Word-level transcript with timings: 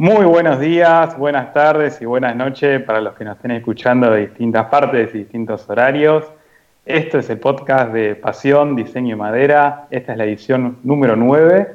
Muy 0.00 0.24
buenos 0.24 0.58
días, 0.58 1.18
buenas 1.18 1.52
tardes 1.52 2.00
y 2.00 2.06
buenas 2.06 2.34
noches 2.34 2.82
para 2.84 3.02
los 3.02 3.14
que 3.16 3.22
nos 3.22 3.36
estén 3.36 3.50
escuchando 3.50 4.10
de 4.10 4.28
distintas 4.28 4.64
partes 4.70 5.14
y 5.14 5.18
distintos 5.18 5.68
horarios. 5.68 6.24
Esto 6.86 7.18
es 7.18 7.28
el 7.28 7.38
podcast 7.38 7.92
de 7.92 8.14
Pasión, 8.14 8.76
Diseño 8.76 9.14
y 9.14 9.18
Madera. 9.18 9.88
Esta 9.90 10.12
es 10.12 10.16
la 10.16 10.24
edición 10.24 10.78
número 10.84 11.16
9. 11.16 11.74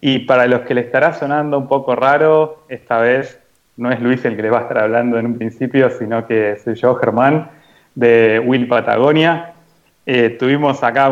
Y 0.00 0.20
para 0.20 0.46
los 0.46 0.60
que 0.60 0.74
le 0.74 0.82
estará 0.82 1.14
sonando 1.14 1.58
un 1.58 1.66
poco 1.66 1.96
raro, 1.96 2.64
esta 2.68 2.98
vez 2.98 3.40
no 3.76 3.90
es 3.90 4.00
Luis 4.00 4.24
el 4.24 4.36
que 4.36 4.42
les 4.42 4.52
va 4.52 4.58
a 4.58 4.62
estar 4.62 4.78
hablando 4.78 5.18
en 5.18 5.26
un 5.26 5.36
principio, 5.36 5.90
sino 5.90 6.28
que 6.28 6.54
soy 6.62 6.76
yo, 6.76 6.94
Germán, 6.94 7.50
de 7.96 8.38
Will 8.38 8.68
Patagonia. 8.68 9.54
Eh, 10.06 10.36
tuvimos 10.38 10.84
acá 10.84 11.08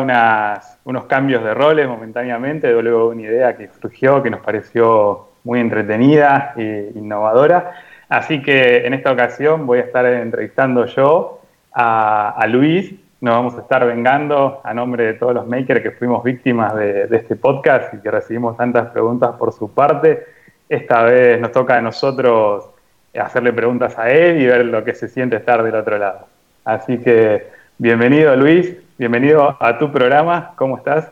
unos 0.85 1.05
cambios 1.07 1.43
de 1.43 1.53
roles 1.53 1.89
momentáneamente, 1.89 2.71
luego 2.81 3.09
una 3.09 3.23
idea 3.23 3.57
que 3.57 3.69
surgió 3.81 4.23
que 4.23 4.29
nos 4.29 4.39
pareció 4.39 5.32
muy 5.43 5.59
entretenida 5.59 6.53
e 6.55 6.91
innovadora. 6.95 7.73
Así 8.09 8.41
que 8.41 8.85
en 8.85 8.93
esta 8.93 9.11
ocasión 9.11 9.65
voy 9.65 9.79
a 9.79 9.81
estar 9.81 10.05
entrevistando 10.05 10.85
yo 10.85 11.41
a, 11.73 12.45
Luis. 12.47 12.93
Nos 13.21 13.35
vamos 13.35 13.55
a 13.55 13.61
estar 13.61 13.85
vengando 13.85 14.61
a 14.63 14.73
nombre 14.73 15.05
de 15.05 15.13
todos 15.13 15.33
los 15.33 15.47
makers 15.47 15.81
que 15.81 15.91
fuimos 15.91 16.23
víctimas 16.23 16.75
de, 16.75 17.07
este 17.11 17.35
podcast 17.35 17.93
y 17.93 17.97
que 17.97 18.11
recibimos 18.11 18.57
tantas 18.57 18.89
preguntas 18.89 19.31
por 19.37 19.53
su 19.53 19.71
parte. 19.71 20.25
Esta 20.67 21.03
vez 21.03 21.39
nos 21.39 21.51
toca 21.51 21.77
a 21.77 21.81
nosotros 21.81 22.69
hacerle 23.17 23.53
preguntas 23.53 23.97
a 23.97 24.09
él 24.09 24.41
y 24.41 24.45
ver 24.45 24.65
lo 24.65 24.83
que 24.83 24.93
se 24.93 25.07
siente 25.07 25.37
estar 25.37 25.63
del 25.63 25.75
otro 25.75 25.97
lado. 25.97 26.27
Así 26.65 26.97
que 26.97 27.47
bienvenido 27.77 28.35
Luis, 28.35 28.75
bienvenido 28.97 29.55
a 29.59 29.77
tu 29.77 29.91
programa. 29.91 30.53
¿Cómo 30.55 30.77
estás? 30.77 31.11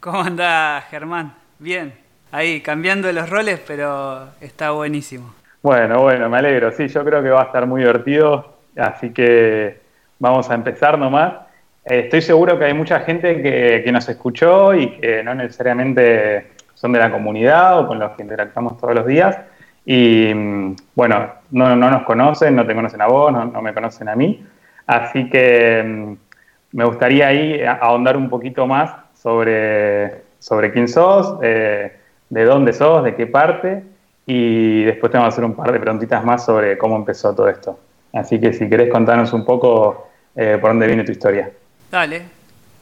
¿Cómo 0.00 0.22
anda 0.22 0.80
Germán? 0.90 1.34
Bien 1.58 2.01
ahí 2.32 2.60
cambiando 2.60 3.12
los 3.12 3.30
roles, 3.30 3.60
pero 3.64 4.30
está 4.40 4.72
buenísimo. 4.72 5.32
Bueno, 5.62 6.00
bueno, 6.02 6.28
me 6.28 6.38
alegro. 6.38 6.72
Sí, 6.72 6.88
yo 6.88 7.04
creo 7.04 7.22
que 7.22 7.30
va 7.30 7.42
a 7.42 7.44
estar 7.44 7.66
muy 7.66 7.82
divertido, 7.82 8.54
así 8.76 9.10
que 9.10 9.78
vamos 10.18 10.50
a 10.50 10.54
empezar 10.54 10.98
nomás. 10.98 11.34
Eh, 11.84 12.00
estoy 12.04 12.22
seguro 12.22 12.58
que 12.58 12.64
hay 12.64 12.74
mucha 12.74 13.00
gente 13.00 13.40
que, 13.40 13.92
nos 13.92 14.08
escuchó 14.08 14.74
y 14.74 14.98
que 14.98 15.22
no 15.22 15.34
necesariamente 15.34 16.52
son 16.74 16.92
de 16.92 16.98
la 16.98 17.12
comunidad 17.12 17.78
o 17.78 17.86
con 17.86 17.98
los 17.98 18.12
que 18.12 18.22
interactuamos 18.22 18.78
todos 18.78 18.94
los 18.94 19.06
días. 19.06 19.38
Y 19.84 20.32
mm, 20.34 20.76
bueno, 20.94 21.32
no, 21.50 21.76
nos 21.76 22.02
conocen, 22.04 22.56
no 22.56 22.66
te 22.66 22.74
conocen 22.74 23.00
a 23.02 23.06
vos, 23.06 23.32
no, 23.32 23.62
me 23.62 23.74
conocen 23.74 24.08
a 24.08 24.16
mí. 24.16 24.44
Así 24.86 25.28
que 25.28 25.82
mm, 25.84 26.12
me 26.76 26.84
gustaría 26.84 27.28
ahí 27.28 27.62
ahondar 27.62 28.16
un 28.16 28.28
poquito 28.28 28.66
más 28.66 28.90
sobre, 29.14 30.22
sobre 30.38 30.72
quién 30.72 30.88
sos, 30.88 31.38
eh, 31.42 32.01
de 32.32 32.44
dónde 32.46 32.72
sos, 32.72 33.04
de 33.04 33.14
qué 33.14 33.26
parte, 33.26 33.84
y 34.24 34.84
después 34.84 35.12
te 35.12 35.18
vamos 35.18 35.34
a 35.34 35.34
hacer 35.34 35.44
un 35.44 35.54
par 35.54 35.70
de 35.70 35.78
preguntitas 35.78 36.24
más 36.24 36.46
sobre 36.46 36.78
cómo 36.78 36.96
empezó 36.96 37.34
todo 37.34 37.46
esto. 37.46 37.78
Así 38.10 38.40
que 38.40 38.54
si 38.54 38.70
querés 38.70 38.90
contarnos 38.90 39.34
un 39.34 39.44
poco 39.44 40.08
eh, 40.34 40.56
por 40.58 40.70
dónde 40.70 40.86
viene 40.86 41.04
tu 41.04 41.12
historia. 41.12 41.50
Dale. 41.90 42.22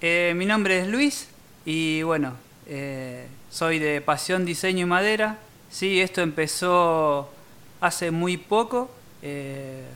Eh, 0.00 0.34
mi 0.36 0.46
nombre 0.46 0.78
es 0.78 0.86
Luis 0.86 1.28
y 1.64 2.00
bueno, 2.04 2.34
eh, 2.68 3.26
soy 3.50 3.80
de 3.80 4.00
Pasión 4.00 4.44
Diseño 4.44 4.82
y 4.82 4.88
Madera. 4.88 5.38
Sí, 5.68 6.00
esto 6.00 6.20
empezó 6.20 7.28
hace 7.80 8.12
muy 8.12 8.36
poco. 8.36 8.88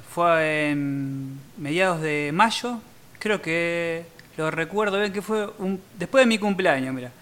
fue 0.08 0.70
en 0.70 1.38
mediados 1.58 2.00
de 2.00 2.32
mayo. 2.34 2.80
Creo 3.20 3.40
que 3.40 4.02
lo 4.36 4.50
recuerdo 4.50 4.98
bien 4.98 5.12
que 5.12 5.22
fue 5.22 5.48
un, 5.60 5.80
después 5.96 6.24
de 6.24 6.26
mi 6.26 6.38
cumpleaños, 6.38 6.92
mira. 6.92 7.12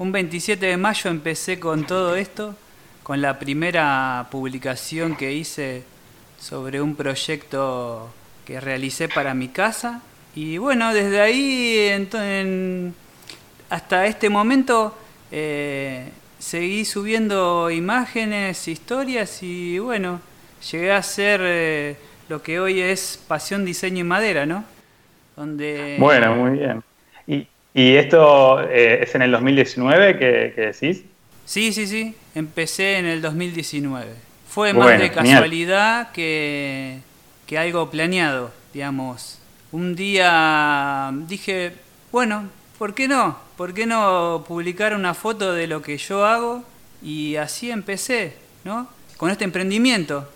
Un 0.00 0.12
27 0.12 0.64
de 0.64 0.78
mayo 0.78 1.10
empecé 1.10 1.60
con 1.60 1.86
todo 1.86 2.16
esto, 2.16 2.56
con 3.02 3.20
la 3.20 3.38
primera 3.38 4.28
publicación 4.30 5.14
que 5.14 5.34
hice 5.34 5.82
sobre 6.38 6.80
un 6.80 6.96
proyecto 6.96 8.08
que 8.46 8.60
realicé 8.60 9.10
para 9.10 9.34
mi 9.34 9.48
casa. 9.48 10.00
Y 10.34 10.56
bueno, 10.56 10.94
desde 10.94 11.20
ahí 11.20 12.08
hasta 13.68 14.06
este 14.06 14.30
momento 14.30 14.96
eh, 15.30 16.08
seguí 16.38 16.86
subiendo 16.86 17.70
imágenes, 17.70 18.68
historias 18.68 19.42
y 19.42 19.78
bueno, 19.80 20.22
llegué 20.72 20.92
a 20.92 21.02
ser 21.02 21.42
eh, 21.44 21.96
lo 22.30 22.42
que 22.42 22.58
hoy 22.58 22.80
es 22.80 23.22
Pasión 23.28 23.66
Diseño 23.66 24.00
y 24.00 24.04
Madera, 24.04 24.46
¿no? 24.46 24.64
Donde, 25.36 25.98
bueno, 26.00 26.36
muy 26.36 26.58
bien. 26.58 26.82
¿Y 27.26 27.46
esto 27.74 28.60
eh, 28.62 29.00
es 29.02 29.14
en 29.14 29.22
el 29.22 29.30
2019 29.30 30.18
que, 30.18 30.26
decís? 30.56 31.04
Sí, 31.44 31.72
sí, 31.72 31.86
sí. 31.86 32.14
Empecé 32.34 32.98
en 32.98 33.06
el 33.06 33.22
2019. 33.22 34.06
Fue 34.48 34.72
más 34.72 34.98
de 34.98 35.12
casualidad 35.12 36.10
que, 36.12 36.98
que 37.46 37.58
algo 37.58 37.90
planeado, 37.90 38.52
digamos. 38.72 39.38
Un 39.72 39.94
día 39.94 41.12
dije, 41.28 41.72
bueno, 42.10 42.48
¿por 42.78 42.94
qué 42.94 43.06
no? 43.06 43.38
¿Por 43.56 43.72
qué 43.72 43.86
no 43.86 44.44
publicar 44.48 44.94
una 44.94 45.14
foto 45.14 45.52
de 45.52 45.68
lo 45.68 45.82
que 45.82 45.96
yo 45.98 46.24
hago? 46.24 46.64
Y 47.02 47.36
así 47.36 47.70
empecé, 47.70 48.34
¿no? 48.64 48.88
Con 49.16 49.30
este 49.30 49.44
emprendimiento 49.44 50.28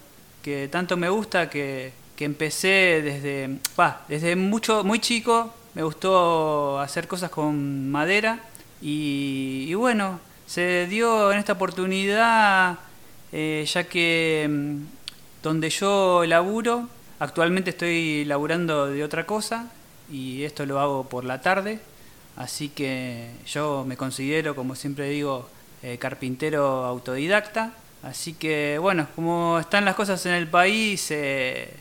que 0.43 0.69
tanto 0.69 0.97
me 0.97 1.09
gusta, 1.09 1.49
que, 1.51 1.93
que 2.15 2.25
empecé 2.25 3.01
desde, 3.03 3.49
bah, 3.77 4.03
desde 4.09 4.37
mucho, 4.37 4.85
muy 4.85 4.99
chico, 4.99 5.53
me 5.75 5.83
gustó 5.83 6.79
hacer 6.79 7.09
cosas 7.09 7.31
con 7.31 7.91
madera 7.91 8.39
y, 8.81 9.73
bueno, 9.75 10.21
se 10.47 10.87
dio 10.87 11.33
en 11.33 11.39
esta 11.39 11.55
oportunidad 11.55 12.79
eh, 13.33 13.67
ya 13.67 13.85
que 13.85 14.47
mm, 14.49 14.77
donde 15.43 15.71
yo 15.71 16.25
laburo, 16.27 16.89
actualmente 17.19 17.71
estoy 17.71 18.25
laburando 18.25 18.87
de 18.87 19.03
otra 19.03 19.27
cosa 19.27 19.71
y 20.11 20.45
esto 20.45 20.65
lo 20.67 20.79
hago 20.79 21.09
por 21.09 21.25
la 21.25 21.41
tarde, 21.41 21.81
así 22.37 22.69
que 22.69 23.31
yo 23.47 23.85
me 23.87 23.97
considero, 23.97 24.55
como 24.55 24.77
siempre 24.77 25.09
digo, 25.09 25.49
eh, 25.83 25.99
carpintero 25.99 26.85
autodidacta, 26.85 27.73
así 28.03 28.35
que 28.35 28.79
bueno, 28.79 29.09
como 29.17 29.59
están 29.59 29.85
las 29.85 29.97
cosas 29.97 30.25
en 30.27 30.35
el 30.35 30.47
país, 30.47 31.09
eh, 31.11 31.75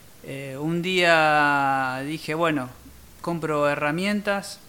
un 0.59 0.81
día 0.81 2.01
dije, 2.07 2.33
bueno, 2.33 2.69
compro 3.23 3.69
herramientas 3.69 4.59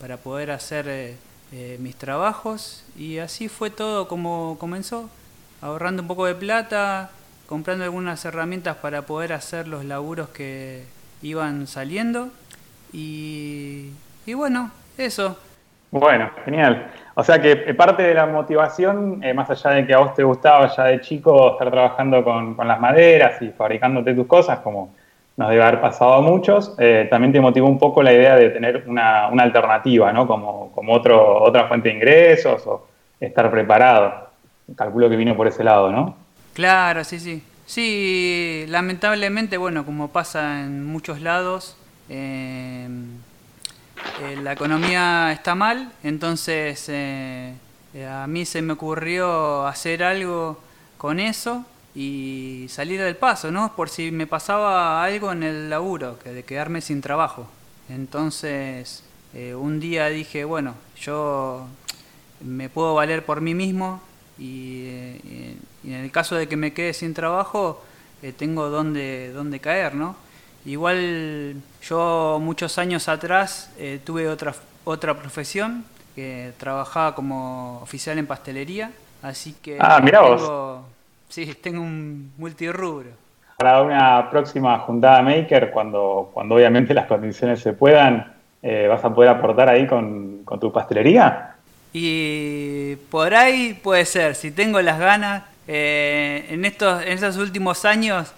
para 0.00 0.18
poder 0.18 0.52
hacer 0.52 0.86
eh, 0.88 1.16
eh, 1.52 1.76
mis 1.80 1.96
trabajos 1.96 2.86
y 2.96 3.18
así 3.18 3.48
fue 3.48 3.70
todo 3.70 4.06
como 4.06 4.56
comenzó, 4.60 5.10
ahorrando 5.60 6.02
un 6.02 6.08
poco 6.08 6.24
de 6.24 6.36
plata, 6.36 7.10
comprando 7.48 7.82
algunas 7.82 8.24
herramientas 8.24 8.76
para 8.76 9.02
poder 9.02 9.32
hacer 9.32 9.66
los 9.66 9.84
laburos 9.84 10.28
que 10.28 10.84
iban 11.22 11.66
saliendo 11.66 12.28
y, 12.92 13.90
bueno, 14.32 14.70
eso. 14.96 15.36
Bueno, 15.90 16.30
genial. 16.44 16.92
O 17.14 17.24
sea 17.24 17.40
que 17.40 17.50
eh, 17.50 17.74
parte 17.74 18.04
de 18.04 18.14
la 18.14 18.26
motivación, 18.26 19.20
más 19.34 19.50
allá 19.50 19.70
de 19.70 19.86
que 19.88 19.92
a 19.92 19.98
vos 19.98 20.14
te 20.14 20.22
gustaba 20.22 20.72
ya 20.74 20.84
de 20.84 21.00
chico 21.00 21.54
estar 21.54 21.68
trabajando 21.68 22.22
con, 22.22 22.54
con 22.54 22.68
las 22.68 22.78
maderas 22.78 23.42
y 23.42 23.50
fabricándote 23.50 24.14
tus 24.14 24.28
cosas, 24.28 24.60
como 24.60 24.94
nos 25.36 25.50
debe 25.50 25.62
haber 25.62 25.80
pasado 25.80 26.14
a 26.14 26.20
muchos, 26.20 26.74
eh, 26.78 27.08
también 27.10 27.32
te 27.32 27.40
motivó 27.40 27.66
un 27.66 27.78
poco 27.78 28.02
la 28.02 28.12
idea 28.12 28.36
de 28.36 28.50
tener 28.50 28.84
una, 28.86 29.26
alternativa, 29.26 30.12
¿no? 30.12 30.26
Como, 30.26 30.70
como 30.72 30.92
otro, 30.92 31.42
otra 31.42 31.66
fuente 31.66 31.88
de 31.88 31.96
ingresos 31.96 32.64
o 32.66 32.86
estar 33.18 33.50
preparado. 33.50 34.28
Calculo 34.76 35.10
que 35.10 35.16
vino 35.16 35.36
por 35.36 35.48
ese 35.48 35.64
lado, 35.64 35.90
¿no? 35.90 36.16
Claro, 36.52 37.02
sí, 37.02 37.18
sí. 37.18 37.42
Sí, 37.66 38.64
lamentablemente, 38.68 39.56
bueno, 39.56 39.84
como 39.84 40.08
pasa 40.08 40.60
en 40.60 40.84
muchos 40.84 41.20
lados, 41.20 41.76
eh, 42.08 42.86
eh, 44.22 44.36
la 44.42 44.52
economía 44.52 45.32
está 45.32 45.54
mal, 45.54 45.90
entonces 46.02 46.90
a 46.90 48.26
mí 48.26 48.44
se 48.44 48.60
me 48.60 48.74
ocurrió 48.74 49.66
hacer 49.66 50.04
algo 50.04 50.60
con 50.98 51.20
eso 51.20 51.64
y 51.94 52.66
salir 52.68 53.00
del 53.00 53.16
paso, 53.16 53.50
¿no? 53.50 53.74
Por 53.76 53.88
si 53.88 54.10
me 54.10 54.26
pasaba 54.26 55.04
algo 55.04 55.30
en 55.32 55.42
el 55.42 55.70
laburo, 55.70 56.18
que 56.18 56.30
de 56.30 56.42
quedarme 56.42 56.80
sin 56.80 57.00
trabajo. 57.00 57.46
Entonces, 57.88 59.04
eh, 59.32 59.54
un 59.54 59.78
día 59.78 60.08
dije, 60.08 60.44
bueno, 60.44 60.74
yo 61.00 61.66
me 62.40 62.68
puedo 62.68 62.94
valer 62.94 63.24
por 63.24 63.40
mí 63.40 63.54
mismo 63.54 64.00
y, 64.38 64.86
eh, 64.86 65.56
en 65.84 65.92
el 65.92 66.10
caso 66.10 66.34
de 66.34 66.48
que 66.48 66.56
me 66.56 66.72
quede 66.72 66.94
sin 66.94 67.14
trabajo, 67.14 67.84
eh, 68.22 68.32
tengo 68.32 68.70
donde, 68.70 69.32
donde 69.32 69.60
caer, 69.60 69.94
¿no? 69.94 70.16
Igual 70.64 71.56
yo 71.82 72.38
muchos 72.40 72.78
años 72.78 73.08
atrás 73.08 73.70
tuve 74.04 74.28
otra, 74.28 74.54
otra 74.84 75.14
profesión, 75.14 75.84
que 76.14 76.52
trabajaba 76.56 77.14
como 77.14 77.80
oficial 77.82 78.16
en 78.18 78.26
pastelería, 78.26 78.90
así 79.20 79.54
que... 79.60 79.76
Ah, 79.78 80.00
mira 80.02 80.22
vos 80.22 80.93
Sí, 81.34 81.52
tengo 81.60 81.82
un 81.82 82.32
multirrubro. 82.38 83.10
Para 83.56 83.82
una 83.82 84.30
próxima 84.30 84.78
juntada 84.78 85.20
maker, 85.20 85.72
cuando, 85.72 86.30
cuando 86.32 86.54
obviamente 86.54 86.94
las 86.94 87.06
condiciones 87.06 87.58
se 87.58 87.72
puedan, 87.72 88.32
eh, 88.62 88.86
¿vas 88.88 89.04
a 89.04 89.12
poder 89.12 89.30
aportar 89.30 89.68
ahí 89.68 89.84
con, 89.84 90.44
tu 90.60 90.70
pastelería? 90.70 91.56
Y 91.92 92.94
por 93.10 93.34
ahí 93.34 93.74
puede 93.82 94.04
ser, 94.04 94.36
si 94.36 94.52
tengo 94.52 94.80
las 94.80 95.00
ganas, 95.00 95.42
Eh, 95.66 96.46
en, 96.50 96.64
estos, 96.66 97.02
en 97.02 97.12
estos 97.12 97.38
últimos 97.38 97.84
años 97.84 98.32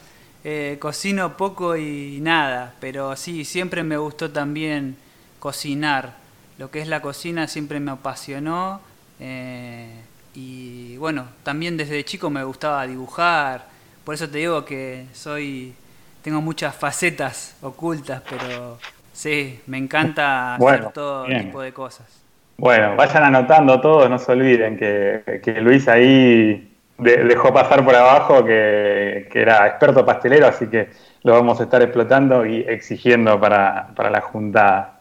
eh, 0.44 0.76
cocino 0.78 1.36
poco 1.36 1.76
y 1.76 2.20
nada, 2.22 2.72
pero 2.80 3.14
sí, 3.16 3.44
siempre 3.44 3.82
me 3.82 3.98
gustó 3.98 4.30
también 4.30 4.96
cocinar. 5.38 6.14
Lo 6.56 6.70
que 6.70 6.80
es 6.80 6.88
la 6.88 7.02
cocina 7.02 7.46
siempre 7.46 7.78
me 7.78 7.90
apasionó. 7.90 8.80
Eh, 9.20 9.90
y 10.36 10.98
bueno, 10.98 11.24
también 11.42 11.78
desde 11.78 12.04
chico 12.04 12.28
me 12.28 12.44
gustaba 12.44 12.86
dibujar. 12.86 13.64
Por 14.04 14.14
eso 14.14 14.28
te 14.28 14.38
digo 14.38 14.64
que 14.66 15.06
soy 15.14 15.74
tengo 16.22 16.42
muchas 16.42 16.74
facetas 16.74 17.56
ocultas, 17.62 18.20
pero 18.28 18.78
sí, 19.12 19.60
me 19.66 19.78
encanta 19.78 20.56
hacer 20.56 20.88
todo 20.92 21.24
tipo 21.24 21.62
de 21.62 21.72
cosas. 21.72 22.22
Bueno, 22.58 22.96
vayan 22.96 23.24
anotando 23.24 23.80
todos, 23.80 24.10
no 24.10 24.18
se 24.18 24.32
olviden 24.32 24.76
que, 24.76 25.40
que 25.42 25.60
Luis 25.60 25.88
ahí 25.88 26.76
dejó 26.98 27.52
pasar 27.54 27.84
por 27.84 27.94
abajo 27.94 28.44
que, 28.44 29.28
era 29.32 29.66
experto 29.66 30.04
pastelero, 30.04 30.48
así 30.48 30.66
que 30.66 30.88
lo 31.22 31.32
vamos 31.32 31.60
a 31.60 31.62
estar 31.62 31.80
explotando 31.80 32.44
y 32.44 32.60
exigiendo 32.60 33.40
para, 33.40 33.94
la 33.96 34.20
juntada. 34.20 35.00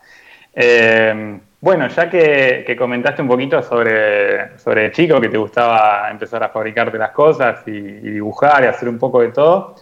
Eh, 0.53 1.39
bueno, 1.65 1.87
ya 1.87 2.07
que, 2.11 2.75
comentaste 2.77 3.23
un 3.23 3.27
poquito 3.27 3.59
sobre, 3.63 4.55
sobre 4.59 4.91
chico, 4.91 5.19
que 5.19 5.29
te 5.29 5.37
gustaba 5.37 6.11
empezar 6.11 6.43
a 6.43 6.49
fabricarte 6.49 6.95
las 6.95 7.09
cosas 7.09 7.67
y, 7.67 7.71
dibujar 7.81 8.63
y 8.63 8.67
hacer 8.67 8.87
un 8.87 8.99
poco 8.99 9.21
de 9.21 9.29
todo, 9.29 9.73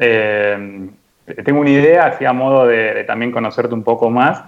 eh, 0.00 0.88
tengo 1.44 1.60
una 1.60 1.70
idea, 1.70 2.06
así 2.06 2.24
a 2.24 2.32
modo 2.32 2.66
de, 2.66 3.04
también 3.04 3.30
conocerte 3.30 3.72
un 3.72 3.84
poco 3.84 4.10
más. 4.10 4.42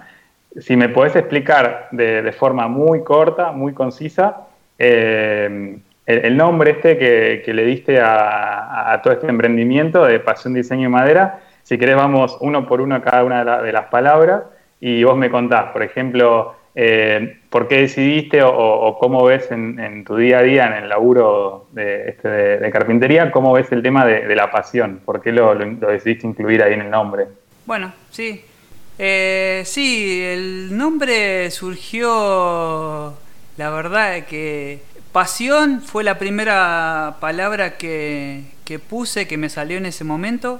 Si 0.59 0.75
me 0.75 0.89
podés 0.89 1.15
explicar 1.15 1.87
de, 1.91 2.29
forma 2.33 2.67
muy 2.67 3.01
corta, 3.01 3.53
muy 3.53 3.73
concisa, 3.73 4.41
eh, 4.77 5.77
el, 6.05 6.35
nombre 6.35 6.71
este 6.71 6.97
que, 6.97 7.53
le 7.53 7.63
diste 7.63 8.01
a, 8.01 8.99
todo 9.01 9.13
este 9.13 9.27
emprendimiento 9.27 10.03
de 10.03 10.19
Pasión 10.19 10.53
Diseño 10.53 10.89
y 10.89 10.91
Madera. 10.91 11.39
Si 11.63 11.77
querés 11.77 11.95
vamos 11.95 12.37
uno 12.41 12.67
por 12.67 12.81
uno 12.81 12.95
a 12.95 13.01
cada 13.01 13.23
una 13.23 13.61
de, 13.61 13.71
las 13.71 13.85
palabras 13.85 14.43
y 14.81 15.01
vos 15.05 15.15
me 15.15 15.29
contás, 15.29 15.71
por 15.71 15.81
ejemplo, 15.81 16.57
eh, 16.75 17.39
por 17.49 17.67
qué 17.67 17.81
decidiste 17.81 18.41
o, 18.43 18.97
cómo 18.99 19.23
ves 19.25 19.51
en, 19.51 20.03
tu 20.05 20.15
día 20.15 20.39
a 20.39 20.43
día 20.43 20.65
en 20.67 20.83
el 20.83 20.89
laburo 20.89 21.67
de, 21.71 22.09
este 22.09 22.27
de, 22.27 22.71
carpintería, 22.71 23.31
cómo 23.31 23.53
ves 23.53 23.71
el 23.71 23.83
tema 23.83 24.05
de, 24.05 24.35
la 24.35 24.51
pasión, 24.51 25.01
por 25.05 25.21
qué 25.21 25.31
lo, 25.31 25.55
decidiste 25.55 26.27
incluir 26.27 26.63
ahí 26.63 26.73
en 26.73 26.81
el 26.81 26.89
nombre. 26.89 27.27
Bueno, 27.65 27.93
sí. 28.09 28.43
Eh, 28.97 29.63
sí, 29.65 30.21
el 30.23 30.77
nombre 30.77 31.49
surgió, 31.51 33.13
la 33.57 33.69
verdad, 33.69 34.25
que 34.25 34.81
Pasión 35.13 35.83
fue 35.83 36.03
la 36.03 36.17
primera 36.17 37.17
palabra 37.19 37.77
que, 37.77 38.45
puse, 38.89 39.27
que 39.27 39.37
me 39.37 39.47
salió 39.47 39.77
en 39.77 39.85
ese 39.85 40.03
momento, 40.03 40.59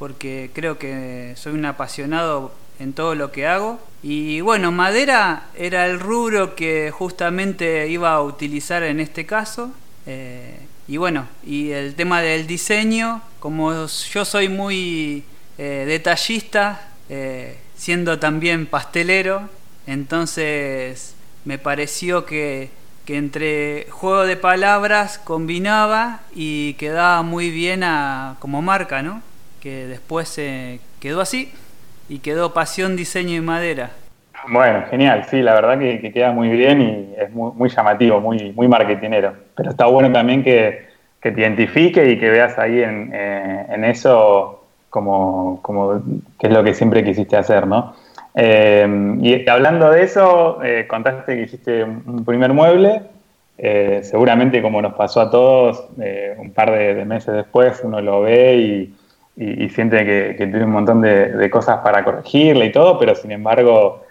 porque 0.00 0.50
creo 0.52 0.78
que 0.78 1.34
soy 1.36 1.52
un 1.52 1.64
apasionado 1.64 2.52
en 2.78 2.92
todo 2.92 3.14
lo 3.14 3.32
que 3.32 3.46
hago. 3.46 3.80
Y 4.02 4.40
bueno, 4.40 4.72
madera 4.72 5.48
era 5.54 5.86
el 5.86 6.00
rubro 6.00 6.54
que 6.54 6.90
justamente 6.90 7.88
iba 7.88 8.12
a 8.12 8.22
utilizar 8.22 8.82
en 8.82 9.00
este 9.00 9.26
caso. 9.26 9.72
Eh, 10.06 10.58
y 10.86 10.96
bueno, 10.96 11.26
y 11.44 11.70
el 11.70 11.94
tema 11.94 12.20
del 12.20 12.46
diseño, 12.46 13.22
como 13.40 13.86
yo 13.86 14.24
soy 14.24 14.48
muy 14.48 15.24
eh, 15.56 15.84
detallista, 15.86 16.88
eh, 17.08 17.58
siendo 17.76 18.18
también 18.18 18.66
pastelero, 18.66 19.48
entonces 19.86 21.14
me 21.44 21.58
pareció 21.58 22.24
que 22.24 22.70
que 23.04 23.18
entre 23.18 23.86
juego 23.90 24.24
de 24.24 24.36
palabras 24.36 25.18
combinaba 25.18 26.20
y 26.34 26.74
quedaba 26.74 27.22
muy 27.22 27.50
bien 27.50 27.84
a, 27.84 28.36
como 28.38 28.62
marca, 28.62 29.02
¿no? 29.02 29.22
Que 29.60 29.86
después 29.86 30.28
se 30.28 30.80
quedó 31.00 31.20
así 31.20 31.52
y 32.08 32.18
quedó 32.18 32.52
Pasión, 32.52 32.96
Diseño 32.96 33.34
y 33.36 33.40
Madera. 33.40 33.90
Bueno, 34.48 34.84
genial, 34.90 35.24
sí, 35.30 35.40
la 35.40 35.54
verdad 35.54 35.78
que, 35.78 36.12
queda 36.12 36.32
muy 36.32 36.50
bien 36.50 36.82
y 36.82 37.14
es 37.18 37.30
muy, 37.32 37.68
llamativo, 37.70 38.20
muy, 38.20 38.52
muy 38.52 38.68
marketinero. 38.68 39.34
Pero 39.54 39.70
está 39.70 39.86
bueno 39.86 40.12
también 40.12 40.42
que, 40.42 40.92
te 41.20 41.30
identifique 41.30 42.10
y 42.10 42.18
que 42.18 42.28
veas 42.28 42.58
ahí 42.58 42.82
en, 42.82 43.10
eh, 43.14 43.66
en 43.70 43.84
eso 43.84 44.66
como, 44.90 45.60
como 45.62 46.02
que 46.38 46.48
es 46.48 46.52
lo 46.52 46.62
que 46.62 46.74
siempre 46.74 47.02
quisiste 47.02 47.38
hacer, 47.38 47.66
¿no? 47.66 47.94
Eh, 48.34 49.16
y 49.22 49.48
hablando 49.48 49.90
de 49.90 50.02
eso, 50.02 50.62
eh, 50.62 50.86
contaste 50.86 51.34
que 51.34 51.42
hiciste 51.42 51.82
un 51.84 52.24
primer 52.26 52.52
mueble. 52.52 53.02
Seguramente, 54.02 54.60
como 54.60 54.82
nos 54.82 54.94
pasó 54.94 55.22
a 55.22 55.30
todos, 55.30 55.86
un 56.36 56.52
par 56.52 56.72
de, 56.72 57.04
meses 57.06 57.34
después 57.34 57.80
uno 57.84 58.00
lo 58.00 58.20
ve 58.20 58.56
y, 58.56 58.94
siente 59.36 60.04
que, 60.04 60.34
tiene 60.36 60.64
un 60.64 60.70
montón 60.70 61.00
de, 61.00 61.48
cosas 61.50 61.78
para 61.78 62.04
corregirle 62.04 62.66
y 62.66 62.72
todo, 62.72 62.98
pero 62.98 63.14
sin 63.14 63.32
embargo 63.32 64.04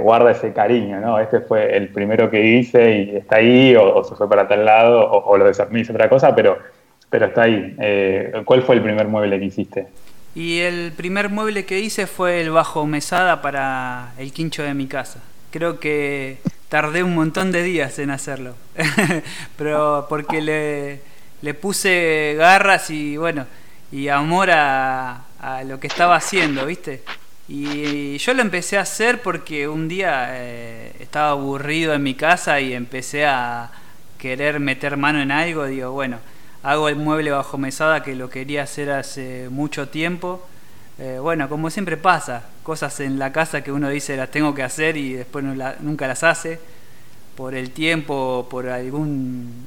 guarda 0.00 0.32
ese 0.32 0.52
cariño, 0.52 1.00
¿no? 1.00 1.20
Este 1.20 1.40
fue 1.40 1.76
el 1.76 1.88
primero 1.88 2.28
que 2.28 2.44
hice 2.44 2.98
y 2.98 3.16
está 3.16 3.36
ahí, 3.36 3.76
o, 3.76 4.02
se 4.02 4.16
fue 4.16 4.28
para 4.28 4.48
tal 4.48 4.64
lado, 4.64 5.10
o, 5.10 5.36
lo 5.36 5.44
desarmé 5.44 5.82
otra 5.82 6.08
cosa, 6.08 6.34
pero, 6.34 6.58
pero 7.08 7.26
está 7.26 7.42
ahí. 7.42 7.76
¿Cuál 8.44 8.62
fue 8.62 8.74
el 8.74 8.82
primer 8.82 9.06
mueble 9.06 9.38
que 9.38 9.44
hiciste? 9.44 9.86
Y 10.36 10.60
el 10.60 10.92
primer 10.92 11.30
mueble 11.30 11.64
que 11.64 11.80
hice 11.80 12.06
fue 12.06 12.42
el 12.42 12.50
bajo 12.50 12.84
mesada 12.84 13.40
para 13.40 14.12
el 14.18 14.34
quincho 14.34 14.62
de 14.62 14.74
mi 14.74 14.86
casa. 14.86 15.22
Creo 15.50 15.80
que 15.80 16.36
tardé 16.68 17.02
un 17.02 17.14
montón 17.14 17.52
de 17.52 17.62
días 17.62 17.98
en 17.98 18.10
hacerlo. 18.10 18.54
Pero 19.56 20.04
porque 20.10 20.42
le, 20.42 21.00
le, 21.40 21.54
puse 21.54 22.34
garras 22.36 22.90
y 22.90 23.16
bueno, 23.16 23.46
y 23.92 24.08
amor 24.08 24.50
a, 24.50 25.22
lo 25.64 25.78
que 25.78 25.86
estaba 25.86 26.16
haciendo, 26.16 26.66
¿viste? 26.66 27.02
Y 27.48 28.18
yo 28.18 28.34
lo 28.34 28.42
empecé 28.42 28.78
a 28.78 28.80
hacer 28.80 29.22
porque 29.22 29.68
un 29.68 29.86
día 29.86 30.28
eh, 30.30 30.92
estaba 30.98 31.30
aburrido 31.30 31.94
en 31.94 32.02
mi 32.02 32.14
casa 32.14 32.60
y 32.60 32.72
empecé 32.72 33.26
a 33.26 33.70
querer 34.18 34.58
meter 34.58 34.96
mano 34.96 35.20
en 35.20 35.30
algo. 35.30 35.66
Digo, 35.66 35.92
bueno, 35.92 36.18
hago 36.64 36.88
el 36.88 36.96
mueble 36.96 37.30
bajo 37.30 37.58
mesada 37.58 38.02
que 38.02 38.16
lo 38.16 38.28
quería 38.28 38.64
hacer 38.64 38.90
hace 38.90 39.48
mucho 39.50 39.88
tiempo. 39.88 40.44
Eh, 40.98 41.18
bueno, 41.20 41.48
como 41.48 41.70
siempre 41.70 41.96
pasa, 41.96 42.48
cosas 42.64 42.98
en 43.00 43.18
la 43.20 43.30
casa 43.30 43.62
que 43.62 43.70
uno 43.70 43.88
dice 43.88 44.16
las 44.16 44.30
tengo 44.30 44.54
que 44.54 44.64
hacer 44.64 44.96
y 44.96 45.12
después 45.12 45.44
nunca 45.80 46.08
las 46.08 46.24
hace 46.24 46.58
por 47.36 47.54
el 47.54 47.70
tiempo, 47.70 48.48
por 48.50 48.68
algún 48.68 49.66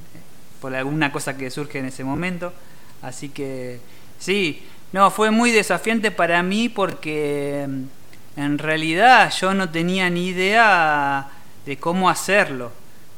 por 0.60 0.74
alguna 0.74 1.10
cosa 1.10 1.38
que 1.38 1.50
surge 1.50 1.78
en 1.78 1.86
ese 1.86 2.04
momento. 2.04 2.52
Así 3.00 3.30
que 3.30 3.80
sí, 4.20 4.62
no, 4.92 5.10
fue 5.10 5.32
muy 5.32 5.50
desafiante 5.50 6.12
para 6.12 6.42
mí 6.44 6.68
porque 6.68 7.66
mm, 7.68 8.40
en 8.40 8.58
realidad 8.58 9.32
yo 9.32 9.54
no 9.54 9.70
tenía 9.70 10.08
ni 10.10 10.28
idea 10.28 11.28
de 11.66 11.76
cómo 11.76 12.08
hacerlo. 12.08 12.70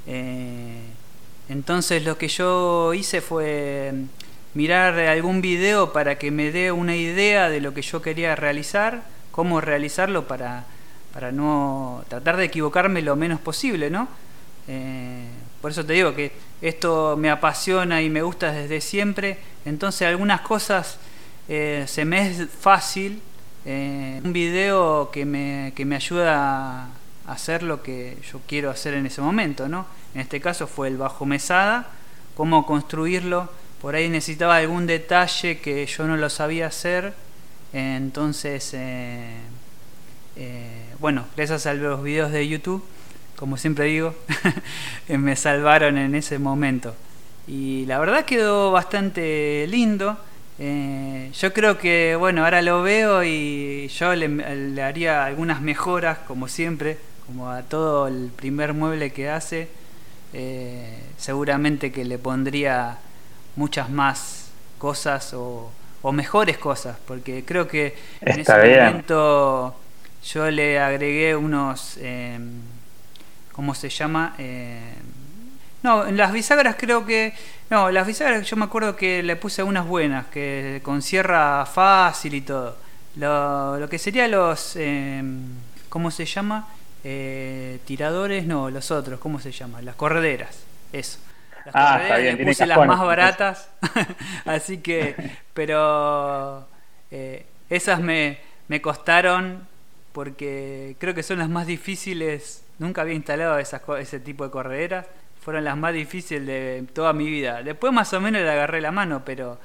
Eh, 0.07 0.81
entonces 1.49 2.05
lo 2.05 2.17
que 2.17 2.29
yo 2.29 2.95
hice 2.95 3.21
fue 3.21 3.93
mirar 4.55 4.99
algún 4.99 5.41
video 5.41 5.93
para 5.93 6.19
que 6.19 6.31
me 6.31 6.51
dé 6.51 6.73
una 6.73 6.97
idea 6.97 7.49
de 7.49 7.61
lo 7.61 7.75
que 7.75 7.83
yo 7.83 8.03
quería 8.03 8.35
realizar, 8.37 9.03
cómo 9.31 9.61
realizarlo 9.61 10.27
para, 10.27 10.65
para 11.13 11.33
no 11.33 12.05
tratar 12.09 12.37
de 12.37 12.45
equivocarme 12.45 13.03
lo 13.03 13.17
menos 13.17 13.41
posible, 13.41 13.91
¿no? 13.91 14.09
Eh, 14.69 15.27
por 15.63 15.71
eso 15.71 15.87
te 15.87 15.93
digo 15.95 16.15
que 16.15 16.33
esto 16.61 17.17
me 17.17 17.31
apasiona 17.31 18.03
y 18.03 18.11
me 18.11 18.21
gusta 18.21 18.53
desde 18.53 18.81
siempre, 18.81 19.39
entonces 19.65 20.09
algunas 20.09 20.41
cosas 20.41 20.99
eh, 21.49 21.85
se 21.87 22.05
me 22.05 22.29
es 22.29 22.49
fácil, 22.51 23.23
eh, 23.65 24.21
un 24.25 24.33
video 24.33 25.11
que 25.13 25.25
me, 25.25 25.73
que 25.77 25.85
me 25.85 25.95
ayuda 25.95 26.83
a 26.83 26.89
hacer 27.29 27.63
lo 27.63 27.81
que 27.81 28.19
yo 28.31 28.41
quiero 28.47 28.71
hacer 28.71 28.95
en 28.95 29.07
ese 29.07 29.21
momento, 29.21 29.69
¿no? 29.69 29.87
En 30.15 30.21
este 30.21 30.41
caso 30.41 30.67
fue 30.67 30.89
el 30.89 30.97
bajo 30.97 31.25
mesada, 31.27 31.87
cómo 32.37 32.67
construirlo. 32.67 33.49
Por 33.81 33.95
ahí 33.95 34.09
necesitaba 34.09 34.57
algún 34.57 34.87
detalle 34.87 35.59
que 35.61 35.87
yo 35.87 36.07
no 36.09 36.17
lo 36.17 36.29
sabía 36.29 36.67
hacer. 36.67 37.15
Entonces, 37.73 38.73
eh, 38.75 39.39
bueno, 40.99 41.25
gracias 41.37 41.67
a 41.67 41.75
los 41.75 42.03
videos 42.03 42.33
de 42.33 42.47
YouTube, 42.47 42.85
como 43.37 43.57
siempre 43.57 43.87
digo, 43.87 44.15
me 45.09 45.37
salvaron 45.37 45.99
en 45.99 46.15
ese 46.15 46.39
momento. 46.39 46.95
Y 47.47 47.87
la 47.87 47.99
verdad 47.99 48.25
quedó 48.25 48.71
bastante 48.71 49.67
lindo. 49.69 50.17
Eh, 50.59 51.31
yo 51.35 51.53
creo 51.53 51.79
que, 51.79 52.17
bueno, 52.19 52.45
ahora 52.45 52.63
lo 52.63 52.83
veo 52.83 53.25
y 53.25 53.89
yo 53.89 54.15
le, 54.15 54.29
le, 54.29 54.83
haría 54.83 55.25
algunas 55.25 55.61
mejoras, 55.61 56.19
como 56.19 56.47
siempre, 56.47 56.99
como 57.27 57.51
a 57.51 57.63
todo 57.63 58.07
el 58.07 58.31
primer 58.37 58.75
mueble 58.75 59.13
que 59.13 59.29
hace. 59.29 59.69
Eh, 60.35 60.99
seguramente 61.19 61.93
que 61.93 62.05
le 62.05 62.19
pondría 62.19 62.97
muchas 63.57 63.91
más 63.91 64.51
cosas 64.79 65.35
o, 65.35 65.71
mejores 66.13 66.59
cosas, 66.59 66.97
porque 67.07 67.45
creo 67.45 67.69
que 67.69 67.95
en 68.21 68.41
ese 68.41 68.53
momento 68.53 69.77
yo 70.25 70.51
le 70.51 70.81
agregué 70.81 71.37
unos, 71.37 71.97
eh, 72.01 72.41
¿cómo 73.63 73.77
se 73.77 73.89
llama? 73.91 74.35
Eh, 74.39 74.97
No, 75.85 76.05
en 76.07 76.17
las 76.17 76.33
bisagras 76.33 76.75
creo 76.77 77.07
que. 77.07 77.33
No, 77.71 77.91
las 77.93 78.07
bisagras 78.09 78.45
yo 78.51 78.57
me 78.57 78.65
acuerdo 78.65 78.97
que 78.97 79.23
le 79.23 79.37
puse 79.37 79.63
unas 79.63 79.87
buenas, 79.87 80.27
que 80.27 80.81
con 80.83 81.01
sierra 81.01 81.65
fácil 81.67 82.35
y 82.35 82.41
todo. 82.41 82.77
Lo, 83.15 83.79
lo 83.79 83.89
que 83.89 83.99
sería 84.01 84.27
los. 84.27 84.75
Eh, 84.77 85.23
¿Cómo 85.89 86.11
se 86.11 86.25
llama? 86.25 86.69
Eh, 87.05 87.79
tiradores, 87.85 88.47
no, 88.47 88.69
los 88.71 88.91
otros, 88.91 89.21
¿cómo 89.21 89.39
se 89.39 89.53
llama? 89.53 89.81
Las 89.81 89.95
correderas, 89.95 90.65
eso. 90.93 91.19
Las 91.65 91.75
ah, 91.77 91.99
correderas 92.09 92.39
le 92.39 92.45
puse 92.45 92.67
las 92.67 92.85
más 92.85 92.99
baratas, 93.01 93.69
así 94.45 94.79
que. 94.79 95.15
Pero. 95.55 96.67
Eh, 97.13 97.47
esas 97.71 98.01
me, 98.01 98.39
me 98.69 98.83
costaron 98.83 99.69
porque 100.13 100.97
creo 100.99 101.15
que 101.15 101.23
son 101.23 101.39
las 101.39 101.49
más 101.49 101.67
difíciles. 101.69 102.62
Nunca 102.79 103.03
había 103.03 103.15
instalado 103.15 103.59
esas, 103.59 103.83
ese 103.99 104.21
tipo 104.21 104.45
de 104.45 104.51
correderas. 104.51 105.07
Fueron 105.41 105.65
las 105.65 105.77
más 105.77 105.93
difíciles 105.93 106.47
de 106.47 106.85
toda 106.93 107.13
mi 107.13 107.29
vida. 107.29 107.63
Después 107.63 107.93
más 107.93 108.13
o 108.13 108.21
menos 108.21 108.43
le 108.43 108.51
agarré 108.51 108.81
la 108.81 108.93
mano, 108.93 109.23
pero 109.25 109.59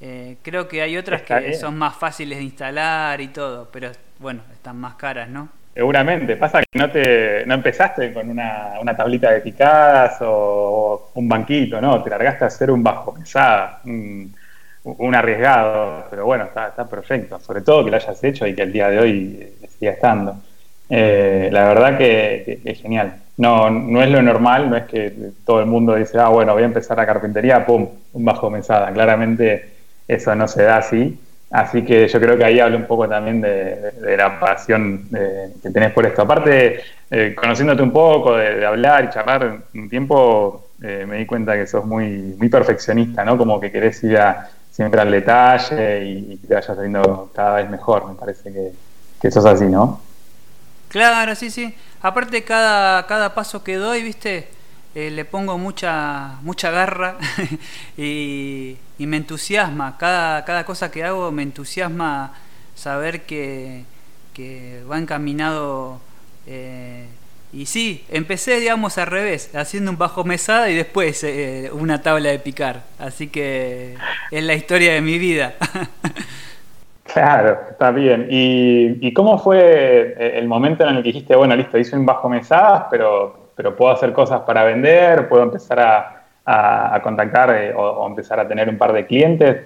eh, 0.00 0.36
creo 0.42 0.68
que 0.68 0.82
hay 0.82 0.96
otras 0.96 1.22
que 1.22 1.54
son 1.54 1.76
más 1.76 1.96
fáciles 1.96 2.38
de 2.38 2.44
instalar 2.44 3.20
y 3.20 3.28
todo. 3.28 3.68
Pero 3.72 3.90
bueno, 4.18 4.42
están 4.52 4.78
más 4.78 4.94
caras, 4.94 5.28
¿no? 5.28 5.48
Seguramente. 5.74 6.36
Pasa 6.36 6.60
que 6.60 6.78
no 6.78 6.90
te 6.90 7.44
no 7.46 7.54
empezaste 7.54 8.12
con 8.12 8.30
una, 8.30 8.74
una 8.80 8.96
tablita 8.96 9.30
de 9.32 9.40
picadas 9.40 10.18
o, 10.20 11.10
un 11.14 11.28
banquito, 11.28 11.80
¿no? 11.80 12.02
Te 12.02 12.10
largaste 12.10 12.44
a 12.44 12.46
hacer 12.46 12.70
un 12.70 12.82
bajo 12.82 13.14
pesada. 13.14 13.80
Un, 13.84 14.32
un 14.84 15.14
arriesgado, 15.14 16.06
pero 16.10 16.26
bueno, 16.26 16.44
está, 16.44 16.68
está 16.68 16.86
perfecto. 16.86 17.40
Sobre 17.40 17.62
todo 17.62 17.84
que 17.84 17.90
lo 17.90 17.96
hayas 17.96 18.22
hecho 18.22 18.46
y 18.46 18.54
que 18.54 18.62
el 18.62 18.72
día 18.72 18.88
de 18.88 18.98
hoy 18.98 19.52
siga 19.78 19.92
estando. 19.92 20.36
Eh, 20.88 21.48
la 21.52 21.64
verdad 21.68 21.98
que, 21.98 22.60
es 22.64 22.80
genial. 22.80 23.14
No, 23.36 23.70
no 23.70 24.02
es 24.02 24.10
lo 24.10 24.22
normal, 24.22 24.70
no 24.70 24.76
es 24.76 24.84
que 24.84 25.12
todo 25.44 25.60
el 25.60 25.66
mundo 25.66 25.94
dice, 25.94 26.18
ah, 26.18 26.28
bueno, 26.28 26.52
voy 26.54 26.62
a 26.62 26.66
empezar 26.66 26.96
la 26.96 27.06
carpintería, 27.06 27.66
pum, 27.66 27.88
un 28.12 28.24
bajo 28.24 28.50
mesada. 28.50 28.92
Claramente 28.92 29.70
eso 30.06 30.34
no 30.34 30.46
se 30.46 30.62
da 30.62 30.78
así. 30.78 31.18
Así 31.50 31.82
que 31.84 32.08
yo 32.08 32.20
creo 32.20 32.36
que 32.36 32.44
ahí 32.44 32.58
hablo 32.58 32.76
un 32.76 32.86
poco 32.86 33.08
también 33.08 33.40
de, 33.40 33.92
la 34.16 34.40
pasión 34.40 35.08
que 35.62 35.70
tenés 35.70 35.92
por 35.92 36.04
esto. 36.04 36.22
Aparte, 36.22 36.80
eh, 37.10 37.34
conociéndote 37.34 37.82
un 37.82 37.92
poco, 37.92 38.36
de, 38.36 38.64
hablar 38.66 39.04
y 39.04 39.10
charlar 39.10 39.58
un 39.72 39.88
tiempo, 39.88 40.70
eh, 40.82 41.06
me 41.08 41.18
di 41.18 41.26
cuenta 41.26 41.54
que 41.54 41.66
sos 41.66 41.84
muy, 41.84 42.34
muy 42.38 42.48
perfeccionista, 42.48 43.24
¿no? 43.24 43.38
Como 43.38 43.60
que 43.60 43.70
querés 43.70 44.02
ir 44.02 44.18
a, 44.18 44.48
siempre 44.70 45.00
al 45.00 45.12
detalle 45.12 46.04
y, 46.04 46.38
que 46.38 46.48
te 46.48 46.54
vaya 46.54 46.74
saliendo 46.74 47.30
cada 47.32 47.56
vez 47.56 47.70
mejor. 47.70 48.08
Me 48.08 48.14
parece 48.14 48.52
que, 48.52 48.72
que 49.20 49.28
eso 49.28 49.38
es 49.38 49.46
así, 49.46 49.66
¿no? 49.66 50.00
Claro, 50.94 51.34
sí, 51.34 51.50
sí. 51.50 51.74
Aparte 52.02 52.44
cada, 52.44 53.04
cada 53.08 53.34
paso 53.34 53.64
que 53.64 53.74
doy, 53.74 54.00
viste, 54.04 54.46
eh, 54.94 55.10
le 55.10 55.24
pongo 55.24 55.58
mucha, 55.58 56.36
mucha 56.42 56.70
garra 56.70 57.18
y, 57.96 58.76
me 58.98 59.16
entusiasma. 59.16 59.98
Cada, 59.98 60.44
cada 60.44 60.64
cosa 60.64 60.92
que 60.92 61.02
hago 61.02 61.32
me 61.32 61.42
entusiasma 61.42 62.34
saber 62.76 63.22
que, 63.22 63.82
que 64.34 64.84
va 64.88 64.98
encaminado 64.98 66.00
eh, 66.46 67.08
y 67.52 67.66
sí, 67.66 68.04
empecé, 68.08 68.60
digamos, 68.60 68.96
al 68.96 69.08
revés, 69.08 69.50
haciendo 69.56 69.90
un 69.90 69.98
bajo 69.98 70.22
mesada 70.22 70.70
y 70.70 70.76
después 70.76 71.24
eh, 71.24 71.70
una 71.72 72.02
tabla 72.02 72.30
de 72.30 72.38
picar. 72.38 72.84
Así 73.00 73.26
que 73.26 73.96
es 74.30 74.44
la 74.44 74.54
historia 74.54 74.92
de 74.92 75.00
mi 75.00 75.18
vida. 75.18 75.56
claro, 77.04 77.58
está 77.70 77.90
bien. 77.90 78.26
¿Y, 78.30 79.12
cómo 79.12 79.38
fue 79.38 80.14
eh, 80.18 80.38
el 80.38 80.48
momento 80.48 80.84
en 80.84 80.96
el 80.96 81.02
que 81.02 81.10
dijiste, 81.10 81.36
bueno, 81.36 81.54
listo, 81.54 81.78
hice 81.78 81.96
un 81.96 82.06
bajo 82.06 82.28
mesada, 82.28 82.88
pero, 82.90 83.50
pero 83.54 83.76
puedo 83.76 83.92
hacer 83.92 84.12
cosas 84.12 84.40
para 84.40 84.64
vender, 84.64 85.28
puedo 85.28 85.42
empezar 85.42 85.80
a, 85.80 87.00
contactar 87.02 87.50
eh, 87.54 87.74
o, 87.74 88.06
empezar 88.06 88.40
a 88.40 88.48
tener 88.48 88.68
un 88.68 88.78
par 88.78 88.92
de 88.92 89.06
clientes? 89.06 89.62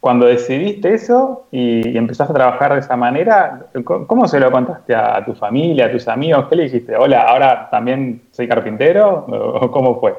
Cuando 0.00 0.26
decidiste 0.26 0.94
eso 0.94 1.46
y, 1.50 1.96
empezaste 1.96 2.32
a 2.32 2.36
trabajar 2.36 2.74
de 2.74 2.80
esa 2.80 2.96
manera, 2.96 3.66
¿cómo 3.84 4.26
se 4.26 4.40
lo 4.40 4.50
contaste 4.50 4.94
a, 4.94 5.24
tu 5.24 5.34
familia, 5.34 5.86
a 5.86 5.92
tus 5.92 6.08
amigos? 6.08 6.46
¿Qué 6.48 6.56
le 6.56 6.64
dijiste? 6.64 6.96
Hola, 6.96 7.22
ahora 7.22 7.68
también 7.70 8.22
soy 8.32 8.48
carpintero, 8.48 9.26
¿o 9.28 9.70
cómo 9.70 10.00
fue? 10.00 10.14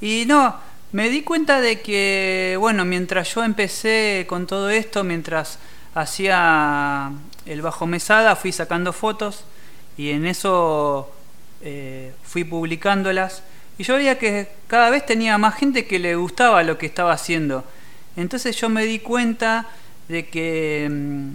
Y 0.00 0.24
no, 0.26 0.54
me 0.92 1.10
di 1.10 1.22
cuenta 1.22 1.60
de 1.60 1.80
que, 1.80 2.56
bueno, 2.58 2.84
mientras 2.84 3.34
yo 3.34 3.44
empecé 3.44 4.24
con 4.28 4.46
todo 4.46 4.70
esto, 4.70 5.04
mientras 5.04 5.58
hacía 5.94 7.10
el 7.46 7.62
bajo 7.62 7.86
mesada, 7.86 8.36
fui 8.36 8.52
sacando 8.52 8.92
fotos 8.92 9.44
y 9.96 10.10
en 10.10 10.26
eso 10.26 11.10
eh, 11.62 12.12
fui 12.22 12.44
publicándolas. 12.44 13.42
Y 13.78 13.84
yo 13.84 13.94
veía 13.94 14.18
que 14.18 14.48
cada 14.66 14.90
vez 14.90 15.06
tenía 15.06 15.38
más 15.38 15.54
gente 15.54 15.86
que 15.86 15.98
le 15.98 16.16
gustaba 16.16 16.62
lo 16.62 16.78
que 16.78 16.86
estaba 16.86 17.12
haciendo. 17.12 17.64
Entonces 18.16 18.56
yo 18.56 18.68
me 18.68 18.84
di 18.84 18.98
cuenta 18.98 19.66
de 20.08 20.26
que, 20.26 20.88
mm, 20.90 21.30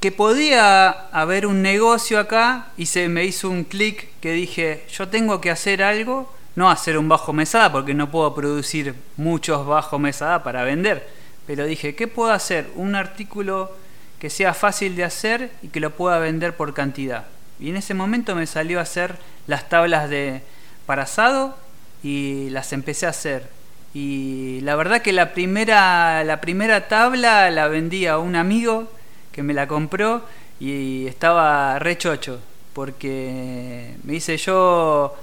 que 0.00 0.12
podía 0.12 0.90
haber 1.12 1.46
un 1.46 1.62
negocio 1.62 2.18
acá 2.18 2.68
y 2.76 2.86
se 2.86 3.08
me 3.08 3.24
hizo 3.24 3.48
un 3.48 3.64
clic 3.64 4.08
que 4.20 4.32
dije, 4.32 4.84
yo 4.92 5.08
tengo 5.08 5.40
que 5.40 5.50
hacer 5.50 5.82
algo, 5.82 6.30
no 6.56 6.70
hacer 6.70 6.98
un 6.98 7.08
bajo 7.08 7.32
mesada 7.32 7.72
porque 7.72 7.94
no 7.94 8.10
puedo 8.10 8.34
producir 8.34 8.94
muchos 9.16 9.66
bajo 9.66 9.98
mesada 9.98 10.42
para 10.42 10.62
vender, 10.64 11.08
pero 11.46 11.64
dije, 11.64 11.94
¿qué 11.94 12.08
puedo 12.08 12.32
hacer? 12.32 12.68
Un 12.74 12.94
artículo 12.94 13.72
que 14.18 14.30
sea 14.30 14.54
fácil 14.54 14.96
de 14.96 15.04
hacer 15.04 15.50
y 15.62 15.68
que 15.68 15.80
lo 15.80 15.90
pueda 15.90 16.18
vender 16.18 16.56
por 16.56 16.74
cantidad. 16.74 17.26
Y 17.60 17.70
en 17.70 17.76
ese 17.76 17.94
momento 17.94 18.34
me 18.34 18.46
salió 18.46 18.78
a 18.78 18.82
hacer 18.82 19.16
las 19.46 19.68
tablas 19.68 20.08
de 20.08 20.42
para 20.86 21.02
asado 21.02 21.56
y 22.02 22.50
las 22.50 22.72
empecé 22.72 23.06
a 23.06 23.10
hacer 23.10 23.48
y 23.94 24.58
la 24.62 24.74
verdad 24.74 25.00
que 25.00 25.12
la 25.12 25.32
primera, 25.32 26.24
la 26.24 26.40
primera 26.40 26.88
tabla 26.88 27.48
la 27.52 27.68
vendí 27.68 28.06
a 28.06 28.18
un 28.18 28.34
amigo 28.34 28.90
que 29.30 29.44
me 29.44 29.54
la 29.54 29.68
compró 29.68 30.22
y 30.58 31.06
estaba 31.06 31.78
re 31.78 31.96
chocho, 31.96 32.40
porque 32.72 33.94
me 34.02 34.14
dice 34.14 34.36
yo, 34.36 35.16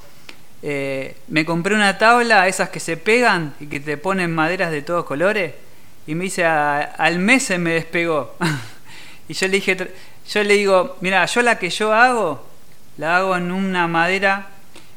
eh, 0.63 1.17
me 1.27 1.43
compré 1.43 1.75
una 1.75 1.97
tabla, 1.97 2.47
esas 2.47 2.69
que 2.69 2.79
se 2.79 2.95
pegan 2.95 3.53
y 3.59 3.67
que 3.67 3.81
te 3.81 3.97
ponen 3.97 4.33
maderas 4.33 4.71
de 4.71 4.81
todos 4.81 5.03
colores, 5.03 5.53
y 6.11 6.15
me 6.15 6.25
dice, 6.25 6.43
al 6.43 7.19
mes 7.19 7.43
se 7.43 7.57
me 7.57 7.71
despegó. 7.71 8.35
y 9.29 9.33
yo 9.33 9.47
le 9.47 9.53
dije, 9.53 9.77
yo 10.29 10.43
le 10.43 10.53
digo, 10.55 10.97
mira, 10.99 11.25
yo 11.25 11.41
la 11.41 11.57
que 11.57 11.69
yo 11.69 11.93
hago, 11.93 12.45
la 12.97 13.15
hago 13.15 13.37
en 13.37 13.51
una 13.51 13.87
madera 13.87 14.49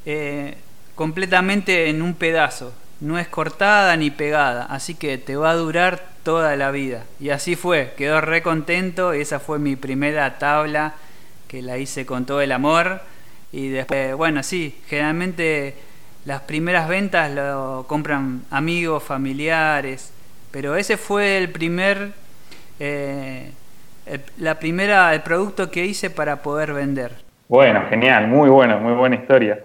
eh, 0.04 0.56
completamente 0.96 1.88
en 1.88 2.02
un 2.02 2.14
pedazo 2.14 2.72
no 3.00 3.18
es 3.18 3.28
cortada 3.28 3.96
ni 3.96 4.10
pegada, 4.10 4.64
así 4.64 4.94
que 4.94 5.18
te 5.18 5.36
va 5.36 5.50
a 5.50 5.54
durar 5.54 6.02
toda 6.22 6.56
la 6.56 6.70
vida. 6.70 7.04
Y 7.20 7.28
así 7.28 7.54
fue, 7.54 7.92
quedó 7.98 8.22
re 8.22 8.42
contento, 8.42 9.12
esa 9.12 9.40
fue 9.40 9.58
mi 9.58 9.76
primera 9.76 10.38
tabla 10.38 10.94
que 11.46 11.60
la 11.60 11.76
hice 11.76 12.06
con 12.06 12.24
todo 12.24 12.40
el 12.40 12.50
amor. 12.50 13.02
Y 13.52 13.68
después, 13.68 14.14
bueno, 14.16 14.42
sí, 14.42 14.80
generalmente 14.88 15.76
las 16.24 16.40
primeras 16.42 16.88
ventas 16.88 17.30
lo 17.30 17.84
compran 17.86 18.44
amigos, 18.50 19.02
familiares, 19.02 20.13
pero 20.54 20.76
ese 20.76 20.96
fue 20.96 21.36
el 21.36 21.50
primer, 21.50 22.12
eh, 22.78 23.50
la 24.38 24.54
primera, 24.60 25.12
el 25.12 25.22
producto 25.22 25.68
que 25.68 25.84
hice 25.84 26.10
para 26.10 26.42
poder 26.42 26.72
vender. 26.72 27.10
Bueno, 27.48 27.82
genial, 27.90 28.28
muy 28.28 28.48
bueno, 28.48 28.78
muy 28.78 28.92
buena 28.92 29.16
historia. 29.16 29.58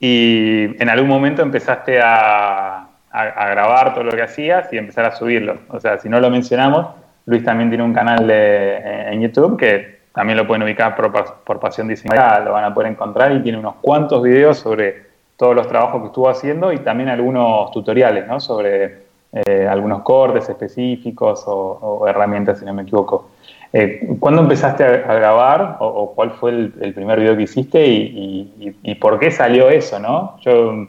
Y 0.00 0.74
en 0.82 0.88
algún 0.88 1.08
momento 1.08 1.42
empezaste 1.42 2.00
a, 2.02 2.88
grabar 3.12 3.92
todo 3.92 4.04
lo 4.04 4.12
que 4.12 4.22
hacías 4.22 4.72
y 4.72 4.78
empezar 4.78 5.04
a 5.04 5.14
subirlo. 5.14 5.58
O 5.68 5.78
sea, 5.78 5.98
si 5.98 6.08
no 6.08 6.18
lo 6.18 6.30
mencionamos, 6.30 6.86
Luis 7.26 7.44
también 7.44 7.68
tiene 7.68 7.84
un 7.84 7.92
canal 7.92 8.26
de, 8.26 8.78
en 9.12 9.20
YouTube 9.20 9.58
que 9.58 9.98
también 10.14 10.38
lo 10.38 10.46
pueden 10.46 10.62
ubicar 10.62 10.96
por, 10.96 11.60
Pasión 11.60 11.88
Diseñadora, 11.88 12.40
lo 12.40 12.52
van 12.52 12.64
a 12.64 12.72
poder 12.72 12.90
encontrar 12.90 13.32
y 13.32 13.42
tiene 13.42 13.58
unos 13.58 13.74
cuantos 13.82 14.22
videos 14.22 14.56
sobre 14.58 15.08
todos 15.36 15.54
los 15.54 15.68
trabajos 15.68 16.00
que 16.00 16.06
estuvo 16.06 16.30
haciendo 16.30 16.72
y 16.72 16.78
también 16.78 17.10
algunos 17.10 17.70
tutoriales 17.70 18.26
¿no? 18.26 18.40
sobre 18.40 19.11
eh, 19.32 19.66
algunos 19.66 20.02
cortes 20.02 20.46
específicos 20.48 21.44
o, 21.46 22.06
herramientas, 22.06 22.58
si 22.58 22.66
no 22.66 22.74
me 22.74 22.82
equivoco. 22.82 23.30
Eh, 23.72 24.16
¿Cuándo 24.20 24.42
empezaste 24.42 24.84
a, 24.84 25.14
grabar 25.14 25.78
o, 25.80 26.12
cuál 26.14 26.32
fue 26.32 26.50
el, 26.50 26.92
primer 26.94 27.18
video 27.18 27.34
que 27.36 27.44
hiciste 27.44 27.86
y, 27.86 28.96
por 29.00 29.18
qué 29.18 29.30
salió 29.30 29.70
eso? 29.70 29.98
¿no? 29.98 30.36
Yo, 30.40 30.86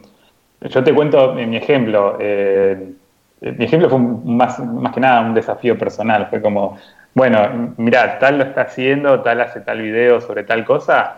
yo 0.62 0.84
te 0.84 0.94
cuento 0.94 1.34
mi 1.34 1.56
ejemplo. 1.56 2.18
Eh, 2.20 2.94
mi 3.40 3.66
ejemplo 3.66 3.90
fue 3.90 4.00
más, 4.00 4.60
más 4.60 4.94
que 4.94 5.00
nada 5.00 5.22
un 5.22 5.34
desafío 5.34 5.78
personal. 5.78 6.28
Fue 6.30 6.42
como, 6.42 6.78
bueno, 7.14 7.74
mira, 7.78 8.20
tal 8.20 8.38
lo 8.38 8.44
está 8.44 8.64
haciendo, 8.64 9.22
tal 9.22 9.40
hace 9.42 9.62
tal 9.62 9.82
video 9.82 10.20
sobre 10.20 10.44
tal 10.44 10.66
cosa. 10.66 11.18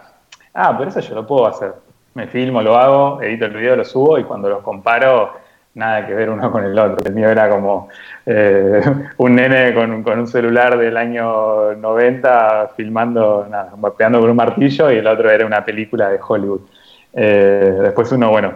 Ah, 0.53 0.75
pero 0.77 0.89
eso 0.89 0.99
yo 0.99 1.15
lo 1.15 1.25
puedo 1.25 1.47
hacer. 1.47 1.73
Me 2.13 2.27
filmo, 2.27 2.61
lo 2.61 2.77
hago, 2.77 3.21
edito 3.21 3.45
el 3.45 3.53
video, 3.53 3.75
lo 3.75 3.83
subo 3.83 4.17
y 4.17 4.23
cuando 4.23 4.47
lo 4.47 4.61
comparo 4.61 5.44
nada 5.75 6.07
que 6.07 6.13
ver 6.13 6.29
uno 6.29 6.51
con 6.51 6.63
el 6.63 6.77
otro. 6.77 7.05
El 7.05 7.13
mío 7.13 7.29
era 7.29 7.49
como 7.49 7.89
eh, 8.25 8.81
un 9.17 9.35
nene 9.35 9.73
con, 9.73 10.19
un 10.19 10.27
celular 10.27 10.77
del 10.77 10.97
año 10.97 11.73
90 11.73 12.71
filmando, 12.75 13.47
nada, 13.49 13.71
con 13.71 14.29
un 14.29 14.35
martillo 14.35 14.91
y 14.91 14.97
el 14.97 15.07
otro 15.07 15.29
era 15.29 15.45
una 15.45 15.63
película 15.63 16.09
de 16.09 16.19
Hollywood. 16.25 16.61
Eh, 17.13 17.77
después 17.81 18.11
uno, 18.11 18.29
bueno, 18.29 18.53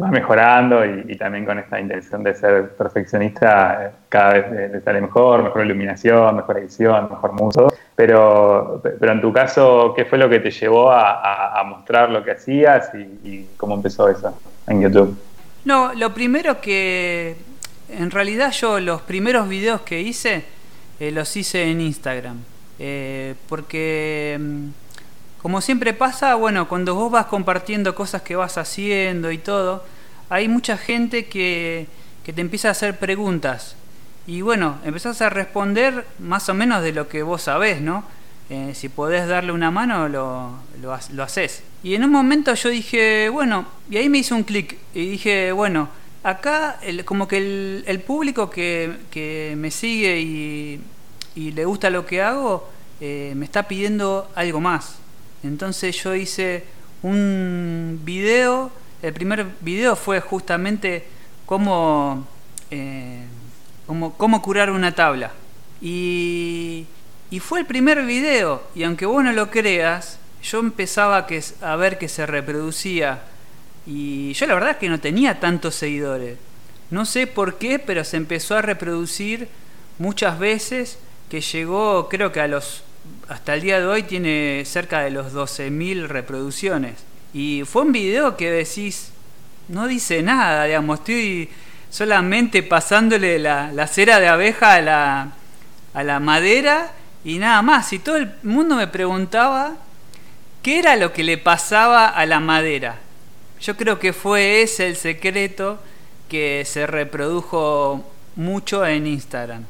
va 0.00 0.08
mejorando 0.08 0.84
y, 0.84 1.16
también 1.16 1.44
con 1.44 1.58
esta 1.58 1.80
intención 1.80 2.22
de 2.22 2.34
ser 2.34 2.70
perfeccionista, 2.70 3.86
eh, 3.86 3.90
cada 4.08 4.34
vez 4.34 4.72
le 4.72 4.80
sale 4.80 5.00
mejor, 5.00 5.42
mejor 5.42 5.64
iluminación, 5.64 6.36
mejor 6.36 6.58
edición, 6.58 7.08
mejor 7.10 7.32
muso. 7.32 7.72
Pero, 7.96 8.80
pero 8.82 9.12
en 9.12 9.20
tu 9.20 9.32
caso, 9.32 9.92
¿qué 9.96 10.04
fue 10.04 10.18
lo 10.18 10.28
que 10.28 10.38
te 10.38 10.52
llevó 10.52 10.92
a, 10.92 11.62
mostrar 11.66 12.10
lo 12.10 12.22
que 12.22 12.32
hacías 12.32 12.92
y, 12.94 13.48
cómo 13.56 13.74
empezó 13.74 14.08
eso 14.08 14.38
en 14.68 14.82
YouTube? 14.82 15.27
No, 15.68 15.92
lo 15.92 16.14
primero 16.14 16.62
que 16.62 17.36
en 17.90 18.10
realidad 18.10 18.52
yo 18.52 18.80
los 18.80 19.02
primeros 19.02 19.50
videos 19.50 19.82
que 19.82 20.00
hice 20.00 20.46
eh, 20.98 21.10
los 21.10 21.36
hice 21.36 21.70
en 21.70 21.82
Instagram. 21.82 22.38
Eh, 22.78 23.34
porque 23.50 24.38
mm, 24.40 24.68
como 25.42 25.60
siempre 25.60 25.92
pasa, 25.92 26.36
bueno, 26.36 26.70
cuando 26.70 26.94
vos 26.94 27.12
vas 27.12 27.26
compartiendo 27.26 27.94
cosas 27.94 28.22
que 28.22 28.34
vas 28.34 28.56
haciendo 28.56 29.30
y 29.30 29.36
todo, 29.36 29.84
hay 30.30 30.48
mucha 30.48 30.78
gente 30.78 31.26
que, 31.26 31.86
que 32.24 32.32
te 32.32 32.40
empieza 32.40 32.68
a 32.68 32.70
hacer 32.70 32.98
preguntas. 32.98 33.76
Y 34.26 34.40
bueno, 34.40 34.78
empezás 34.86 35.20
a 35.20 35.28
responder 35.28 36.06
más 36.18 36.48
o 36.48 36.54
menos 36.54 36.82
de 36.82 36.94
lo 36.94 37.08
que 37.08 37.22
vos 37.22 37.42
sabés, 37.42 37.82
¿no? 37.82 38.04
Eh, 38.50 38.72
si 38.74 38.88
podés 38.88 39.28
darle 39.28 39.52
una 39.52 39.70
mano, 39.70 40.08
lo, 40.08 40.52
lo, 40.80 41.22
haces. 41.22 41.62
Y 41.82 41.94
en 41.94 42.04
un 42.04 42.10
momento 42.10 42.54
yo 42.54 42.70
dije, 42.70 43.28
bueno, 43.28 43.66
y 43.90 43.98
ahí 43.98 44.08
me 44.08 44.18
hizo 44.18 44.34
un 44.34 44.42
clic 44.42 44.78
y 44.94 45.10
dije, 45.10 45.52
bueno, 45.52 45.90
acá 46.22 46.80
como 47.04 47.28
que 47.28 47.82
el, 47.86 48.00
público 48.00 48.48
que, 48.48 48.96
que, 49.10 49.54
me 49.56 49.70
sigue 49.70 50.20
y, 50.20 50.80
y, 51.34 51.52
le 51.52 51.64
gusta 51.66 51.90
lo 51.90 52.06
que 52.06 52.22
hago, 52.22 52.68
eh, 53.00 53.32
me 53.36 53.44
está 53.44 53.68
pidiendo 53.68 54.30
algo 54.34 54.60
más. 54.60 54.96
Entonces 55.42 56.02
yo 56.02 56.14
hice 56.14 56.64
un 57.02 58.00
video, 58.04 58.70
el 59.02 59.12
primer 59.12 59.46
video 59.60 59.94
fue 59.94 60.20
justamente 60.20 61.04
cómo, 61.46 62.26
eh, 62.70 63.24
cómo, 63.86 64.42
curar 64.42 64.70
una 64.70 64.94
tabla. 64.94 65.32
Y, 65.80 66.86
y, 67.30 67.40
fue 67.40 67.60
el 67.60 67.66
primer 67.66 68.04
video, 68.04 68.62
y 68.74 68.84
aunque 68.84 69.06
vos 69.06 69.22
no 69.22 69.32
lo 69.32 69.50
creas, 69.50 70.18
yo 70.42 70.60
empezaba 70.60 71.26
a 71.62 71.76
ver 71.76 71.98
que 71.98 72.08
se 72.08 72.26
reproducía. 72.26 73.22
Y 73.86 74.32
yo 74.34 74.46
la 74.46 74.54
verdad 74.54 74.70
es 74.70 74.76
que 74.76 74.88
no 74.88 75.00
tenía 75.00 75.40
tantos 75.40 75.74
seguidores. 75.74 76.38
No 76.90 77.04
sé 77.04 77.26
por 77.26 77.58
qué, 77.58 77.78
pero 77.78 78.04
se 78.04 78.16
empezó 78.16 78.56
a 78.56 78.62
reproducir 78.62 79.48
muchas 79.98 80.38
veces 80.38 80.98
que 81.28 81.40
llegó 81.40 82.08
creo 82.08 82.32
que 82.32 82.40
a 82.40 82.48
los 82.48 82.84
hasta 83.28 83.54
el 83.54 83.62
día 83.62 83.78
de 83.78 83.86
hoy 83.86 84.02
tiene 84.02 84.62
cerca 84.64 85.00
de 85.00 85.10
los 85.10 85.32
12.000 85.32 86.06
reproducciones. 86.06 86.94
Y 87.34 87.62
fue 87.66 87.82
un 87.82 87.92
video 87.92 88.36
que 88.36 88.50
decís, 88.50 89.10
no 89.68 89.86
dice 89.86 90.22
nada, 90.22 90.64
digamos, 90.64 91.00
estoy 91.00 91.48
solamente 91.90 92.62
pasándole 92.62 93.38
la, 93.38 93.86
cera 93.86 94.18
de 94.18 94.28
abeja 94.28 94.74
a 94.74 94.82
la, 94.82 95.32
a 95.94 96.02
la 96.02 96.20
madera 96.20 96.92
y 97.28 97.38
nada 97.38 97.60
más. 97.60 97.92
Y 97.92 97.98
todo 97.98 98.16
el 98.16 98.32
mundo 98.42 98.74
me 98.74 98.86
preguntaba 98.86 99.76
qué 100.62 100.78
era 100.78 100.96
lo 100.96 101.12
que 101.12 101.22
le 101.22 101.36
pasaba 101.36 102.08
a 102.08 102.24
la 102.24 102.40
madera. 102.40 102.96
Yo 103.60 103.76
creo 103.76 103.98
que 103.98 104.14
fue 104.14 104.62
ese 104.62 104.86
el 104.86 104.96
secreto 104.96 105.78
que 106.30 106.64
se 106.64 106.86
reprodujo 106.86 108.02
mucho 108.34 108.86
en 108.86 109.06
Instagram. 109.06 109.64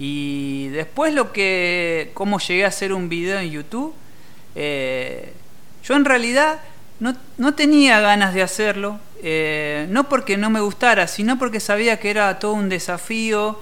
Y 0.00 0.68
después 0.68 1.14
lo 1.14 1.32
que, 1.32 2.10
cómo 2.14 2.40
llegué 2.40 2.64
a 2.64 2.68
hacer 2.68 2.92
un 2.92 3.08
video 3.08 3.38
en 3.38 3.50
YouTube, 3.50 3.94
eh, 4.56 5.32
yo 5.84 5.94
en 5.94 6.04
realidad 6.04 6.60
no, 6.98 7.54
tenía 7.54 8.00
ganas 8.00 8.34
de 8.34 8.42
hacerlo, 8.42 8.98
eh, 9.22 9.86
no 9.90 10.08
porque 10.08 10.36
no 10.36 10.50
me 10.50 10.60
gustara, 10.60 11.06
sino 11.06 11.38
porque 11.38 11.60
sabía 11.60 12.00
que 12.00 12.10
era 12.10 12.38
todo 12.40 12.54
un 12.54 12.68
desafío 12.68 13.60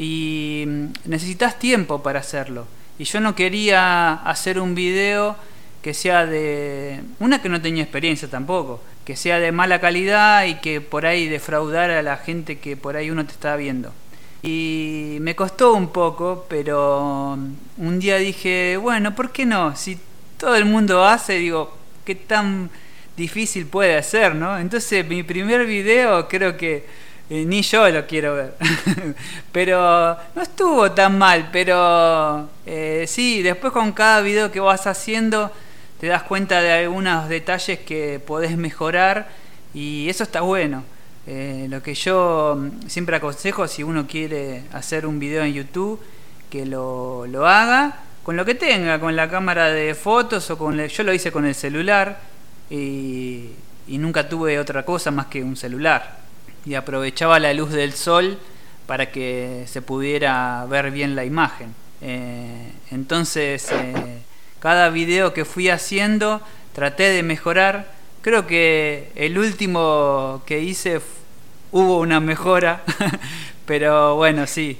y 0.00 0.64
mm, 0.66 0.86
necesitas 1.04 1.58
tiempo 1.58 2.02
para 2.02 2.20
hacerlo. 2.20 2.66
Y 2.98 3.04
yo 3.04 3.20
no 3.20 3.34
quería 3.34 4.14
hacer 4.14 4.58
un 4.58 4.74
video 4.74 5.36
que 5.82 5.92
sea 5.92 6.24
de... 6.24 7.02
Una 7.18 7.42
que 7.42 7.50
no 7.50 7.60
tenía 7.60 7.82
experiencia 7.82 8.28
tampoco, 8.28 8.82
que 9.04 9.14
sea 9.14 9.38
de 9.38 9.52
mala 9.52 9.78
calidad 9.78 10.46
y 10.46 10.54
que 10.54 10.80
por 10.80 11.04
ahí 11.04 11.28
defraudara 11.28 11.98
a 11.98 12.02
la 12.02 12.16
gente 12.16 12.58
que 12.58 12.78
por 12.78 12.96
ahí 12.96 13.10
uno 13.10 13.26
te 13.26 13.32
está 13.32 13.56
viendo. 13.56 13.92
Y 14.42 15.18
me 15.20 15.36
costó 15.36 15.74
un 15.74 15.88
poco, 15.88 16.46
pero 16.48 17.38
un 17.76 17.98
día 18.00 18.16
dije, 18.16 18.78
bueno, 18.78 19.14
¿por 19.14 19.32
qué 19.32 19.44
no? 19.44 19.76
Si 19.76 19.98
todo 20.38 20.56
el 20.56 20.64
mundo 20.64 21.04
hace, 21.04 21.34
digo, 21.34 21.76
¿qué 22.06 22.14
tan 22.14 22.70
difícil 23.18 23.66
puede 23.66 24.02
ser, 24.02 24.34
no? 24.34 24.58
Entonces 24.58 25.06
mi 25.06 25.22
primer 25.22 25.66
video 25.66 26.26
creo 26.26 26.56
que 26.56 26.86
ni 27.30 27.62
yo 27.62 27.88
lo 27.88 28.06
quiero 28.06 28.34
ver. 28.34 28.54
pero 29.52 30.16
no 30.34 30.42
estuvo 30.42 30.90
tan 30.90 31.16
mal, 31.16 31.48
pero 31.52 32.48
eh, 32.66 33.04
sí, 33.06 33.40
después 33.42 33.72
con 33.72 33.92
cada 33.92 34.20
video 34.20 34.50
que 34.50 34.58
vas 34.58 34.86
haciendo 34.86 35.50
te 36.00 36.08
das 36.08 36.24
cuenta 36.24 36.60
de 36.60 36.72
algunos 36.72 37.28
detalles 37.28 37.78
que 37.80 38.18
podés 38.18 38.56
mejorar 38.56 39.28
y 39.72 40.08
eso 40.08 40.24
está 40.24 40.40
bueno. 40.40 40.82
Eh, 41.26 41.66
lo 41.70 41.82
que 41.82 41.94
yo 41.94 42.56
mm, 42.58 42.88
siempre 42.88 43.16
aconsejo 43.16 43.68
si 43.68 43.84
uno 43.84 44.06
quiere 44.08 44.64
hacer 44.72 45.06
un 45.06 45.20
video 45.20 45.44
en 45.44 45.52
YouTube, 45.52 46.00
que 46.50 46.66
lo, 46.66 47.26
lo 47.26 47.46
haga 47.46 48.00
con 48.24 48.36
lo 48.36 48.44
que 48.44 48.56
tenga, 48.56 48.98
con 48.98 49.14
la 49.14 49.30
cámara 49.30 49.68
de 49.68 49.94
fotos 49.94 50.50
o 50.50 50.58
con... 50.58 50.76
yo 50.84 51.02
lo 51.04 51.12
hice 51.12 51.30
con 51.30 51.46
el 51.46 51.54
celular 51.54 52.18
y 52.70 53.54
nunca 53.86 54.28
tuve 54.28 54.58
otra 54.58 54.84
cosa 54.84 55.10
más 55.10 55.26
que 55.26 55.42
un 55.44 55.56
celular. 55.56 56.29
Y 56.66 56.74
aprovechaba 56.74 57.38
la 57.38 57.52
luz 57.54 57.70
del 57.72 57.92
sol 57.92 58.38
para 58.86 59.10
que 59.10 59.64
se 59.66 59.82
pudiera 59.82 60.66
ver 60.66 60.90
bien 60.90 61.14
la 61.14 61.24
imagen. 61.24 61.74
Eh, 62.00 62.72
entonces, 62.90 63.70
eh, 63.72 64.22
cada 64.58 64.90
video 64.90 65.32
que 65.32 65.44
fui 65.44 65.68
haciendo 65.68 66.40
traté 66.74 67.04
de 67.04 67.22
mejorar. 67.22 67.92
Creo 68.22 68.46
que 68.46 69.10
el 69.14 69.38
último 69.38 70.42
que 70.44 70.60
hice 70.60 71.00
hubo 71.72 71.98
una 72.00 72.20
mejora, 72.20 72.82
pero 73.66 74.16
bueno, 74.16 74.46
sí, 74.46 74.78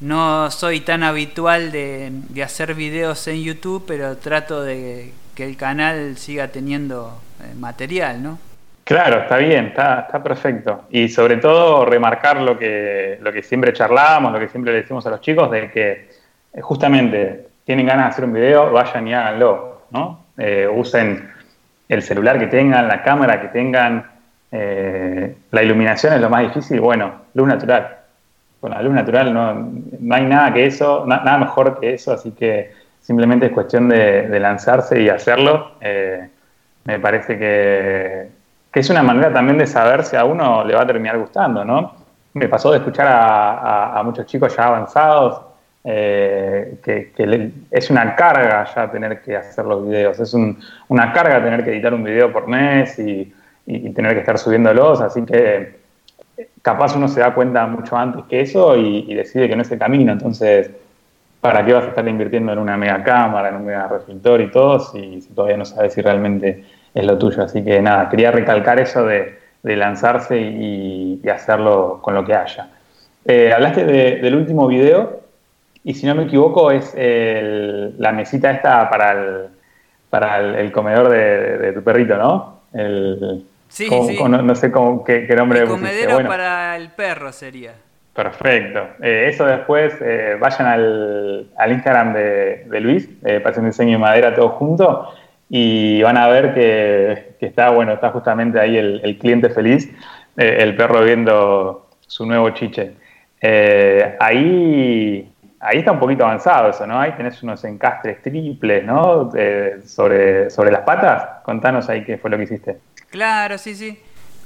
no 0.00 0.50
soy 0.50 0.80
tan 0.80 1.02
habitual 1.02 1.70
de, 1.70 2.12
hacer 2.44 2.74
videos 2.74 3.26
en 3.28 3.42
YouTube, 3.42 3.84
pero 3.86 4.16
trato 4.16 4.62
de 4.62 5.12
que 5.34 5.44
el 5.44 5.56
canal 5.56 6.18
siga 6.18 6.48
teniendo 6.48 7.20
eh, 7.40 7.54
material, 7.54 8.22
¿no? 8.22 8.38
Claro, 8.84 9.20
está 9.20 9.36
bien, 9.36 9.66
está, 9.66 10.08
perfecto. 10.22 10.84
Y 10.90 11.08
sobre 11.08 11.36
todo 11.36 11.84
remarcar 11.84 12.40
lo 12.40 12.58
que, 12.58 13.18
lo 13.22 13.32
que 13.32 13.42
siempre 13.42 13.72
charlamos, 13.72 14.32
lo 14.32 14.40
que 14.40 14.48
siempre 14.48 14.72
le 14.72 14.80
decimos 14.80 15.06
a 15.06 15.10
los 15.10 15.20
chicos, 15.20 15.50
de 15.50 15.70
que 15.70 16.08
eh, 16.52 16.60
justamente 16.60 17.46
tienen 17.64 17.86
ganas 17.86 18.06
de 18.06 18.10
hacer 18.10 18.24
un 18.24 18.32
video, 18.32 18.72
vayan 18.72 19.06
y 19.06 19.14
háganlo, 19.14 19.82
¿no? 19.90 20.24
Eh, 20.36 20.68
usen 20.68 21.30
el 21.88 22.02
celular 22.02 22.38
que 22.38 22.48
tengan, 22.48 22.88
la 22.88 23.02
cámara 23.02 23.40
que 23.40 23.48
tengan, 23.48 24.04
eh, 24.50 25.36
la 25.50 25.62
iluminación 25.62 26.14
es 26.14 26.20
lo 26.20 26.28
más 26.28 26.42
difícil, 26.42 26.80
bueno, 26.80 27.12
luz 27.34 27.46
natural. 27.46 27.98
Con 28.60 28.72
la 28.72 28.82
luz 28.82 28.94
natural 28.94 29.32
no, 29.32 29.54
no 30.00 30.14
hay 30.14 30.24
nada 30.24 30.52
que 30.52 30.66
eso, 30.66 31.04
nada 31.06 31.38
mejor 31.38 31.78
que 31.78 31.94
eso, 31.94 32.12
así 32.12 32.32
que 32.32 32.72
simplemente 33.00 33.46
es 33.46 33.52
cuestión 33.52 33.88
de, 33.88 34.38
lanzarse 34.40 35.00
y 35.00 35.08
hacerlo. 35.08 35.72
Me 36.84 36.98
parece 36.98 37.38
que, 37.38 38.28
es 38.80 38.90
una 38.90 39.02
manera 39.02 39.32
también 39.32 39.58
de 39.58 39.66
saber 39.66 40.04
si 40.04 40.16
a 40.16 40.24
uno 40.24 40.64
le 40.64 40.74
va 40.74 40.82
a 40.82 40.86
terminar 40.86 41.18
gustando, 41.18 41.64
¿no? 41.64 41.94
Me 42.34 42.48
pasó 42.48 42.70
de 42.70 42.78
escuchar 42.78 43.06
a, 43.08 44.02
muchos 44.04 44.26
chicos 44.26 44.56
ya 44.56 44.64
avanzados 44.64 45.42
eh, 45.84 46.78
que, 46.82 47.12
es 47.70 47.90
una 47.90 48.14
carga 48.16 48.66
ya 48.74 48.90
tener 48.90 49.20
que 49.20 49.36
hacer 49.36 49.64
los 49.66 49.86
videos, 49.86 50.18
es 50.18 50.34
una 50.88 51.12
carga 51.12 51.42
tener 51.42 51.62
que 51.64 51.72
editar 51.72 51.92
un 51.92 52.04
video 52.04 52.32
por 52.32 52.46
mes 52.46 52.98
y 52.98 53.32
y, 53.66 53.90
tener 53.90 54.14
que 54.14 54.20
estar 54.20 54.38
subiéndolos, 54.38 55.00
así 55.00 55.22
que 55.22 55.80
capaz 56.62 56.96
uno 56.96 57.08
se 57.08 57.20
da 57.20 57.34
cuenta 57.34 57.66
mucho 57.66 57.96
antes 57.96 58.24
que 58.24 58.40
eso 58.40 58.76
y, 58.76 59.14
decide 59.14 59.48
que 59.48 59.56
no 59.56 59.62
es 59.62 59.70
el 59.70 59.78
camino, 59.78 60.12
entonces, 60.12 60.70
¿para 61.40 61.64
qué 61.64 61.72
vas 61.72 61.84
a 61.84 61.88
estar 61.88 62.06
invirtiendo 62.06 62.52
en 62.52 62.58
una 62.58 62.76
mega 62.76 63.02
cámara, 63.02 63.48
en 63.48 63.56
un 63.56 63.66
mega 63.66 63.88
reflector 63.88 64.40
y 64.40 64.50
todo 64.50 64.80
si, 64.80 65.20
todavía 65.34 65.56
no 65.56 65.64
sabes 65.64 65.94
si 65.94 66.02
realmente 66.02 66.64
es 66.94 67.04
lo 67.04 67.18
tuyo? 67.18 67.42
Así 67.42 67.64
que 67.64 67.80
nada, 67.80 68.08
quería 68.08 68.30
recalcar 68.30 68.80
eso 68.80 69.06
de, 69.06 69.38
lanzarse 69.62 70.38
y, 70.38 71.20
hacerlo 71.28 72.00
con 72.02 72.14
lo 72.14 72.24
que 72.24 72.34
haya. 72.34 72.68
Eh, 73.24 73.52
hablaste 73.52 73.84
del 73.84 74.34
último 74.34 74.66
video 74.66 75.20
y 75.84 75.94
si 75.94 76.06
no 76.06 76.14
me 76.14 76.24
equivoco 76.24 76.70
es 76.70 76.94
la 76.96 78.12
mesita 78.12 78.50
esta 78.50 78.90
para 78.90 79.12
el, 79.12 79.46
para 80.10 80.58
el, 80.60 80.72
comedor 80.72 81.08
de, 81.08 81.72
tu 81.72 81.82
perrito, 81.82 82.16
¿no? 82.16 82.60
El, 82.72 83.44
Sí, 83.72 83.88
sí. 83.88 84.18
no, 84.22 84.54
sé 84.54 84.70
cómo, 84.70 85.02
qué, 85.02 85.26
nombre 85.34 85.60
el 85.60 85.66
comedero 85.66 86.22
para 86.26 86.76
el 86.76 86.90
perro 86.90 87.32
sería. 87.32 87.72
Perfecto. 88.12 88.80
Eh, 89.00 89.28
eso 89.30 89.46
después, 89.46 89.94
eh, 90.02 90.36
vayan 90.38 90.66
al, 90.66 91.70
Instagram 91.70 92.12
de, 92.12 92.80
Luis, 92.82 93.08
eh, 93.24 93.40
Pasión 93.40 93.64
Diseño 93.64 93.96
y 93.96 93.98
Madera 93.98 94.34
todo 94.34 94.50
junto, 94.50 95.08
y 95.54 96.00
van 96.00 96.16
a 96.16 96.28
ver 96.28 96.54
que, 96.54 97.36
está, 97.46 97.68
bueno, 97.68 97.92
está 97.92 98.08
justamente 98.08 98.58
ahí 98.58 98.78
el, 98.78 99.18
cliente 99.18 99.50
feliz, 99.50 99.86
eh, 100.38 100.56
el 100.60 100.74
perro 100.74 101.04
viendo 101.04 101.90
su 102.06 102.24
nuevo 102.24 102.48
chiche. 102.50 102.92
Eh, 103.38 104.16
ahí, 104.18 105.30
ahí 105.60 105.78
está 105.78 105.92
un 105.92 105.98
poquito 105.98 106.24
avanzado 106.24 106.70
eso, 106.70 106.86
¿no? 106.86 106.98
Ahí 106.98 107.12
tenés 107.18 107.42
unos 107.42 107.62
encastres 107.64 108.22
triples, 108.22 108.82
¿no? 108.82 109.30
sobre, 109.84 110.48
sobre 110.48 110.72
las 110.72 110.80
patas. 110.84 111.42
Contanos 111.42 111.86
ahí 111.90 112.02
qué 112.02 112.16
fue 112.16 112.30
lo 112.30 112.38
que 112.38 112.44
hiciste. 112.44 112.78
Claro, 113.10 113.58
sí, 113.58 113.74
sí. 113.74 113.98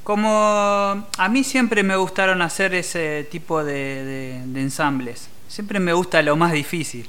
Como 0.03 0.29
a 0.29 1.29
mí 1.31 1.45
siempre 1.45 1.85
me 1.85 1.95
gustaron 1.95 2.42
hacer 2.42 2.75
ese 2.75 3.29
tipo 3.31 3.62
de, 3.62 4.38
ensambles. 4.57 5.31
Siempre 5.47 5.79
me 5.79 5.92
gusta 5.92 6.21
lo 6.23 6.35
más 6.35 6.51
difícil. 6.51 7.09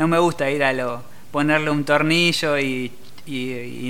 No 0.00 0.08
me 0.08 0.18
gusta 0.18 0.50
ir 0.50 0.64
a 0.64 0.72
lo 0.72 1.04
ponerle 1.30 1.70
un 1.70 1.84
tornillo 1.84 2.58
y, 2.58 2.90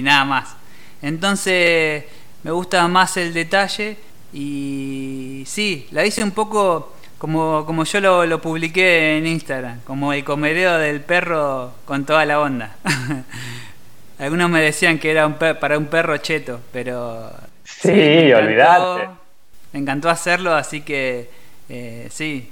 nada 0.02 0.24
más. 0.24 0.56
Entonces 1.02 2.04
me 2.42 2.50
gusta 2.50 2.86
más 2.88 3.16
el 3.16 3.32
detalle 3.34 3.96
y 4.32 5.44
sí, 5.46 5.86
la 5.90 6.04
hice 6.04 6.22
un 6.22 6.32
poco 6.32 6.94
como, 7.18 7.64
como 7.66 7.84
yo 7.84 8.00
lo, 8.00 8.26
lo 8.26 8.40
publiqué 8.40 9.18
en 9.18 9.26
Instagram, 9.26 9.80
como 9.84 10.12
el 10.12 10.24
comereo 10.24 10.78
del 10.78 11.00
perro 11.00 11.72
con 11.84 12.04
toda 12.04 12.24
la 12.24 12.40
onda. 12.40 12.76
Algunos 14.18 14.48
me 14.48 14.62
decían 14.62 14.98
que 14.98 15.10
era 15.10 15.26
un 15.26 15.34
para 15.34 15.76
un 15.76 15.86
perro 15.86 16.16
cheto, 16.18 16.60
pero 16.72 17.30
Sí, 17.66 18.32
olvidate. 18.32 19.08
Me 19.72 19.80
encantó 19.80 20.08
hacerlo, 20.08 20.54
así 20.54 20.80
que 20.80 21.28
eh, 21.68 22.08
sí, 22.10 22.50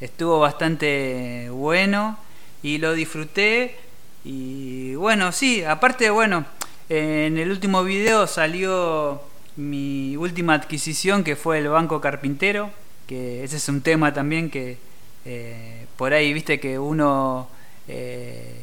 estuvo 0.00 0.38
bastante 0.38 1.48
bueno 1.50 2.18
y 2.62 2.78
lo 2.78 2.94
disfruté. 2.94 3.76
Y 4.24 4.94
bueno, 4.94 5.32
sí, 5.32 5.64
aparte, 5.64 6.10
bueno, 6.10 6.44
en 6.88 7.38
el 7.38 7.50
último 7.50 7.82
video 7.84 8.26
salió 8.26 9.22
mi 9.56 10.16
última 10.16 10.54
adquisición 10.54 11.24
que 11.24 11.36
fue 11.36 11.58
el 11.58 11.68
Banco 11.68 12.00
Carpintero, 12.00 12.70
que 13.06 13.44
ese 13.44 13.56
es 13.56 13.68
un 13.68 13.82
tema 13.82 14.14
también 14.14 14.50
que 14.50 14.78
eh, 15.24 15.86
por 15.96 16.12
ahí, 16.12 16.32
viste 16.32 16.58
que 16.58 16.78
uno 16.78 17.48
eh, 17.88 18.60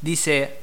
dice, 0.00 0.54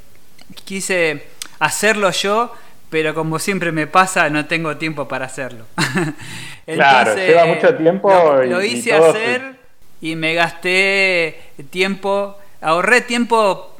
quise 0.63 1.23
hacerlo 1.59 2.11
yo, 2.11 2.53
pero 2.89 3.13
como 3.13 3.39
siempre 3.39 3.71
me 3.71 3.87
pasa, 3.87 4.29
no 4.29 4.45
tengo 4.45 4.77
tiempo 4.77 5.07
para 5.07 5.25
hacerlo. 5.25 5.65
claro, 6.65 7.15
lleva 7.15 7.45
mucho 7.45 7.75
tiempo. 7.75 8.09
Lo, 8.45 8.63
hice 8.63 8.93
hacer 8.93 9.55
y 10.01 10.15
me 10.15 10.33
gasté 10.33 11.39
tiempo, 11.69 12.37
ahorré 12.61 13.01
tiempo 13.01 13.74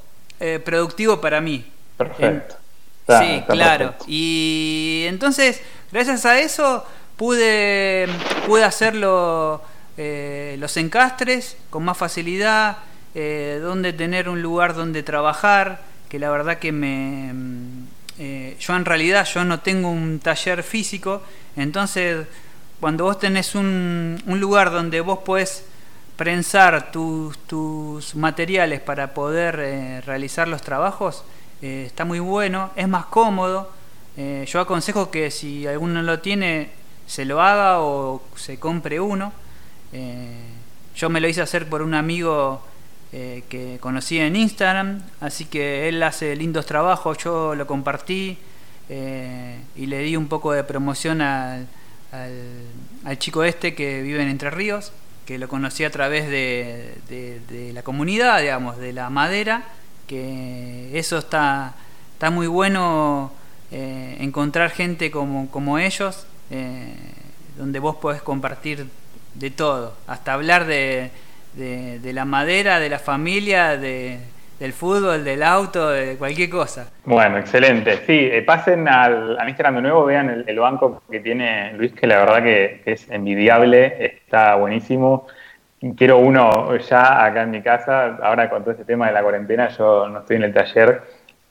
eh, 0.46 0.60
productivo 0.60 1.20
para 1.22 1.42
mí. 1.42 1.66
Perfecto. 1.98 2.56
sí, 3.08 3.44
claro. 3.48 3.96
Y 4.08 5.06
entonces, 5.08 5.62
gracias 5.92 6.26
a 6.26 6.40
eso, 6.40 6.86
pude, 7.18 8.08
pude 8.46 8.64
hacerlo 8.64 9.62
eh, 9.98 10.58
los 10.60 10.76
encastres 10.78 11.58
con 11.70 11.84
más 11.84 11.98
facilidad, 11.98 12.78
eh, 13.14 13.60
donde 13.62 13.94
tener 13.94 14.28
un 14.28 14.42
lugar 14.42 14.76
donde 14.76 15.04
trabajar, 15.04 15.82
que 16.10 16.20
la 16.20 16.30
verdad 16.30 16.60
que 16.60 16.72
me 16.72 17.32
eh, 18.18 18.56
yo 18.60 18.76
en 18.76 18.86
realidad 18.86 19.26
yo 19.26 19.44
no 19.44 19.60
tengo 19.60 19.90
un 19.90 20.20
taller 20.20 20.64
físico, 20.64 21.22
entonces 21.58 22.26
cuando 22.80 23.06
vos 23.06 23.20
tenés 23.20 23.56
un, 23.56 24.22
lugar 24.26 24.72
donde 24.72 25.02
vos 25.02 25.20
podés 25.20 25.66
prensar 26.16 26.92
tus, 26.92 27.38
tus 27.40 28.16
materiales 28.16 28.82
para 28.82 29.14
poder 29.14 29.60
eh, 29.60 30.02
realizar 30.02 30.48
los 30.48 30.62
trabajos, 30.62 31.24
eh, 31.62 31.84
está 31.86 32.06
muy 32.06 32.20
bueno, 32.20 32.72
es 32.76 32.88
más 32.88 33.06
cómodo. 33.06 33.72
yo 34.18 34.62
aconsejo 34.62 35.12
que 35.12 35.30
si 35.30 35.68
alguno 35.68 36.02
lo 36.02 36.20
tiene, 36.20 36.70
se 37.06 37.26
lo 37.26 37.42
haga 37.42 37.82
o 37.82 38.22
se 38.36 38.58
compre 38.58 39.00
uno. 39.00 39.34
yo 40.96 41.10
me 41.10 41.20
lo 41.20 41.28
hice 41.28 41.42
hacer 41.42 41.68
por 41.68 41.82
un 41.82 41.94
amigo 41.94 42.62
eh, 43.18 43.44
que 43.48 43.78
conocí 43.80 44.20
en 44.20 44.36
Instagram, 44.36 45.02
así 45.22 45.46
que 45.46 45.88
él 45.88 46.04
hace 46.04 46.36
lindos 46.36 46.66
trabajos, 46.66 47.18
yo 47.20 47.56
lo 47.56 47.66
compartí 47.66 48.38
eh, 48.90 49.58
y 49.78 49.86
le 49.86 50.00
di 50.00 50.18
un 50.18 50.28
poco 50.28 50.52
de 50.52 50.66
promoción 50.66 51.22
al, 51.22 51.66
al, 52.12 53.18
chico 53.18 53.46
este 53.46 53.74
que 53.74 54.02
vive 54.02 54.22
en 54.22 54.28
Entre 54.28 54.50
Ríos, 54.50 54.92
que 55.26 55.38
lo 55.38 55.48
conocí 55.48 55.84
a 55.84 55.90
través 55.90 56.30
de, 56.30 56.96
de, 57.10 57.72
la 57.74 57.82
comunidad, 57.84 58.42
digamos, 58.42 58.78
de 58.78 58.94
la 58.94 59.10
madera, 59.10 59.64
que 60.08 60.98
eso 60.98 61.18
está, 61.18 61.74
está 62.14 62.30
muy 62.30 62.48
bueno 62.48 63.32
eh, 63.72 64.18
encontrar 64.20 64.70
gente 64.70 65.12
como, 65.12 65.50
como 65.50 65.80
ellos, 65.80 66.28
donde 67.58 67.80
vos 67.80 67.96
podés 67.96 68.22
compartir 68.22 68.88
de 69.34 69.50
todo, 69.50 69.96
hasta 70.08 70.34
hablar 70.34 70.66
de 70.66 71.12
de, 71.56 72.12
la 72.14 72.26
madera, 72.26 72.80
de 72.80 72.90
la 72.90 73.00
familia, 73.00 73.78
de, 73.78 74.20
del 74.60 74.74
fútbol, 74.74 75.24
del 75.24 75.44
auto, 75.44 75.90
de 75.90 76.18
cualquier 76.18 76.50
cosa. 76.50 76.92
Bueno, 77.06 77.38
excelente. 77.38 77.98
Sí, 78.06 78.30
eh, 78.32 78.42
pasen 78.42 78.88
al, 78.88 79.38
a 79.40 79.48
Instagram 79.48 79.76
de 79.76 79.82
nuevo, 79.82 80.06
vean 80.06 80.44
el, 80.48 80.60
banco 80.60 81.02
que 81.10 81.20
tiene 81.20 81.74
Luis, 81.74 81.94
que 81.94 82.08
la 82.08 82.20
verdad 82.20 82.44
que, 82.44 82.82
es 82.86 83.10
envidiable, 83.10 84.06
está 84.06 84.56
buenísimo. 84.56 85.28
Quiero 85.98 86.18
uno 86.18 86.76
ya 86.78 87.26
acá 87.26 87.44
en 87.44 87.52
mi 87.52 87.62
casa, 87.62 88.18
ahora 88.24 88.50
con 88.50 88.62
todo 88.64 88.72
este 88.72 88.86
tema 88.86 89.08
de 89.08 89.14
la 89.14 89.22
cuarentena, 89.22 89.70
yo 89.70 90.08
no 90.08 90.20
estoy 90.20 90.38
en 90.38 90.44
el 90.44 90.54
taller 90.54 91.02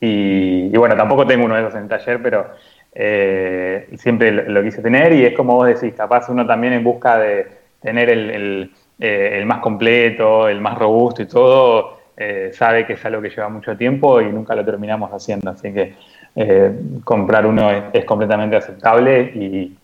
y, 0.00 0.76
bueno, 0.76 0.96
tampoco 0.96 1.26
tengo 1.26 1.44
uno 1.44 1.54
de 1.54 1.60
esos 1.60 1.74
en 1.74 1.82
el 1.82 1.88
taller, 1.88 2.20
pero 2.22 2.50
eh, 2.92 3.88
siempre 3.96 4.32
lo, 4.32 4.62
quise 4.62 4.82
tener 4.82 5.12
y 5.12 5.24
es 5.24 5.34
como 5.34 5.54
vos 5.54 5.68
decís, 5.68 5.94
capaz 5.94 6.28
uno 6.28 6.46
también 6.46 6.72
en 6.72 6.82
busca 6.82 7.18
de 7.18 7.46
tener 7.80 8.08
el 8.08 8.72
eh, 8.98 9.38
el 9.38 9.46
más 9.46 9.58
completo, 9.58 10.48
el 10.48 10.60
más 10.60 10.78
robusto 10.78 11.22
y 11.22 11.26
todo, 11.26 11.98
eh, 12.16 12.50
sabe 12.52 12.86
que 12.86 12.94
es 12.94 13.04
algo 13.04 13.20
que 13.20 13.30
lleva 13.30 13.48
mucho 13.48 13.76
tiempo 13.76 14.20
y 14.20 14.26
nunca 14.26 14.54
lo 14.54 14.64
terminamos 14.64 15.10
haciendo. 15.10 15.50
Así 15.50 15.72
que 15.72 15.94
eh, 16.36 16.72
comprar 17.04 17.46
uno 17.46 17.70
es, 17.92 18.04
completamente 18.04 18.56
aceptable 18.56 19.20
y, 19.22 19.76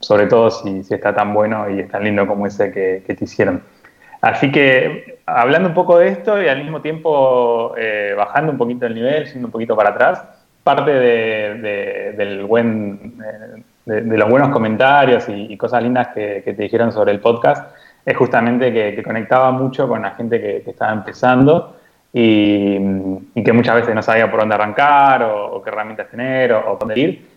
sobre 0.00 0.26
todo 0.26 0.50
si, 0.50 0.82
está 0.90 1.14
tan 1.14 1.32
bueno 1.32 1.70
y 1.70 1.80
es 1.80 1.88
tan 1.88 2.04
lindo 2.04 2.26
como 2.26 2.46
ese 2.46 2.70
que, 2.70 3.02
te 3.06 3.24
hicieron. 3.24 3.62
Así 4.20 4.52
que 4.52 5.18
hablando 5.24 5.70
un 5.70 5.74
poco 5.74 5.98
de 5.98 6.08
esto 6.08 6.42
y 6.42 6.46
al 6.46 6.62
mismo 6.62 6.82
tiempo 6.82 7.74
bajando 8.16 8.52
un 8.52 8.58
poquito 8.58 8.84
el 8.84 8.94
nivel, 8.94 9.26
siendo 9.26 9.48
un 9.48 9.52
poquito 9.52 9.74
para 9.74 9.90
atrás, 9.90 10.22
parte 10.62 10.90
de, 10.92 12.36
los 13.86 14.30
buenos 14.30 14.48
comentarios 14.50 15.24
y, 15.28 15.56
cosas 15.56 15.82
lindas 15.82 16.08
que, 16.08 16.42
te 16.44 16.62
dijeron 16.62 16.92
sobre 16.92 17.12
el 17.12 17.20
podcast 17.20 17.74
es 18.04 18.16
justamente 18.16 18.72
que, 18.72 19.02
conectaba 19.02 19.50
mucho 19.50 19.88
con 19.88 20.02
la 20.02 20.12
gente 20.12 20.40
que, 20.40 20.70
estaba 20.70 20.92
empezando 20.92 21.76
y, 22.12 22.78
que 23.42 23.52
muchas 23.52 23.76
veces 23.76 23.94
no 23.94 24.02
sabía 24.02 24.30
por 24.30 24.40
dónde 24.40 24.54
arrancar 24.54 25.22
o, 25.22 25.62
qué 25.62 25.70
herramientas 25.70 26.08
tener 26.10 26.52
o, 26.52 26.76
dónde 26.78 26.98
ir. 26.98 27.30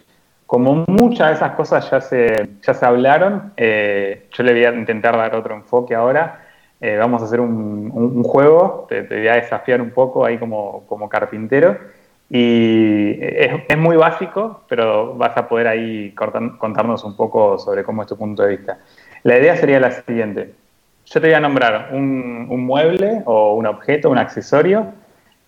Como 0.45 0.85
muchas 0.87 1.29
de 1.29 1.33
esas 1.35 1.51
cosas 1.53 1.89
ya 1.89 2.01
se, 2.01 2.49
ya 2.61 2.73
se 2.73 2.85
hablaron, 2.85 3.53
eh, 3.57 4.27
yo 4.31 4.43
le 4.43 4.53
voy 4.53 4.65
a 4.65 4.73
intentar 4.73 5.17
dar 5.17 5.35
otro 5.35 5.55
enfoque 5.55 5.95
ahora. 5.95 6.41
Eh, 6.79 6.97
vamos 6.97 7.21
a 7.21 7.25
hacer 7.25 7.39
un, 7.39 8.23
juego, 8.23 8.85
te, 8.89 9.03
voy 9.03 9.27
a 9.27 9.35
desafiar 9.35 9.81
un 9.81 9.91
poco 9.91 10.25
ahí 10.25 10.37
como, 10.37 10.85
como 10.87 11.07
carpintero. 11.09 11.77
Y 12.29 13.19
es, 13.21 13.77
muy 13.77 13.95
básico, 13.95 14.63
pero 14.67 15.13
vas 15.13 15.37
a 15.37 15.47
poder 15.47 15.67
ahí 15.67 16.13
contarnos 16.15 17.03
un 17.03 17.15
poco 17.15 17.59
sobre 17.59 17.83
cómo 17.83 18.01
es 18.01 18.07
tu 18.07 18.17
punto 18.17 18.43
de 18.43 18.57
vista. 18.57 18.79
La 19.23 19.37
idea 19.37 19.55
sería 19.55 19.79
la 19.79 19.91
siguiente. 19.91 20.53
Yo 21.05 21.21
te 21.21 21.27
voy 21.27 21.33
a 21.33 21.39
nombrar 21.39 21.89
un, 21.93 22.47
mueble 22.65 23.23
o 23.25 23.55
un 23.55 23.65
objeto, 23.65 24.09
un 24.09 24.17
accesorio, 24.17 24.87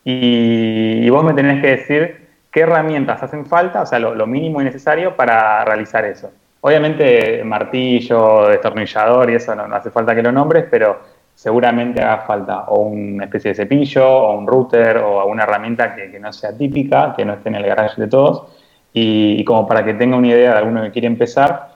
y, 0.03 1.09
vos 1.09 1.23
me 1.23 1.33
tenés 1.33 1.61
que 1.61 1.67
decir 1.67 2.27
qué 2.51 2.61
herramientas 2.61 3.21
hacen 3.23 3.45
falta, 3.45 3.81
o 3.81 3.85
sea, 3.85 3.99
lo, 3.99 4.27
mínimo 4.27 4.61
y 4.61 4.65
necesario 4.65 5.15
para 5.15 5.63
realizar 5.65 6.05
eso. 6.05 6.31
Obviamente 6.61 7.43
martillo, 7.43 8.47
destornillador 8.47 9.29
y 9.29 9.35
eso 9.35 9.55
no, 9.55 9.63
hace 9.75 9.91
falta 9.91 10.15
que 10.15 10.23
lo 10.23 10.31
nombres, 10.31 10.65
pero 10.69 10.99
seguramente 11.33 12.01
haga 12.01 12.19
falta 12.19 12.61
o 12.67 12.81
una 12.81 13.25
especie 13.25 13.49
de 13.51 13.55
cepillo, 13.55 14.07
o 14.07 14.37
un 14.37 14.47
router, 14.47 14.97
o 14.97 15.21
alguna 15.21 15.43
herramienta 15.43 15.95
que, 15.95 16.19
no 16.19 16.31
sea 16.31 16.57
típica, 16.57 17.13
que 17.15 17.25
no 17.25 17.33
esté 17.33 17.49
en 17.49 17.55
el 17.55 17.65
garage 17.65 18.01
de 18.01 18.07
todos, 18.07 18.43
y, 18.93 19.35
y 19.39 19.43
como 19.43 19.67
para 19.67 19.83
que 19.83 19.93
tenga 19.95 20.15
una 20.15 20.27
idea 20.27 20.51
de 20.51 20.57
alguno 20.57 20.81
que 20.83 20.91
quiere 20.91 21.07
empezar, 21.07 21.74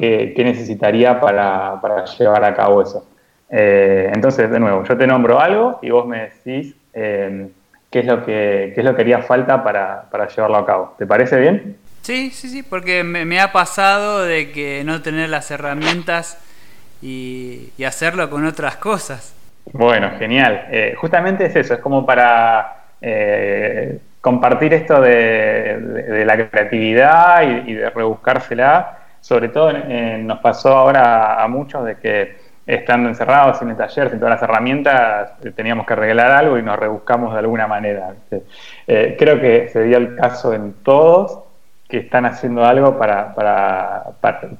qué, 0.00 0.44
necesitaría 0.44 1.20
para, 1.20 2.04
llevar 2.18 2.44
a 2.44 2.54
cabo 2.54 2.82
eso. 2.82 3.06
Eh, 3.50 4.10
entonces, 4.14 4.50
de 4.50 4.58
nuevo, 4.58 4.84
yo 4.84 4.96
te 4.96 5.06
nombro 5.06 5.40
algo 5.40 5.78
y 5.82 5.90
vos 5.90 6.06
me 6.06 6.30
decís 6.30 6.74
eh, 6.94 7.48
qué, 7.90 8.00
es 8.00 8.06
lo 8.06 8.24
que, 8.24 8.72
es 8.76 8.84
lo 8.84 8.94
que 8.94 9.02
haría 9.02 9.22
falta 9.22 9.62
para, 9.62 10.08
llevarlo 10.34 10.56
a 10.56 10.66
cabo. 10.66 10.94
¿Te 10.98 11.06
parece 11.06 11.38
bien? 11.38 11.76
Sí, 12.02 12.30
sí, 12.30 12.48
sí, 12.48 12.62
porque 12.62 13.04
me, 13.04 13.40
ha 13.40 13.52
pasado 13.52 14.24
de 14.24 14.50
que 14.52 14.82
no 14.84 15.02
tener 15.02 15.28
las 15.28 15.50
herramientas 15.50 16.38
y, 17.02 17.72
hacerlo 17.86 18.30
con 18.30 18.46
otras 18.46 18.76
cosas. 18.76 19.34
Bueno, 19.72 20.12
genial. 20.18 20.66
Eh, 20.70 20.94
justamente 20.96 21.46
es 21.46 21.56
eso, 21.56 21.74
es 21.74 21.80
como 21.80 22.06
para 22.06 22.76
compartir 24.20 24.74
esto 24.74 25.00
de, 25.00 26.24
la 26.26 26.48
creatividad 26.48 27.42
y, 27.66 27.74
de 27.74 27.90
rebuscársela. 27.90 28.98
Sobre 29.20 29.48
todo 29.48 29.72
nos 29.72 30.38
pasó 30.40 30.76
ahora 30.76 31.42
a 31.42 31.48
muchos 31.48 31.84
de 31.84 31.96
que 31.96 32.50
estando 32.66 33.08
encerrados 33.08 33.60
en 33.62 33.70
el 33.70 33.76
taller, 33.76 34.10
sin 34.10 34.18
todas 34.18 34.34
las 34.34 34.42
herramientas, 34.42 35.32
teníamos 35.56 35.86
que 35.86 35.92
arreglar 35.92 36.30
algo 36.30 36.56
y 36.56 36.62
nos 36.62 36.78
rebuscamos 36.78 37.32
de 37.32 37.40
alguna 37.40 37.66
manera. 37.66 38.14
Eh, 38.86 39.16
creo 39.18 39.40
que 39.40 39.68
se 39.68 39.82
dio 39.82 39.98
el 39.98 40.14
caso 40.16 40.54
en 40.54 40.74
todos 40.84 41.40
que 41.88 41.98
están 41.98 42.24
haciendo 42.24 42.64
algo 42.64 42.96
para, 42.96 43.34
para, 43.34 44.04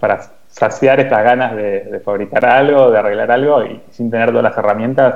para, 0.01 0.21
saciar 0.49 0.99
estas 0.99 1.23
ganas 1.23 1.55
de, 1.55 2.03
fabricar 2.05 2.45
algo, 2.45 2.91
de 2.91 2.99
arreglar 2.99 3.31
algo 3.31 3.63
y 3.63 3.81
sin 3.91 4.11
tener 4.11 4.31
todas 4.31 4.43
las 4.43 4.59
herramientas 4.59 5.15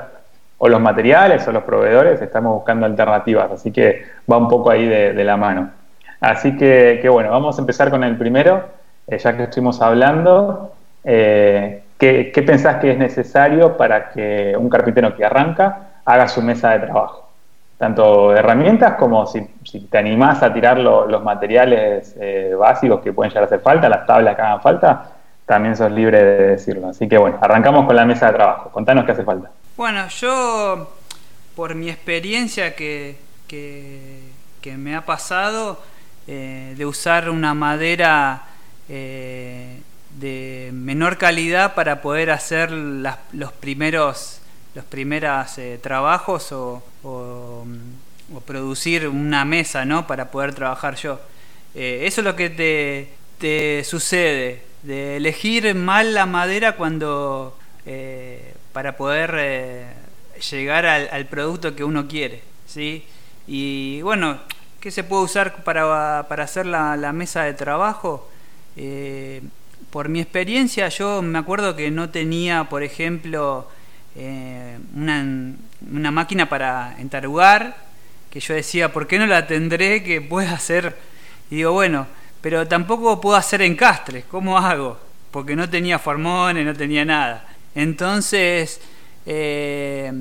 o 0.58 0.68
los 0.68 0.80
materiales 0.80 1.46
o 1.48 1.52
los 1.52 1.64
proveedores, 1.64 2.22
estamos 2.22 2.54
buscando 2.54 2.86
alternativas. 2.86 3.50
Así 3.50 3.72
que 3.72 4.04
va 4.30 4.38
un 4.38 4.48
poco 4.48 4.70
ahí 4.70 4.86
de, 4.86 5.24
la 5.24 5.36
mano. 5.36 5.70
Así 6.20 6.56
que, 6.56 7.06
bueno, 7.10 7.32
vamos 7.32 7.58
a 7.58 7.60
empezar 7.60 7.90
con 7.90 8.04
el 8.04 8.16
primero, 8.16 8.64
eh, 9.06 9.18
ya 9.18 9.36
que 9.36 9.44
estuvimos 9.44 9.80
hablando. 9.80 10.72
Eh, 11.04 11.82
¿qué, 11.98 12.32
¿Qué 12.32 12.42
pensás 12.42 12.76
que 12.76 12.92
es 12.92 12.98
necesario 12.98 13.76
para 13.76 14.10
que 14.10 14.56
un 14.56 14.68
carpintero 14.68 15.14
que 15.16 15.24
arranca 15.24 16.00
haga 16.04 16.28
su 16.28 16.42
mesa 16.42 16.70
de 16.70 16.80
trabajo? 16.80 17.24
tanto 17.78 18.34
herramientas 18.34 18.94
como 18.94 19.26
si, 19.26 19.42
te 19.90 19.98
animás 19.98 20.42
a 20.42 20.52
tirar 20.52 20.78
los 20.78 21.22
materiales 21.22 22.14
eh, 22.18 22.54
básicos 22.58 23.00
que 23.02 23.12
pueden 23.12 23.30
llegar 23.30 23.44
a 23.44 23.46
hacer 23.46 23.60
falta, 23.60 23.88
las 23.88 24.06
tablas 24.06 24.36
que 24.36 24.42
hagan 24.42 24.62
falta, 24.62 25.12
también 25.44 25.76
sos 25.76 25.90
libre 25.90 26.22
de 26.22 26.46
decirlo. 26.48 26.88
Así 26.88 27.08
que 27.08 27.18
bueno, 27.18 27.38
arrancamos 27.40 27.86
con 27.86 27.96
la 27.96 28.04
mesa 28.04 28.28
de 28.28 28.34
trabajo. 28.34 28.70
Contanos 28.70 29.04
qué 29.04 29.12
hace 29.12 29.24
falta. 29.24 29.50
Bueno, 29.76 30.06
yo, 30.08 30.94
por 31.56 31.74
mi 31.74 31.90
experiencia 31.90 32.74
que, 32.74 33.18
que, 33.48 34.76
me 34.78 34.96
ha 34.96 35.02
pasado, 35.02 35.78
de 36.26 36.86
usar 36.86 37.28
una 37.28 37.52
madera 37.52 38.44
eh, 38.88 39.80
de 40.18 40.70
menor 40.72 41.18
calidad 41.18 41.74
para 41.74 42.00
poder 42.02 42.30
hacer 42.30 42.70
los 42.70 43.52
primeros 43.60 44.40
los 44.74 44.84
primeros 44.84 45.52
trabajos 45.82 46.50
o, 46.50 46.82
o, 47.04 47.64
producir 48.44 49.06
una 49.06 49.44
mesa, 49.44 49.84
¿no? 49.84 50.06
Para 50.06 50.30
poder 50.30 50.54
trabajar 50.54 50.96
yo. 50.96 51.20
Eh, 51.74 52.00
eso 52.04 52.20
es 52.20 52.24
lo 52.24 52.36
que 52.36 52.50
te, 52.50 53.08
te, 53.38 53.84
sucede, 53.84 54.62
de 54.82 55.16
elegir 55.16 55.74
mal 55.74 56.14
la 56.14 56.26
madera 56.26 56.76
cuando 56.76 57.56
eh, 57.86 58.54
para 58.72 58.96
poder 58.96 59.34
eh, 59.38 59.86
llegar 60.50 60.86
al, 60.86 61.26
producto 61.26 61.74
que 61.74 61.84
uno 61.84 62.06
quiere, 62.08 62.42
¿sí? 62.66 63.04
Y 63.46 64.02
bueno, 64.02 64.38
¿qué 64.80 64.90
se 64.90 65.04
puede 65.04 65.24
usar 65.24 65.64
para, 65.64 66.26
para 66.28 66.44
hacer 66.44 66.66
la, 66.66 66.96
la, 66.96 67.12
mesa 67.12 67.42
de 67.42 67.54
trabajo? 67.54 68.30
Por 69.90 70.08
mi 70.08 70.20
experiencia, 70.20 70.88
yo 70.88 71.22
me 71.22 71.38
acuerdo 71.38 71.76
que 71.76 71.90
no 71.90 72.10
tenía, 72.10 72.64
por 72.64 72.82
ejemplo, 72.82 73.68
una, 74.94 75.24
una 75.90 76.10
máquina 76.10 76.48
para 76.48 76.96
entarugar, 76.98 77.76
que 78.30 78.40
yo 78.40 78.54
decía, 78.54 78.92
¿por 78.92 79.06
qué 79.06 79.18
no 79.18 79.26
la 79.26 79.46
tendré 79.46 80.02
que 80.02 80.20
pueda 80.20 80.54
hacer? 80.54 80.96
Y 81.50 81.56
digo, 81.56 81.72
bueno, 81.72 82.06
pero 82.40 82.66
tampoco 82.66 83.20
puedo 83.20 83.36
hacer 83.36 83.62
encastres, 83.62 84.24
¿cómo 84.24 84.58
hago? 84.58 84.98
Porque 85.30 85.54
no 85.54 85.70
tenía 85.70 85.98
formones, 85.98 86.66
no 86.66 86.74
tenía 86.74 87.04
nada. 87.04 87.46
Entonces, 87.74 88.80
eh, 89.24 90.12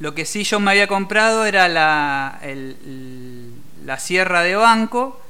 lo 0.00 0.14
que 0.14 0.24
sí 0.24 0.44
yo 0.44 0.60
me 0.60 0.72
había 0.72 0.86
comprado 0.86 1.44
era 1.44 1.68
la, 1.68 2.40
la 3.84 3.98
sierra 3.98 4.42
de 4.42 4.56
banco, 4.56 5.20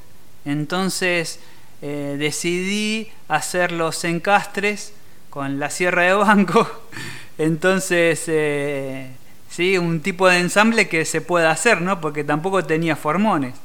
entonces 0.45 1.39
eh, 1.81 2.17
decidí 2.19 3.09
hacer 3.29 3.71
los 3.71 4.03
encastres 4.03 4.93
con 5.29 5.59
la 5.59 5.69
sierra 5.69 6.03
de 6.03 6.13
banco. 6.13 6.67
Entonces, 7.37 8.23
eh, 8.27 9.11
¿sí? 9.49 9.77
un 9.77 10.01
tipo 10.01 10.27
de 10.27 10.39
ensamble 10.39 10.89
que 10.89 11.05
se 11.05 11.21
puede 11.21 11.47
hacer, 11.47 11.81
¿no? 11.81 12.01
porque 12.01 12.23
tampoco 12.23 12.65
tenía 12.65 12.95
formones. 12.95 13.55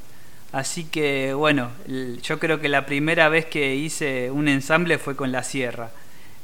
Así 0.53 0.85
que 0.85 1.35
bueno, 1.35 1.71
yo 2.23 2.39
creo 2.39 2.61
que 2.61 2.69
la 2.69 2.87
primera 2.87 3.29
vez 3.29 3.47
que 3.47 3.75
hice 3.75 4.31
un 4.31 4.47
ensamble 4.47 4.99
fue 4.99 5.17
con 5.17 5.33
la 5.33 5.43
sierra. 5.43 5.91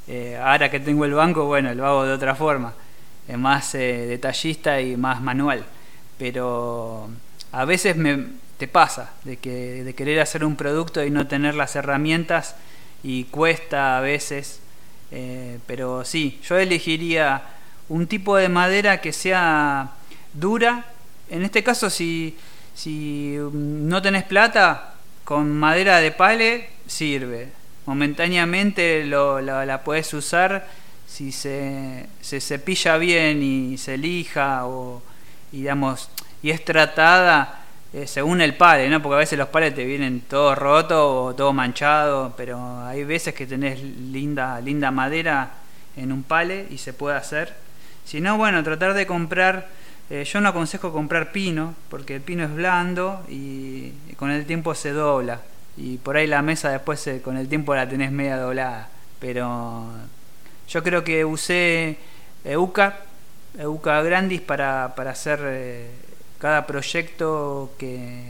Eh, 0.08 0.36
ahora 0.42 0.68
que 0.68 0.80
tengo 0.80 1.04
el 1.04 1.14
banco, 1.14 1.44
bueno, 1.44 1.72
lo 1.74 1.86
hago 1.86 2.04
de 2.04 2.12
otra 2.12 2.34
forma, 2.34 2.74
más 3.36 3.72
detallista 3.74 4.80
y 4.80 4.96
más 4.96 5.20
manual. 5.22 5.64
Pero 6.18 7.08
a 7.52 7.64
veces 7.64 7.94
me, 7.94 8.26
te 8.60 8.68
pasa 8.68 9.14
de, 9.24 9.38
que, 9.38 9.82
de 9.84 9.94
querer 9.94 10.20
hacer 10.20 10.44
un 10.44 10.54
producto 10.54 11.02
y 11.02 11.10
no 11.10 11.26
tener 11.26 11.54
las 11.54 11.76
herramientas 11.76 12.56
y 13.02 13.24
cuesta 13.24 13.96
a 13.96 14.02
veces. 14.02 14.60
Eh, 15.10 15.58
pero 15.66 16.04
sí, 16.04 16.38
yo 16.46 16.58
elegiría 16.58 17.42
un 17.88 18.06
tipo 18.06 18.36
de 18.36 18.50
madera 18.50 19.00
que 19.00 19.14
sea 19.14 19.92
dura. 20.34 20.84
En 21.30 21.42
este 21.42 21.64
caso, 21.64 21.88
si, 21.88 22.36
si 22.74 23.38
no 23.50 24.02
tenés 24.02 24.24
plata, 24.24 24.92
con 25.24 25.50
madera 25.50 26.00
de 26.00 26.12
pale 26.12 26.68
sirve. 26.86 27.48
Momentáneamente 27.86 29.06
lo, 29.06 29.40
la, 29.40 29.82
puedes 29.82 30.12
usar 30.12 30.68
si 31.06 31.32
se, 31.32 32.06
se, 32.20 32.42
cepilla 32.42 32.98
bien 32.98 33.42
y 33.42 33.78
se 33.78 33.96
lija 33.96 34.66
o 34.66 35.02
digamos 35.50 36.10
y 36.42 36.50
es 36.50 36.64
tratada 36.64 37.59
eh, 37.92 38.06
según 38.06 38.40
el 38.40 38.54
pale, 38.54 38.88
¿no? 38.88 39.02
Porque 39.02 39.16
a 39.16 39.18
veces 39.18 39.38
los 39.38 39.48
pales 39.48 39.74
te 39.74 39.84
vienen 39.84 40.20
todo 40.22 40.54
roto 40.54 41.24
o 41.24 41.34
todo 41.34 41.52
manchado, 41.52 42.34
pero 42.36 42.84
hay 42.84 43.02
veces 43.02 43.34
que 43.34 43.46
tenés 43.46 43.82
linda 43.82 44.60
linda 44.60 44.92
madera 44.92 45.50
en 45.96 46.12
un 46.12 46.22
pale 46.22 46.66
y 46.70 46.78
se 46.78 46.92
puede 46.92 47.16
hacer. 47.16 47.54
Si 48.04 48.20
no, 48.20 48.36
bueno, 48.36 48.62
tratar 48.62 48.94
de 48.94 49.06
comprar, 49.06 49.68
eh, 50.08 50.24
yo 50.24 50.40
no 50.40 50.48
aconsejo 50.48 50.92
comprar 50.92 51.32
pino, 51.32 51.74
porque 51.88 52.16
el 52.16 52.20
pino 52.20 52.44
es 52.44 52.54
blando 52.54 53.24
y, 53.28 53.92
con 54.16 54.30
el 54.30 54.46
tiempo 54.46 54.74
se 54.74 54.90
dobla. 54.92 55.40
Y 55.76 55.98
por 55.98 56.16
ahí 56.16 56.26
la 56.26 56.42
mesa 56.42 56.70
después 56.70 57.08
con 57.24 57.36
el 57.36 57.48
tiempo 57.48 57.74
la 57.74 57.88
tenés 57.88 58.12
media 58.12 58.36
doblada. 58.36 58.88
Pero 59.18 59.86
yo 60.68 60.82
creo 60.82 61.02
que 61.02 61.24
usé 61.24 61.98
Euca, 62.44 63.00
Euca 63.58 64.02
Grandis 64.02 64.40
para, 64.40 64.86
hacer 64.86 65.40
eh, 65.44 65.90
cada 66.40 66.66
proyecto 66.66 67.72
que, 67.78 68.22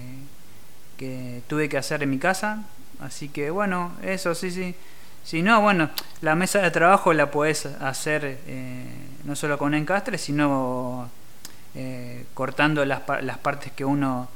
que 0.98 1.42
tuve 1.48 1.68
que 1.68 1.78
hacer 1.78 2.02
en 2.02 2.10
mi 2.10 2.18
casa. 2.18 2.64
Así 3.00 3.30
que 3.30 3.50
bueno, 3.50 3.92
eso 4.02 4.34
sí, 4.34 4.50
sí. 4.50 4.74
Si 5.22 5.42
no, 5.42 5.60
bueno, 5.60 5.90
la 6.22 6.34
mesa 6.34 6.60
de 6.60 6.70
trabajo 6.70 7.12
la 7.12 7.30
puedes 7.30 7.66
hacer 7.66 8.38
eh, 8.46 8.84
no 9.24 9.36
solo 9.36 9.58
con 9.58 9.74
encastre, 9.74 10.18
sino 10.18 11.08
eh, 11.74 12.24
cortando 12.34 12.84
las, 12.84 13.02
las, 13.22 13.38
partes 13.38 13.72
que 13.72 13.84
uno 13.84 14.28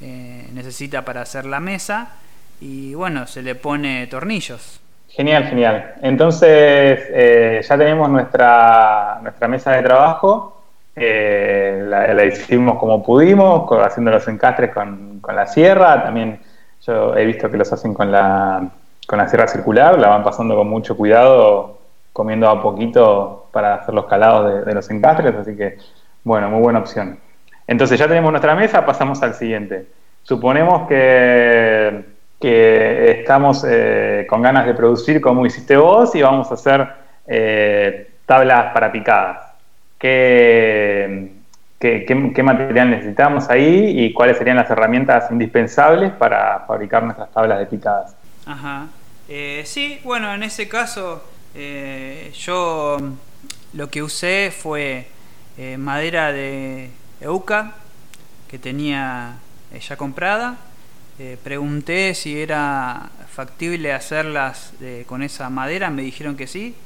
eh, 0.00 0.48
necesita 0.54 1.04
para 1.04 1.22
hacer 1.22 1.44
la 1.44 1.60
mesa 1.60 2.12
y 2.60 2.94
bueno, 2.94 3.26
se 3.26 3.42
le 3.42 3.54
pone 3.56 4.06
tornillos. 4.06 4.80
Genial, 5.08 5.44
genial. 5.44 5.94
Entonces 6.02 7.66
ya 7.66 7.78
tenemos 7.78 8.08
nuestra, 8.08 9.18
nuestra 9.22 9.48
mesa 9.48 9.72
de 9.72 9.82
trabajo, 9.82 10.57
la, 10.98 12.24
hicimos 12.24 12.78
como 12.78 13.02
pudimos, 13.02 13.70
haciendo 13.82 14.10
los 14.10 14.26
encastres 14.28 14.72
con, 14.72 15.20
con 15.20 15.36
la 15.36 15.46
sierra, 15.46 16.02
también 16.02 16.40
yo 16.86 17.16
he 17.16 17.24
visto 17.24 17.50
que 17.50 17.56
los 17.56 17.72
hacen 17.72 17.94
con 17.94 18.10
la, 18.10 18.68
con 19.06 19.18
la 19.18 19.28
sierra 19.28 19.48
circular, 19.48 19.98
la 19.98 20.08
van 20.08 20.22
pasando 20.22 20.56
con 20.56 20.68
mucho 20.68 20.96
cuidado 20.96 21.78
comiendo 22.12 22.48
a 22.48 22.60
poquito 22.60 23.46
para 23.52 23.74
hacer 23.74 23.94
los 23.94 24.06
calados 24.06 24.66
de, 24.66 24.74
los 24.74 24.90
encastres, 24.90 25.34
así 25.36 25.56
que, 25.56 25.78
bueno, 26.24 26.50
muy 26.50 26.60
buena 26.60 26.80
opción. 26.80 27.18
Entonces 27.66 27.98
ya 27.98 28.08
tenemos 28.08 28.30
nuestra 28.30 28.54
mesa, 28.54 28.84
pasamos 28.84 29.22
al 29.22 29.34
siguiente. 29.34 29.86
Suponemos 30.24 30.88
que, 30.88 32.04
que 32.40 33.20
estamos 33.20 33.64
eh, 33.68 34.26
con 34.28 34.42
ganas 34.42 34.66
de 34.66 34.74
producir 34.74 35.20
como 35.20 35.46
hiciste 35.46 35.76
vos 35.76 36.14
y 36.14 36.22
vamos 36.22 36.50
a 36.50 36.54
hacer 36.54 36.88
eh, 37.26 38.10
tablas 38.26 38.72
para 38.72 38.90
picadas. 38.90 39.47
¿Qué, 39.98 41.32
qué, 41.80 42.42
material 42.42 42.90
necesitamos 42.90 43.48
ahí 43.50 44.04
y 44.04 44.12
cuáles 44.12 44.38
serían 44.38 44.56
las 44.56 44.70
herramientas 44.70 45.30
indispensables 45.30 46.12
para 46.12 46.64
fabricar 46.66 47.02
nuestras 47.02 47.32
tablas 47.32 47.58
de 47.58 47.66
picadas? 47.66 48.14
Ajá. 48.46 48.86
Eh, 49.28 49.62
sí, 49.66 50.00
bueno, 50.04 50.32
en 50.32 50.42
ese 50.42 50.68
caso 50.68 51.22
eh, 51.54 52.32
yo 52.34 52.96
lo 53.74 53.90
que 53.90 54.02
usé 54.02 54.52
fue 54.56 55.08
eh, 55.58 55.76
madera 55.76 56.32
de 56.32 56.90
euca 57.20 57.74
que 58.48 58.58
tenía 58.58 59.36
ya 59.80 59.96
comprada. 59.96 60.56
Pregunté 61.42 62.14
si 62.14 62.40
era 62.40 63.10
factible 63.28 63.92
hacerlas 63.92 64.72
con 65.06 65.24
esa 65.24 65.50
madera, 65.50 65.90
me 65.90 66.02
dijeron 66.02 66.36
que 66.36 66.46
sí. 66.46 66.76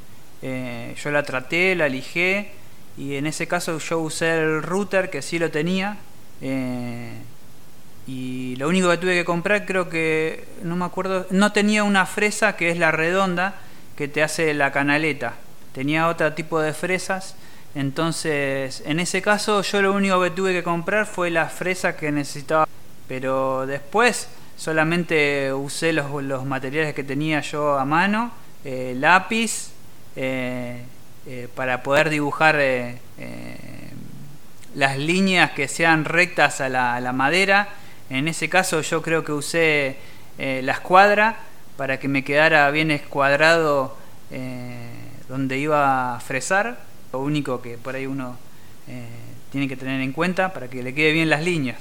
yo 0.41 1.11
la 1.11 1.23
traté, 1.23 1.75
la 1.77 1.87
lijé 1.87 2.51
y 2.97 3.17
en 3.17 3.27
ese 3.27 3.47
caso 3.47 3.79
yo 3.79 4.01
usé 4.01 4.39
el 4.39 4.63
router 4.63 5.11
que 5.11 5.23
sí 5.23 5.39
lo 5.39 5.51
tenía. 5.51 5.99
y 8.07 8.57
lo 8.57 8.69
único 8.69 8.91
que 8.91 8.99
tuve 8.99 9.15
que 9.15 9.25
comprar 9.25 9.65
creo 9.65 9.89
que, 9.89 10.45
no 10.63 10.77
me 10.77 10.85
acuerdo, 10.85 11.27
no 11.31 11.53
tenía 11.53 11.85
una 11.85 12.05
fresa 12.07 12.57
que 12.57 12.71
es 12.71 12.79
la 12.79 12.91
redonda 12.91 13.55
que 13.97 14.09
te 14.09 14.23
hace 14.23 14.53
la 14.55 14.73
canaleta, 14.73 15.35
tenía 15.73 16.09
otro 16.09 16.33
tipo 16.33 16.61
de 16.61 16.73
fresas, 16.73 17.37
entonces 17.75 18.83
en 18.87 19.01
ese 19.01 19.23
caso 19.23 19.63
yo 19.63 19.81
lo 19.83 19.93
único 19.93 20.21
que 20.23 20.31
tuve 20.31 20.53
que 20.53 20.63
comprar 20.63 21.07
fue 21.07 21.31
la 21.31 21.49
fresa 21.49 21.97
que 21.97 22.11
necesitaba, 22.11 22.67
pero 23.09 23.67
después 23.67 24.29
solamente 24.57 25.53
usé 25.53 25.93
los, 25.93 26.23
los 26.23 26.45
materiales 26.45 26.95
que 26.95 27.05
tenía 27.05 27.41
yo 27.41 27.79
a 27.79 27.85
mano, 27.85 28.33
eh, 28.65 28.95
lápiz, 28.97 29.71
eh, 30.17 30.83
eh, 31.27 31.49
para 31.55 31.83
poder 31.83 32.11
dibujar 32.11 32.61
las 34.75 34.97
líneas 34.99 35.53
que 35.53 35.69
sean 35.69 36.05
rectas 36.05 36.61
a 36.61 36.69
la 36.69 37.13
madera, 37.13 37.69
en 38.13 38.29
ese 38.29 38.51
caso 38.51 38.83
yo 38.83 39.01
creo 39.01 39.25
que 39.25 39.33
usé 39.33 39.97
eh, 40.39 40.61
la 40.63 40.73
escuadra 40.73 41.37
para 41.77 41.99
que 41.99 42.09
me 42.09 42.25
quedara 42.25 42.71
bien 42.71 42.91
escuadrado 42.91 43.97
eh, 44.31 44.91
donde 45.29 45.59
iba 45.59 46.17
a 46.17 46.21
fresar. 46.21 46.79
Lo 47.13 47.21
único 47.21 47.63
que 47.63 47.79
por 47.79 47.95
ahí 47.95 48.07
uno 48.07 48.37
eh, 48.87 49.07
tiene 49.51 49.69
que 49.69 49.77
tener 49.77 50.01
en 50.01 50.13
cuenta 50.13 50.53
para 50.53 50.69
que 50.69 50.83
le 50.83 50.95
quede 50.95 51.13
bien 51.13 51.31
las 51.31 51.43
líneas. 51.43 51.79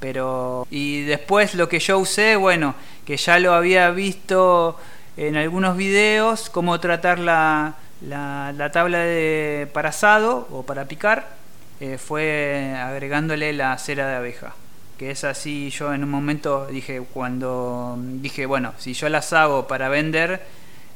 Pero 0.00 0.66
y 0.70 1.02
después 1.02 1.54
lo 1.54 1.68
que 1.68 1.78
yo 1.78 1.98
usé, 1.98 2.36
bueno, 2.36 2.74
que 3.04 3.16
ya 3.16 3.38
lo 3.38 3.52
había 3.54 3.90
visto 3.90 4.76
en 5.16 5.36
algunos 5.36 5.76
videos, 5.76 6.50
cómo 6.50 6.80
tratar 6.80 7.18
la, 7.18 7.74
la, 8.02 8.70
tabla 8.72 8.98
de 8.98 9.68
para 9.72 9.90
asado 9.90 10.48
o 10.50 10.64
para 10.64 10.86
picar, 10.86 11.26
fue 11.98 12.74
agregándole 12.76 13.52
la 13.54 13.76
cera 13.78 14.06
de 14.06 14.16
abeja 14.16 14.54
que 15.00 15.10
es 15.10 15.24
así, 15.24 15.70
yo 15.70 15.94
en 15.94 16.04
un 16.04 16.10
momento 16.10 16.66
dije, 16.66 17.00
cuando 17.14 17.96
dije, 17.98 18.44
bueno, 18.44 18.74
si 18.76 18.92
yo 18.92 19.08
las 19.08 19.32
hago 19.32 19.66
para 19.66 19.88
vender, 19.88 20.42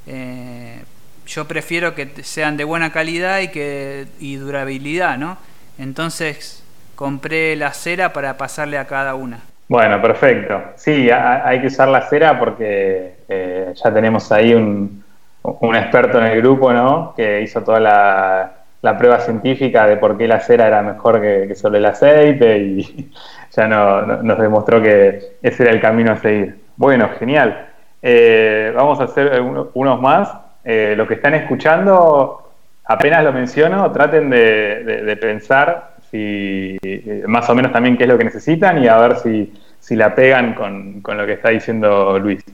eh, 0.06 0.82
yo 1.26 1.46
prefiero 1.46 1.94
que 1.94 2.10
sean 2.22 2.58
de 2.58 2.64
buena 2.64 2.92
calidad 2.92 3.40
y, 3.40 3.48
que, 3.48 4.06
y 4.20 4.36
durabilidad, 4.36 5.16
¿no? 5.16 5.38
Entonces 5.78 6.62
compré 6.94 7.56
la 7.56 7.72
cera 7.72 8.12
para 8.12 8.36
pasarle 8.36 8.76
a 8.76 8.86
cada 8.86 9.14
una. 9.14 9.40
Bueno, 9.68 10.02
perfecto. 10.02 10.62
Sí, 10.76 11.08
hay 11.10 11.62
que 11.62 11.68
usar 11.68 11.88
la 11.88 12.02
cera 12.02 12.38
porque 12.38 13.14
eh, 13.30 13.72
ya 13.82 13.94
tenemos 13.94 14.30
ahí 14.30 14.52
un, 14.52 15.03
un, 15.44 15.76
experto 15.76 16.18
en 16.18 16.26
el 16.26 16.40
grupo, 16.40 16.72
¿no? 16.72 17.14
Que 17.16 17.42
hizo 17.42 17.62
toda 17.62 17.80
la, 17.80 18.52
la, 18.82 18.98
prueba 18.98 19.20
científica 19.20 19.86
de 19.86 19.96
por 19.96 20.18
qué 20.18 20.26
la 20.26 20.40
cera 20.40 20.66
era 20.66 20.82
mejor 20.82 21.20
que, 21.20 21.46
que 21.46 21.54
solo 21.54 21.78
el 21.78 21.86
aceite 21.86 22.58
y, 22.58 23.10
ya 23.54 23.68
no, 23.68 24.02
nos 24.22 24.38
demostró 24.38 24.82
que 24.82 25.36
ese 25.42 25.62
era 25.62 25.72
el 25.72 25.80
camino 25.80 26.12
a 26.12 26.16
seguir. 26.16 26.58
Bueno, 26.76 27.08
genial. 27.18 27.68
Eh, 28.02 28.72
vamos 28.74 29.00
a 29.00 29.04
hacer 29.04 29.40
unos 29.72 30.00
más. 30.00 30.30
Eh, 30.64 30.94
los 30.96 31.06
que 31.06 31.14
están 31.14 31.34
escuchando, 31.34 32.50
apenas 32.84 33.24
lo 33.24 33.32
menciono, 33.32 33.90
traten 33.92 34.28
de, 34.30 35.18
pensar 35.20 35.94
si 36.10 36.78
más 37.26 37.48
o 37.48 37.54
menos 37.54 37.72
también 37.72 37.96
qué 37.96 38.04
es 38.04 38.08
lo 38.08 38.18
que 38.18 38.24
necesitan 38.24 38.82
y 38.82 38.88
a 38.88 38.98
ver 38.98 39.16
si, 39.16 39.52
la 39.94 40.14
pegan 40.14 40.54
con, 40.54 41.02
lo 41.02 41.26
que 41.26 41.32
está 41.32 41.50
diciendo 41.50 42.18
Luis. 42.18 42.44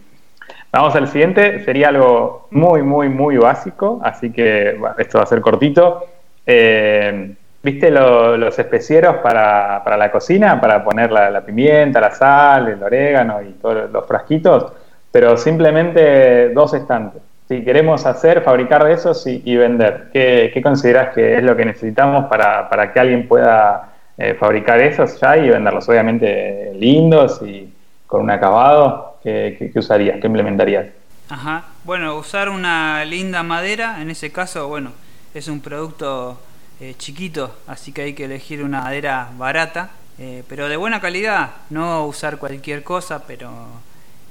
Vamos 0.73 0.95
al 0.95 1.09
siguiente, 1.09 1.65
sería 1.65 1.89
algo 1.89 2.47
muy, 2.51 2.83
muy, 2.83 3.09
muy 3.09 3.37
básico, 3.37 4.01
así 4.05 4.31
que 4.31 4.79
esto 4.99 5.19
va 5.19 5.25
a 5.25 5.27
ser 5.27 5.41
cortito. 5.41 6.07
Eh, 6.47 7.35
¿Viste 7.63 7.91
los 7.91 8.59
especieros 8.59 9.17
para, 9.17 9.83
la 9.85 10.11
cocina? 10.11 10.61
Para 10.61 10.83
poner 10.83 11.11
la, 11.11 11.41
pimienta, 11.45 12.01
la 12.01 12.13
sal, 12.13 12.69
el 12.69 12.83
orégano 12.83 13.43
y 13.43 13.53
todos 13.61 13.91
los 13.91 14.07
frasquitos, 14.07 14.73
pero 15.11 15.37
simplemente 15.37 16.51
dos 16.51 16.73
estantes. 16.73 17.21
Si 17.49 17.63
queremos 17.65 18.07
hacer, 18.07 18.43
fabricar 18.43 18.85
de 18.85 18.93
esos 18.93 19.27
y, 19.27 19.57
vender, 19.57 20.09
¿qué, 20.13 20.59
consideras 20.63 21.13
que 21.13 21.35
es 21.37 21.43
lo 21.43 21.57
que 21.57 21.65
necesitamos 21.65 22.27
para, 22.27 22.93
que 22.93 23.01
alguien 23.01 23.27
pueda 23.29 23.93
eh, 24.17 24.35
fabricar 24.35 24.81
esos 24.81 25.21
ya 25.21 25.37
y 25.37 25.51
venderlos? 25.51 25.87
Obviamente 25.89 26.73
lindos 26.77 27.43
y 27.43 27.71
con 28.11 28.23
un 28.23 28.31
acabado. 28.31 29.19
¿Qué, 29.23 29.71
usarías? 29.75 30.21
¿Qué 30.21 30.27
implementarías? 30.27 30.87
Ajá. 31.29 31.65
Bueno, 31.85 32.17
usar 32.17 32.49
una 32.49 33.05
linda 33.05 33.43
madera, 33.43 34.03
en 34.03 34.11
ese 34.11 34.33
caso, 34.33 34.67
bueno, 34.69 34.91
es 35.33 35.47
un 35.47 35.61
producto 35.61 36.39
eh, 36.81 36.95
chiquito, 36.99 37.55
así 37.69 37.93
que 37.93 38.03
hay 38.03 38.15
que 38.15 38.25
elegir 38.25 38.65
una 38.65 38.83
madera 38.83 39.31
barata, 39.39 39.91
eh, 40.19 40.43
pero 40.49 40.69
de 40.69 40.77
buena 40.77 41.01
calidad, 41.01 41.51
no 41.71 42.05
usar 42.05 42.39
cualquier 42.39 42.83
cosa, 42.83 43.25
pero 43.27 43.49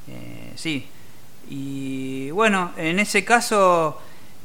eh, 0.10 0.52
sí. 0.56 0.88
Y 1.50 2.32
bueno, 2.32 2.72
en 2.76 3.00
ese 3.00 3.24
caso 3.24 4.00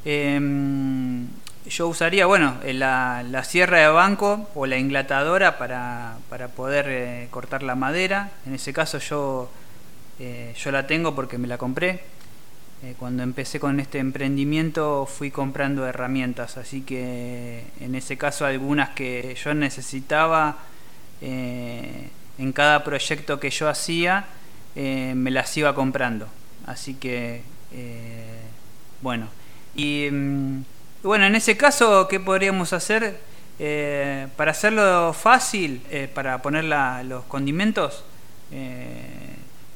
em, 0.04 1.26
yo 1.66 1.88
usaría, 1.88 2.26
bueno, 2.26 2.56
la, 2.64 3.24
la, 3.28 3.44
sierra 3.44 3.78
de 3.78 3.88
banco 3.88 4.48
o 4.54 4.66
la 4.66 4.76
inglatadora 4.76 5.58
para, 5.58 6.16
para 6.28 6.48
poder 6.48 7.28
cortar 7.30 7.62
la 7.62 7.74
madera. 7.74 8.30
En 8.46 8.54
ese 8.54 8.72
caso 8.72 8.98
yo, 8.98 9.50
yo 10.18 10.70
la 10.70 10.86
tengo 10.86 11.14
porque 11.14 11.38
me 11.38 11.48
la 11.48 11.56
compré. 11.58 12.02
Eh, 12.84 12.94
cuando 12.98 13.22
empecé 13.22 13.58
con 13.58 13.80
este 13.80 13.98
emprendimiento 13.98 15.06
fui 15.06 15.30
comprando 15.30 15.86
herramientas, 15.86 16.58
así 16.58 16.82
que 16.82 17.64
en 17.80 17.94
ese 17.94 18.18
caso 18.18 18.44
algunas 18.44 18.90
que 18.90 19.34
yo 19.42 19.54
necesitaba 19.54 20.58
eh, 21.22 22.10
en 22.36 22.52
cada 22.52 22.84
proyecto 22.84 23.40
que 23.40 23.48
yo 23.48 23.70
hacía 23.70 24.26
eh, 24.76 25.14
me 25.16 25.30
las 25.30 25.56
iba 25.56 25.74
comprando. 25.74 26.28
Así 26.66 26.94
que, 26.94 27.42
bueno. 29.00 29.28
Y 29.74 30.08
bueno, 31.04 31.26
en 31.26 31.34
ese 31.34 31.56
caso, 31.56 32.08
¿qué 32.08 32.20
podríamos 32.20 32.72
hacer? 32.72 33.34
para 34.36 34.50
hacerlo 34.50 35.12
fácil, 35.12 35.80
para 36.12 36.42
poner 36.42 36.64
los 37.04 37.22
condimentos, 37.26 38.02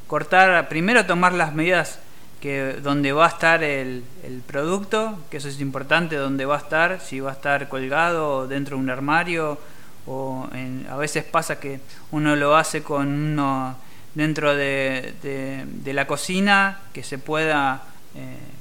cortar, 0.09 0.69
primero 0.69 1.07
tomar 1.07 1.33
las 1.33 1.55
medidas 1.55 2.01
que 2.41 2.75
donde 2.83 3.13
va 3.13 3.27
a 3.27 3.29
estar 3.29 3.63
el, 3.63 4.03
producto, 4.47 5.19
que 5.31 5.39
eso 5.39 5.49
es 5.49 5.61
importante, 5.61 6.17
donde 6.17 6.45
va 6.45 6.57
a 6.57 6.59
estar, 6.59 7.01
si 7.01 7.21
va 7.21 7.31
a 7.31 7.35
estar 7.35 7.69
colgado 7.69 8.47
dentro 8.47 8.77
de 8.77 8.83
un 8.83 8.91
armario, 8.91 9.59
o 10.07 10.49
a 10.91 10.97
veces 10.97 11.25
pasa 11.25 11.61
que 11.61 11.81
uno 12.13 12.37
lo 12.37 12.57
hace 12.57 12.83
con 12.83 13.07
uno 13.07 13.77
dentro 14.15 14.55
de, 14.55 15.65
la 15.85 16.07
cocina, 16.07 16.81
que 16.93 17.03
se 17.03 17.19
pueda 17.19 17.83
eh, 18.15 18.58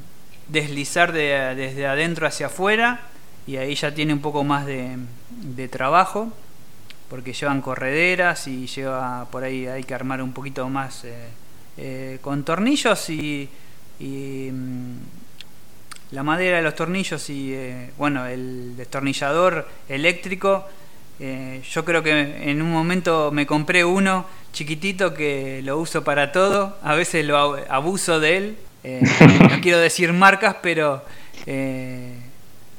deslizar 0.50 1.12
de, 1.12 1.56
desde 1.56 1.88
adentro 1.88 2.28
hacia 2.28 2.48
afuera, 2.48 3.02
y 3.46 3.58
ahí 3.58 3.76
ya 3.76 3.94
tiene 3.94 4.14
un 4.14 4.22
poco 4.22 4.44
más 4.44 4.66
de, 4.66 4.98
de 5.30 5.68
trabajo, 5.68 6.32
porque 7.10 7.34
llevan 7.34 7.62
correderas 7.62 8.48
y 8.48 8.68
lleva 8.68 9.28
por 9.32 9.44
ahí 9.44 9.68
hay 9.68 9.84
que 9.84 9.94
armar 9.94 10.22
un 10.22 10.34
poquito 10.34 10.68
más 10.70 11.06
eh, 11.06 11.14
eh, 11.78 12.20
con 12.22 12.44
tornillos 12.44 13.10
y 13.10 13.50
mm, 14.00 14.96
la 16.12 16.24
madera 16.24 16.58
de 16.58 16.64
los 16.64 16.76
tornillos 16.76 17.30
y 17.30 17.54
eh, 17.54 17.92
bueno 17.98 18.26
el 18.26 18.76
destornillador 18.78 19.68
eléctrico. 19.90 20.68
Yo 21.20 21.84
creo 21.84 22.04
que 22.04 22.12
en 22.52 22.62
un 22.62 22.72
momento 22.72 23.32
me 23.32 23.48
compré 23.48 23.84
uno 23.84 24.28
chiquitito 24.54 25.16
que 25.16 25.62
lo 25.64 25.80
uso 25.80 26.04
para 26.04 26.32
todo 26.32 26.78
a 26.84 26.94
veces 26.94 27.26
lo 27.26 27.58
abuso 27.72 28.20
de 28.20 28.38
él 28.38 28.58
eh, 28.88 29.02
no 29.50 29.62
quiero 29.62 29.80
decir 29.80 30.14
marcas 30.14 30.58
pero 30.62 31.04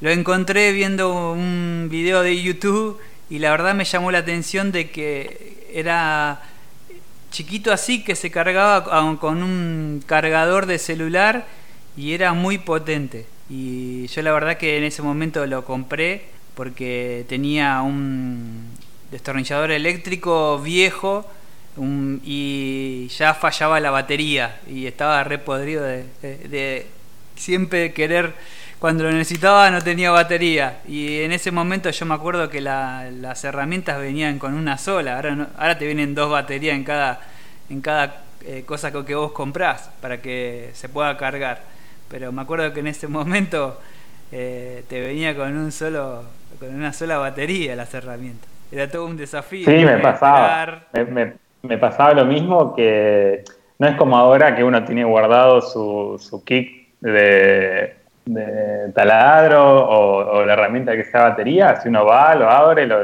lo 0.01 0.11
encontré 0.11 0.73
viendo 0.73 1.33
un 1.33 1.89
video 1.91 2.23
de 2.23 2.41
YouTube 2.41 2.99
y 3.31 3.39
la 3.41 3.51
verdad 3.51 3.75
me 3.75 3.85
llamó 3.85 4.11
la 4.11 4.19
atención 4.19 4.73
de 4.73 4.91
que 4.91 5.69
era 5.73 6.41
chiquito 7.31 7.73
así 7.73 8.05
que 8.05 8.15
se 8.15 8.31
cargaba 8.31 9.19
con 9.19 9.43
un 9.43 10.03
cargador 10.07 10.67
de 10.67 10.79
celular 10.79 11.47
y 11.97 12.13
era 12.13 12.33
muy 12.33 12.59
potente. 12.59 13.27
Y 13.51 14.07
yo 14.07 14.23
la 14.23 14.33
verdad 14.33 14.57
que 14.57 14.79
en 14.79 14.85
ese 14.85 15.03
momento 15.03 15.45
lo 15.47 15.65
compré 15.65 16.27
porque 16.55 17.25
tenía 17.29 17.83
un 17.83 18.67
destornillador 19.11 19.71
eléctrico 19.71 20.59
viejo 20.59 21.27
y 22.25 23.09
ya 23.09 23.35
fallaba 23.35 23.79
la 23.81 23.91
batería 23.91 24.61
y 24.69 24.87
estaba 24.87 25.23
re 25.25 25.39
podrido 25.39 25.83
de, 25.85 26.05
de 26.23 26.87
siempre 27.37 27.93
querer 27.93 28.35
cuando 28.79 29.05
lo 29.05 29.11
necesitaba 29.11 29.71
no 29.71 29.83
tenía 29.83 30.11
batería. 30.11 30.81
Y 30.87 31.21
en 31.21 31.33
ese 31.33 31.51
momento 31.51 31.91
yo 31.91 32.07
me 32.07 32.15
acuerdo 32.15 32.49
que 32.49 32.61
las 32.61 33.45
herramientas 33.45 33.99
venían 33.99 34.39
con 34.39 34.55
una 34.55 34.79
sola. 34.79 35.17
Ahora, 35.17 35.49
ahora 35.57 35.79
te 35.79 35.87
vienen 35.87 36.15
dos 36.15 36.31
baterías 36.31 36.77
en 36.77 36.85
cada, 36.85 37.21
en 37.71 37.81
cada 37.81 38.23
eh, 38.45 38.63
cosa 38.65 38.93
que, 38.93 39.15
vos 39.15 39.33
comprás 39.33 39.91
para 40.01 40.21
que 40.21 40.71
se 40.75 40.89
pueda 40.89 41.17
cargar. 41.17 41.63
Pero 42.09 42.31
me 42.33 42.43
acuerdo 42.43 42.73
que 42.73 42.81
en 42.81 42.87
ese 42.87 43.09
momento 43.09 43.81
eh, 44.31 44.85
te 44.89 45.01
venía 45.01 45.37
con 45.37 45.57
un 45.57 45.73
solo 45.73 46.25
con 46.59 46.75
una 46.75 46.93
sola 46.93 47.19
batería 47.19 47.77
las 47.77 47.93
herramientas. 47.95 48.49
Era 48.71 48.91
todo 48.91 49.07
un 49.07 49.17
desafío. 49.17 49.65
Sí, 49.65 49.85
me 49.85 49.99
pasaba. 49.99 50.87
Me, 50.93 51.05
me 51.05 51.48
pasaba 51.77 52.15
lo 52.15 52.25
mismo 52.25 52.75
que 52.75 53.45
no 53.79 53.87
es 53.87 53.97
como 53.97 54.17
ahora 54.17 54.57
que 54.57 54.65
uno 54.65 54.85
tiene 54.85 55.05
guardado 55.05 55.61
su, 55.61 56.17
su 56.19 56.43
kick 56.45 56.89
de, 57.01 57.95
taladro 58.95 59.89
o, 59.89 60.45
la 60.45 60.53
herramienta 60.55 60.97
que 60.97 61.05
sea 61.05 61.31
batería. 61.31 61.77
Si 61.77 61.89
uno 61.89 62.07
va, 62.07 62.35
lo 62.35 62.49
abre, 62.49 62.87
lo, 62.87 63.03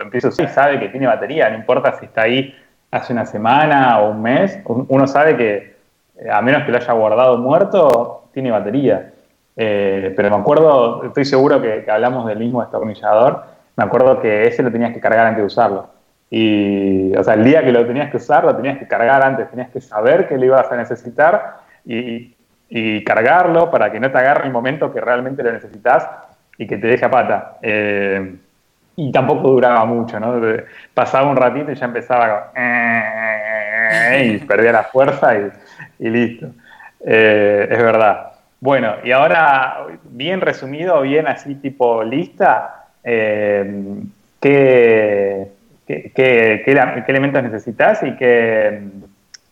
empieza 0.00 0.28
a 0.28 0.30
usar 0.30 0.46
y 0.46 0.48
sabe 0.48 0.80
que 0.80 0.88
tiene 0.88 1.06
batería. 1.06 1.50
No 1.50 1.56
importa 1.56 1.92
si 1.98 2.06
está 2.06 2.22
ahí 2.22 2.54
hace 2.90 3.12
una 3.12 3.26
semana 3.26 4.00
o 4.00 4.10
un 4.10 4.22
mes, 4.22 4.58
uno 4.64 5.06
sabe 5.06 5.36
que 5.36 5.76
eh, 6.18 6.30
a 6.30 6.40
menos 6.40 6.64
que 6.64 6.72
lo 6.72 6.78
haya 6.78 6.92
guardado 6.92 7.38
muerto, 7.38 8.24
tiene 8.32 8.50
batería. 8.50 9.12
Eh, 9.56 10.12
pero 10.16 10.30
me 10.30 10.36
acuerdo, 10.36 11.04
estoy 11.04 11.24
seguro 11.24 11.60
que, 11.60 11.84
hablamos 11.90 12.26
del 12.26 12.38
mismo 12.38 12.60
destornillador, 12.60 13.44
me 13.76 13.84
acuerdo 13.84 14.20
que 14.20 14.46
ese 14.46 14.62
lo 14.62 14.70
tenías 14.70 14.92
que 14.92 15.00
cargar 15.00 15.26
antes 15.26 15.42
de 15.42 15.46
usarlo. 15.46 15.88
Y, 16.30 17.16
o 17.16 17.24
sea, 17.24 17.34
el 17.34 17.44
día 17.44 17.62
que 17.64 17.72
lo 17.72 17.86
tenías 17.86 18.10
que 18.10 18.18
usar, 18.18 18.44
lo 18.44 18.54
tenías 18.54 18.78
que 18.78 18.86
cargar 18.86 19.22
antes, 19.22 19.50
tenías 19.50 19.70
que 19.70 19.80
saber 19.80 20.28
que 20.28 20.36
lo 20.36 20.44
ibas 20.44 20.70
a 20.70 20.76
necesitar 20.76 21.56
y, 21.84 22.34
cargarlo 23.04 23.70
para 23.70 23.90
que 23.90 23.98
no 23.98 24.10
te 24.10 24.18
agarre 24.18 24.44
el 24.44 24.52
momento 24.52 24.92
que 24.92 25.00
realmente 25.00 25.42
lo 25.42 25.50
necesitas 25.50 26.06
y 26.58 26.66
que 26.66 26.76
te 26.76 26.86
deje 26.86 27.04
a 27.06 27.10
pata. 27.10 27.56
Eh, 27.62 28.36
y 28.96 29.12
tampoco 29.12 29.48
duraba 29.48 29.84
mucho, 29.86 30.18
¿no? 30.20 30.40
Pasaba 30.92 31.30
un 31.30 31.36
ratito 31.36 31.70
y 31.70 31.76
ya 31.76 31.86
empezaba 31.86 32.52
y 34.20 34.38
perdía 34.38 34.72
la 34.72 34.82
fuerza 34.82 35.34
y, 35.98 36.08
listo. 36.10 36.48
Eh, 37.00 37.68
es 37.70 37.78
verdad. 37.78 38.32
Bueno, 38.60 38.96
y 39.04 39.12
ahora, 39.12 39.86
bien 40.02 40.40
resumido, 40.40 41.00
bien 41.02 41.28
así 41.28 41.54
tipo 41.54 42.02
lista, 42.02 42.86
eh, 43.04 44.02
¿qué, 44.40 45.52
qué, 45.88 47.02
elementos 47.08 47.42
necesitas 47.42 48.02
y 48.02 48.16
qué, 48.16 48.82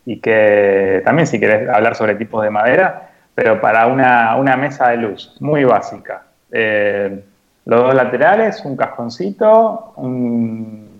y 0.05 0.19
que 0.19 1.01
también 1.03 1.27
si 1.27 1.39
querés 1.39 1.67
hablar 1.69 1.95
sobre 1.95 2.15
tipos 2.15 2.43
de 2.43 2.49
madera, 2.49 3.09
pero 3.33 3.59
para 3.59 3.87
una, 3.87 4.57
mesa 4.57 4.89
de 4.89 4.97
luz 4.97 5.35
muy 5.39 5.63
básica. 5.63 6.23
Eh, 6.51 7.23
los 7.65 7.81
dos 7.81 7.95
laterales, 7.95 8.63
un 8.63 8.77
cajoncito, 8.77 9.93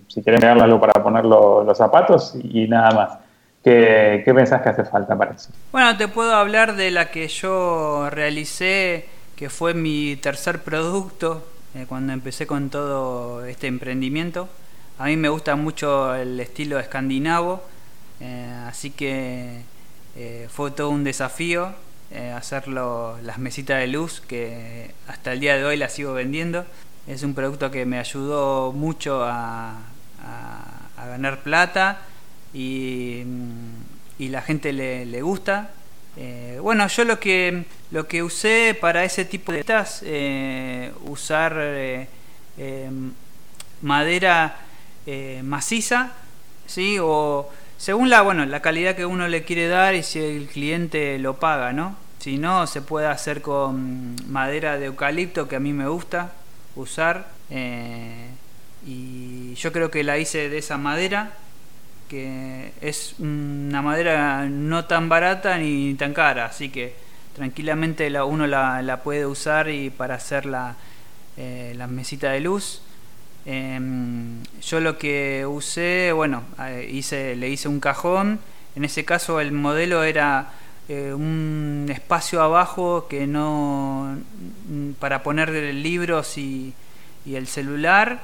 si 0.08 0.22
querés 0.22 0.42
mirarlo 0.42 0.64
algo 0.64 0.80
para 0.80 1.02
poner 1.02 1.26
los 1.26 1.78
zapatos 1.78 2.36
y, 2.44 2.68
nada 2.68 2.92
más. 2.92 3.18
¿Qué, 3.64 4.22
¿Qué, 4.24 4.34
pensás 4.34 4.62
que 4.62 4.70
hace 4.70 4.86
falta 4.86 5.18
para 5.18 5.32
eso? 5.32 5.50
Bueno, 5.72 5.98
te 5.98 6.08
puedo 6.08 6.34
hablar 6.34 6.76
de 6.76 6.92
la 6.92 7.10
que 7.10 7.28
yo 7.28 8.10
realicé, 8.10 9.06
que 9.36 9.50
fue 9.50 9.74
mi 9.74 10.16
tercer 10.18 10.62
producto 10.62 11.44
eh, 11.76 11.86
cuando 11.88 12.14
empecé 12.14 12.48
con 12.48 12.70
todo 12.70 13.46
este 13.46 13.68
emprendimiento. 13.68 14.48
A 15.00 15.06
mí 15.06 15.16
me 15.16 15.30
gusta 15.30 15.56
mucho 15.56 16.16
el 16.16 16.40
estilo 16.40 16.80
escandinavo, 16.80 17.64
eh, 18.20 18.64
así 18.68 18.90
que 18.90 19.62
eh, 20.16 20.48
fue 20.52 20.72
todo 20.72 20.90
un 20.90 21.04
desafío 21.04 21.72
eh, 22.10 22.32
hacerlo 22.32 23.20
las 23.22 23.38
mesitas 23.38 23.80
de 23.80 23.86
luz 23.86 24.22
que 24.22 24.96
hasta 25.08 25.34
el 25.34 25.40
día 25.40 25.56
de 25.56 25.66
hoy 25.66 25.78
las 25.78 25.94
sigo 25.94 26.14
vendiendo. 26.14 26.66
Es 27.06 27.22
un 27.22 27.36
producto 27.36 27.70
que 27.70 27.86
me 27.86 28.00
ayudó 28.00 28.72
mucho 28.72 29.24
a, 29.24 29.76
ganar 30.98 31.42
plata 31.42 32.02
y, 32.54 33.24
y, 34.18 34.30
la 34.30 34.42
gente 34.42 34.74
le, 34.74 35.06
le 35.06 35.22
gusta. 35.22 35.70
bueno, 36.62 36.88
yo 36.88 37.06
lo 37.06 37.20
que 37.20 37.66
lo 37.92 38.08
que 38.08 38.24
usé 38.24 38.76
para 38.80 39.04
ese 39.04 39.26
tipo 39.26 39.52
de 39.52 39.60
estas, 39.60 40.04
usar 41.06 42.08
madera 43.82 44.67
eh, 45.08 45.42
maciza, 45.44 46.12
¿sí? 46.68 46.98
O 47.02 47.50
según 47.78 48.10
la, 48.10 48.22
bueno, 48.22 48.46
la 48.46 48.62
calidad 48.62 48.96
que 48.96 49.06
uno 49.06 49.28
le 49.28 49.44
quiere 49.44 49.68
dar 49.68 49.96
y 49.96 50.04
si 50.04 50.20
el 50.20 50.48
cliente 50.48 51.18
lo 51.18 51.38
paga, 51.40 51.74
¿no? 51.74 51.96
Si 52.20 52.38
no, 52.38 52.68
se 52.68 52.82
puede 52.82 53.08
hacer 53.08 53.42
con 53.42 54.16
madera 54.30 54.78
de 54.78 54.88
eucalipto, 54.88 55.48
que 55.48 55.56
a 55.56 55.60
mí 55.60 55.72
me 55.74 55.88
gusta 55.88 56.34
usar. 56.76 57.30
Eh, 57.50 58.30
y 58.86 59.54
yo 59.56 59.72
creo 59.72 59.90
que 59.90 60.04
la 60.04 60.18
hice 60.18 60.50
de 60.50 60.58
esa 60.58 60.78
madera, 60.78 61.32
que 62.10 62.74
es 62.82 63.16
una 63.20 63.82
madera 63.82 64.46
no 64.50 64.86
tan 64.86 65.08
barata 65.10 65.58
ni 65.58 65.94
tan 65.96 66.14
cara, 66.14 66.46
así 66.46 66.70
que 66.70 66.96
tranquilamente 67.36 68.10
la, 68.10 68.26
uno 68.26 68.48
la, 68.48 69.02
puede 69.04 69.26
usar 69.26 69.70
y 69.70 69.90
para 69.90 70.16
hacer 70.16 70.46
la, 70.46 70.76
eh, 71.38 71.74
la 71.78 71.88
mesita 71.88 72.32
de 72.32 72.42
luz. 72.42 72.82
Em, 73.50 74.44
yo 74.62 74.82
lo 74.82 74.98
que 74.98 75.46
usé, 75.48 76.12
bueno, 76.12 76.44
eh, 76.60 76.90
hice, 76.92 77.38
le 77.38 77.48
hice 77.48 77.70
un 77.70 77.80
cajón. 77.80 78.42
En 78.76 78.84
ese 78.84 79.06
caso 79.06 79.40
el 79.40 79.54
modelo 79.54 80.04
era 80.04 80.52
eh, 80.90 81.14
un 81.14 81.88
espacio 81.90 82.42
abajo 82.42 83.08
que 83.08 83.26
no 83.26 84.18
mm, 84.70 84.92
para 85.00 85.24
poner 85.24 85.50
libros 85.74 86.38
y, 86.38 86.74
el 87.26 87.48
celular 87.48 88.22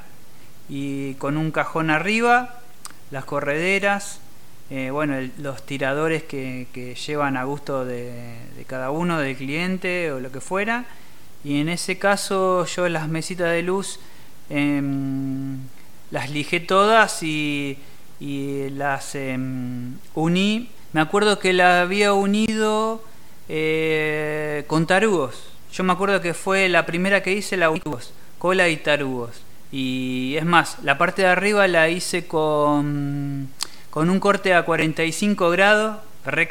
y 0.69 1.13
con 1.15 1.37
un 1.37 1.51
cajón 1.51 1.89
arriba, 1.89 2.59
las 3.11 3.25
correderas, 3.25 4.19
eh, 4.69 4.91
bueno, 4.91 5.15
los 5.39 5.65
tiradores 5.65 6.23
que, 6.23 6.67
llevan 7.05 7.37
a 7.37 7.43
gusto 7.45 7.85
de, 7.85 8.11
de, 8.57 8.65
cada 8.65 8.91
uno, 8.91 9.19
del 9.19 9.37
cliente 9.37 10.11
o 10.11 10.19
lo 10.19 10.31
que 10.33 10.41
fuera. 10.41 10.85
Y 11.45 11.61
en 11.61 11.69
ese 11.69 11.97
caso 11.97 12.65
yo 12.65 12.89
las 12.89 13.07
mesitas 13.07 13.51
de 13.51 13.61
luz 13.61 13.99
Em, 14.55 15.57
las 16.11 16.29
lijé 16.29 16.59
todas 16.59 17.23
y, 17.23 17.79
las 18.19 19.15
em, 19.15 19.97
uní. 20.13 20.69
Me 20.93 21.01
acuerdo 21.01 21.39
que 21.39 21.53
la 21.53 21.81
había 21.81 22.13
unido 22.13 23.03
eh, 23.49 24.63
con 24.67 24.85
tarugos. 24.85 25.43
Yo 25.73 25.83
me 25.83 25.91
acuerdo 25.93 26.21
que 26.21 26.35
fue 26.35 26.69
la 26.69 26.85
primera 26.85 27.23
que 27.23 27.33
hice, 27.33 27.57
la 27.57 27.71
uní 27.71 27.81
cola 28.37 28.69
y 28.69 28.77
tarugos. 28.77 29.41
Y 29.71 30.35
es 30.37 30.45
más, 30.45 30.77
la 30.83 30.99
parte 30.99 31.23
de 31.23 31.29
arriba 31.29 31.67
la 31.67 31.89
hice 31.89 32.27
con, 32.27 33.49
con 33.89 34.11
un 34.11 34.19
corte 34.19 34.53
a 34.53 34.65
45 34.65 35.49
grados, 35.49 35.97
re 36.25 36.47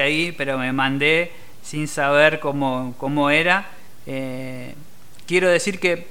ahí, 0.00 0.32
pero 0.38 0.56
me 0.56 0.72
mandé 0.72 1.32
sin 1.64 1.88
saber 1.88 2.38
cómo, 2.38 2.94
cómo 2.96 3.30
era. 3.30 3.66
Eh, 4.06 4.74
quiero 5.26 5.48
decir 5.48 5.80
que 5.80 6.06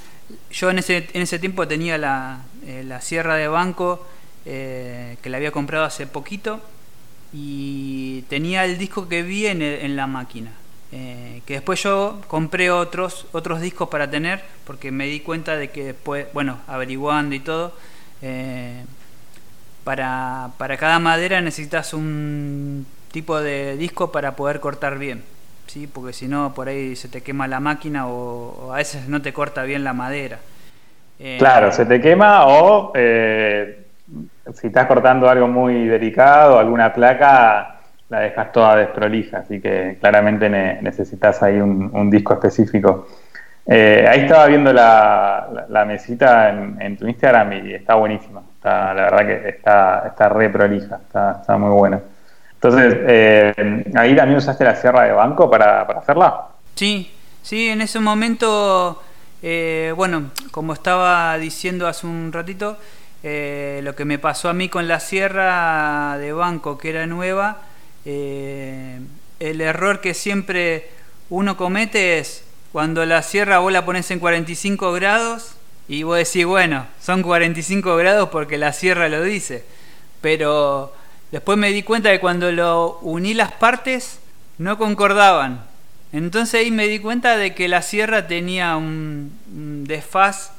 yo 0.51 0.69
en 0.69 0.79
ese, 0.79 1.09
en 1.13 1.21
ese 1.21 1.39
tiempo 1.39 1.67
tenía 1.67 1.97
la, 1.97 2.41
eh, 2.65 2.83
la 2.85 3.01
sierra 3.01 3.35
de 3.35 3.47
banco 3.47 4.05
eh, 4.45 5.17
que 5.21 5.29
la 5.29 5.37
había 5.37 5.51
comprado 5.51 5.85
hace 5.85 6.07
poquito 6.07 6.61
y 7.33 8.23
tenía 8.23 8.65
el 8.65 8.77
disco 8.77 9.07
que 9.07 9.23
vi 9.23 9.47
en, 9.47 9.95
la 9.95 10.07
máquina. 10.07 10.51
Eh, 10.91 11.41
que 11.47 11.55
después 11.55 11.81
yo 11.81 12.21
compré 12.27 12.69
otros, 12.69 13.25
otros 13.31 13.61
discos 13.61 13.89
para 13.89 14.11
tener 14.11 14.43
porque 14.65 14.91
me 14.91 15.07
di 15.07 15.21
cuenta 15.21 15.57
de 15.57 15.71
que 15.71 15.83
después, 15.83 16.27
bueno, 16.33 16.59
averiguando 16.67 17.33
y 17.33 17.39
todo, 17.39 17.73
para, 19.83 20.51
para 20.57 20.77
cada 20.77 20.99
madera 20.99 21.41
necesitas 21.41 21.93
un 21.93 22.85
tipo 23.11 23.41
de 23.41 23.75
disco 23.77 24.11
para 24.11 24.35
poder 24.35 24.59
cortar 24.59 24.99
bien. 24.99 25.23
¿Sí? 25.73 25.87
porque 25.87 26.13
si 26.13 26.27
no, 26.27 26.53
por 26.53 26.67
ahí 26.67 26.95
se 26.95 27.07
te 27.07 27.21
quema 27.21 27.47
la 27.47 27.59
máquina 27.59 28.07
o, 28.07 28.71
a 28.71 28.77
veces 28.77 29.07
no 29.07 29.21
te 29.21 29.33
corta 29.33 29.63
bien 29.63 29.83
la 29.83 29.93
madera. 29.93 30.37
Eh, 31.19 31.37
claro, 31.39 31.71
se 31.71 31.85
te 31.85 31.99
quema 31.99 32.45
o 32.45 32.91
eh, 32.93 33.85
si 34.53 34.67
estás 34.67 34.85
cortando 34.85 35.27
algo 35.27 35.47
muy 35.47 35.87
delicado, 35.87 36.59
alguna 36.59 36.93
placa, 36.93 37.79
la 38.09 38.19
dejas 38.19 38.51
toda 38.51 38.75
desprolija, 38.75 39.39
así 39.39 39.59
que 39.59 39.97
claramente 39.99 40.47
necesitas 40.49 41.41
ahí 41.41 41.59
un, 41.59 42.09
disco 42.11 42.33
específico. 42.33 43.07
Eh, 43.65 44.05
ahí 44.07 44.21
estaba 44.21 44.45
viendo 44.47 44.71
la, 44.73 45.85
mesita 45.87 46.49
en, 46.49 46.97
tu 46.97 47.07
Instagram 47.07 47.53
y 47.53 47.73
está 47.73 47.95
buenísima. 47.95 48.43
Está, 48.55 48.93
la 48.93 49.03
verdad 49.03 49.25
que 49.25 49.49
está, 49.49 50.03
está 50.07 50.29
re 50.29 50.49
prolija, 50.49 50.99
está, 51.03 51.39
está 51.41 51.57
muy 51.57 51.71
buena. 51.71 51.99
Entonces, 52.63 52.95
eh, 53.07 53.83
¿ahí 53.93 54.15
también 54.15 54.37
usaste 54.37 54.63
la 54.63 54.73
sierra 54.73 55.03
de 55.03 55.11
banco 55.11 55.51
para, 55.51 55.81
hacerla? 55.81 56.47
Sí, 56.75 57.11
sí, 57.41 57.67
en 57.67 57.81
ese 57.81 57.99
momento, 57.99 59.03
eh, 59.41 59.93
bueno, 59.97 60.31
como 60.51 60.71
estaba 60.71 61.37
diciendo 61.37 61.89
hace 61.89 62.07
un 62.07 62.31
ratito, 62.31 62.77
eh, 63.21 63.81
lo 63.83 63.97
que 63.97 64.05
me 64.05 64.17
pasó 64.17 64.47
a 64.47 64.53
mí 64.53 64.69
con 64.69 64.87
la 64.87 65.01
sierra 65.01 66.17
de 66.17 66.31
banco, 66.31 66.77
que 66.77 66.91
era 66.91 67.05
nueva, 67.05 67.57
el 68.05 69.01
error 69.39 69.99
que 69.99 70.13
siempre 70.13 70.89
uno 71.29 71.57
comete 71.57 72.19
es 72.19 72.45
cuando 72.71 73.05
la 73.05 73.23
sierra 73.23 73.59
vos 73.59 73.73
la 73.73 73.83
pones 73.83 74.09
en 74.11 74.19
45 74.19 74.93
grados 74.93 75.57
y 75.89 76.03
vos 76.03 76.17
decís, 76.17 76.45
bueno, 76.45 76.85
son 77.01 77.23
45 77.23 77.97
grados 77.97 78.29
porque 78.29 78.57
la 78.57 78.71
sierra 78.71 79.09
lo 79.09 79.21
dice, 79.21 79.65
pero 80.21 80.93
Después 81.33 81.57
me 81.57 81.71
di 81.71 81.81
cuenta 81.81 82.11
que 82.11 82.19
cuando 82.19 82.51
lo 82.51 82.99
uní 83.01 83.33
las 83.33 83.51
partes 83.53 84.19
no 84.59 84.77
concordaban. 84.77 85.65
Entonces 86.11 86.61
ahí 86.61 86.69
me 86.69 86.87
di 86.87 86.99
cuenta 86.99 87.37
de 87.37 87.55
que 87.55 87.67
la 87.67 87.81
sierra 87.81 88.27
tenía 88.27 88.77
un, 88.77 89.31
desfaz 89.87 90.51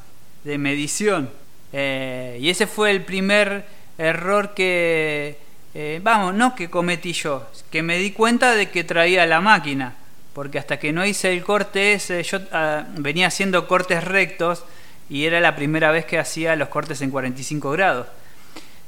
de 0.42 0.58
medición. 0.58 1.30
Eh, 1.72 2.38
y 2.40 2.50
ese 2.50 2.66
fue 2.66 2.90
el 2.90 3.02
primer 3.02 3.64
error 3.98 4.52
que, 4.52 5.38
eh, 5.74 6.00
vamos, 6.02 6.34
no 6.34 6.56
que 6.56 6.68
cometí 6.68 7.12
yo, 7.12 7.48
que 7.70 7.84
me 7.84 7.98
di 7.98 8.10
cuenta 8.10 8.56
de 8.56 8.68
que 8.70 8.82
traía 8.82 9.26
la 9.26 9.40
máquina, 9.40 9.94
porque 10.32 10.58
hasta 10.58 10.80
que 10.80 10.92
no 10.92 11.06
hice 11.06 11.32
el 11.32 11.44
corte 11.44 11.92
ese, 11.92 12.20
yo 12.24 12.40
ah, 12.50 12.84
venía 12.96 13.28
haciendo 13.28 13.68
cortes 13.68 14.02
rectos 14.02 14.64
y 15.08 15.24
era 15.24 15.40
la 15.40 15.54
primera 15.54 15.92
vez 15.92 16.04
que 16.04 16.18
hacía 16.18 16.56
los 16.56 16.68
cortes 16.68 17.00
en 17.00 17.12
45 17.12 17.70
grados. 17.70 18.08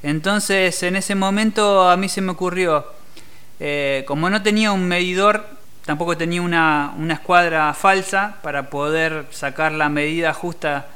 Entonces 0.06 0.80
en 0.84 0.94
ese 0.94 1.16
momento 1.16 1.90
a 1.90 1.96
mí 1.96 2.08
se 2.08 2.20
me 2.20 2.30
ocurrió, 2.30 2.86
eh, 3.58 4.04
como 4.06 4.30
no 4.30 4.40
tenía 4.40 4.70
un 4.70 4.86
medidor, 4.86 5.44
tampoco 5.84 6.16
tenía 6.16 6.42
una, 6.42 6.94
una 6.96 7.14
escuadra 7.14 7.74
falsa 7.74 8.36
para 8.40 8.70
poder 8.70 9.26
sacar 9.32 9.72
la 9.72 9.88
medida 9.88 10.32
justa 10.32 10.86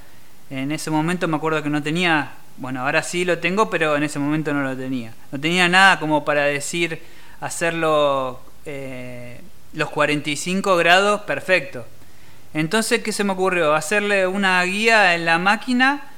en 0.48 0.70
ese 0.70 0.92
momento 0.92 1.26
me 1.26 1.36
acuerdo 1.36 1.61
que 1.61 1.70
no 1.70 1.82
tenía, 1.82 2.34
bueno, 2.56 2.82
ahora 2.82 3.02
sí 3.02 3.24
lo 3.24 3.38
tengo, 3.38 3.68
pero 3.68 3.96
en 3.96 4.04
ese 4.04 4.20
momento 4.20 4.52
no 4.52 4.62
lo 4.62 4.76
tenía. 4.76 5.12
No 5.32 5.40
tenía 5.40 5.68
nada 5.68 5.98
como 5.98 6.24
para 6.24 6.44
decir 6.44 7.02
hacerlo 7.40 8.40
eh, 8.64 9.40
los 9.72 9.90
45 9.90 10.76
grados 10.76 11.22
perfecto. 11.22 11.84
Entonces, 12.54 13.02
¿qué 13.02 13.11
se 13.11 13.24
me 13.24 13.32
ocurrió? 13.32 13.74
Hacerle 13.74 14.28
una 14.28 14.62
guía 14.62 15.16
en 15.16 15.24
la 15.24 15.38
máquina 15.38 16.09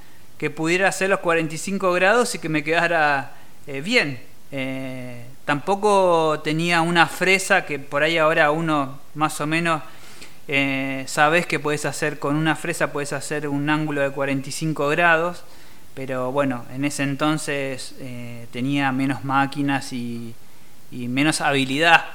que 0.42 0.50
pudiera 0.50 0.88
hacer 0.88 1.08
los 1.08 1.20
45 1.20 1.92
grados 1.92 2.34
y 2.34 2.40
que 2.40 2.48
me 2.48 2.64
quedara 2.64 3.30
eh, 3.68 3.80
bien. 3.80 4.18
Eh, 4.50 5.24
tampoco 5.44 6.40
tenía 6.42 6.80
una 6.80 7.06
fresa 7.06 7.64
que 7.64 7.78
por 7.78 8.02
ahí 8.02 8.18
ahora 8.18 8.50
uno 8.50 8.98
más 9.14 9.40
o 9.40 9.46
menos 9.46 9.82
eh, 10.48 11.04
sabes 11.06 11.46
que 11.46 11.60
puedes 11.60 11.84
hacer 11.84 12.18
con 12.18 12.34
una 12.34 12.56
fresa, 12.56 12.90
puedes 12.90 13.12
hacer 13.12 13.46
un 13.46 13.70
ángulo 13.70 14.00
de 14.00 14.10
45 14.10 14.88
grados, 14.88 15.44
pero 15.94 16.32
bueno, 16.32 16.64
en 16.74 16.86
ese 16.86 17.04
entonces 17.04 17.94
tenía 18.50 18.90
menos 18.90 19.22
máquinas 19.22 19.92
y, 19.92 20.34
menos 20.90 21.40
habilidad 21.40 22.06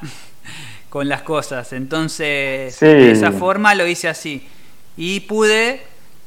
con 0.90 1.08
las 1.08 1.22
cosas. 1.22 1.72
Entonces, 1.72 2.78
de 2.82 3.10
esa 3.10 3.32
forma 3.32 3.74
lo 3.74 3.88
hice 3.88 4.10
así. 4.10 4.46
Y 4.98 5.22
pude 5.22 5.82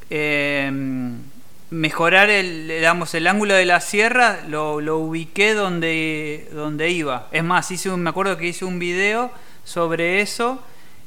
em, 0.09 1.30
mejorar 1.71 2.31
el, 2.31 2.69
digamos, 2.69 3.15
el 3.15 3.27
ángulo 3.27 3.55
de 3.55 3.65
la 3.65 3.81
sierra, 3.81 4.41
lo, 4.49 4.77
ubiqué 4.99 5.55
donde, 5.55 6.49
donde 6.53 6.91
iba. 6.91 7.29
Es 7.33 7.45
más, 7.45 7.71
hice 7.71 7.91
me 7.91 8.11
acuerdo 8.11 8.37
que 8.37 8.49
hice 8.49 8.65
un 8.65 8.79
video 8.79 9.31
sobre 9.65 10.21
eso 10.21 10.63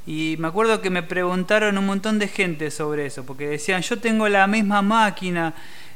y 0.06 0.36
me 0.40 0.48
acuerdo 0.48 0.82
que 0.82 0.90
me 0.90 1.04
preguntaron 1.04 1.78
un 1.78 1.86
montón 1.86 2.18
de 2.20 2.28
gente 2.28 2.72
sobre 2.72 3.06
eso, 3.06 3.26
porque 3.26 3.48
decían, 3.48 3.82
yo 3.82 4.00
tengo 4.00 4.28
la 4.30 4.48
misma 4.48 4.82
máquina 4.82 5.54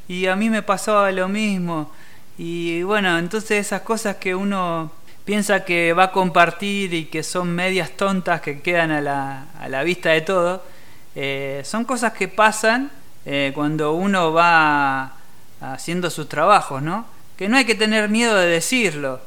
y 0.07 0.27
a 0.27 0.35
mí 0.35 0.49
me 0.49 0.61
pasaba 0.61 1.11
lo 1.11 1.27
mismo. 1.27 1.91
Y 2.37 2.83
bueno, 2.83 3.17
entonces 3.17 3.65
esas 3.65 3.81
cosas 3.81 4.17
que 4.17 4.35
uno 4.35 4.91
piensa 5.25 5.65
que 5.65 5.93
va 5.93 6.03
a 6.05 6.11
compartir 6.11 6.93
y 6.93 7.05
que 7.05 7.23
son 7.23 7.49
medias 7.49 7.91
tontas 7.91 8.41
que 8.41 8.61
quedan 8.61 8.91
a 8.91 9.01
la, 9.01 9.45
a 9.59 9.67
la 9.69 9.83
vista 9.83 10.09
de 10.11 10.21
todo, 10.21 10.63
eh, 11.15 11.61
son 11.65 11.83
cosas 11.83 12.13
que 12.13 12.27
pasan 12.27 12.91
eh, 13.29 13.51
cuando 13.53 13.91
uno 13.91 14.31
va 14.31 15.11
haciendo 15.59 16.09
sus 16.09 16.29
trabajos, 16.29 16.81
¿no? 16.81 17.05
Que 17.35 17.49
no 17.49 17.57
hay 17.57 17.65
que 17.65 17.75
tener 17.75 18.07
miedo 18.07 18.37
de 18.37 18.47
decirlo 18.47 19.19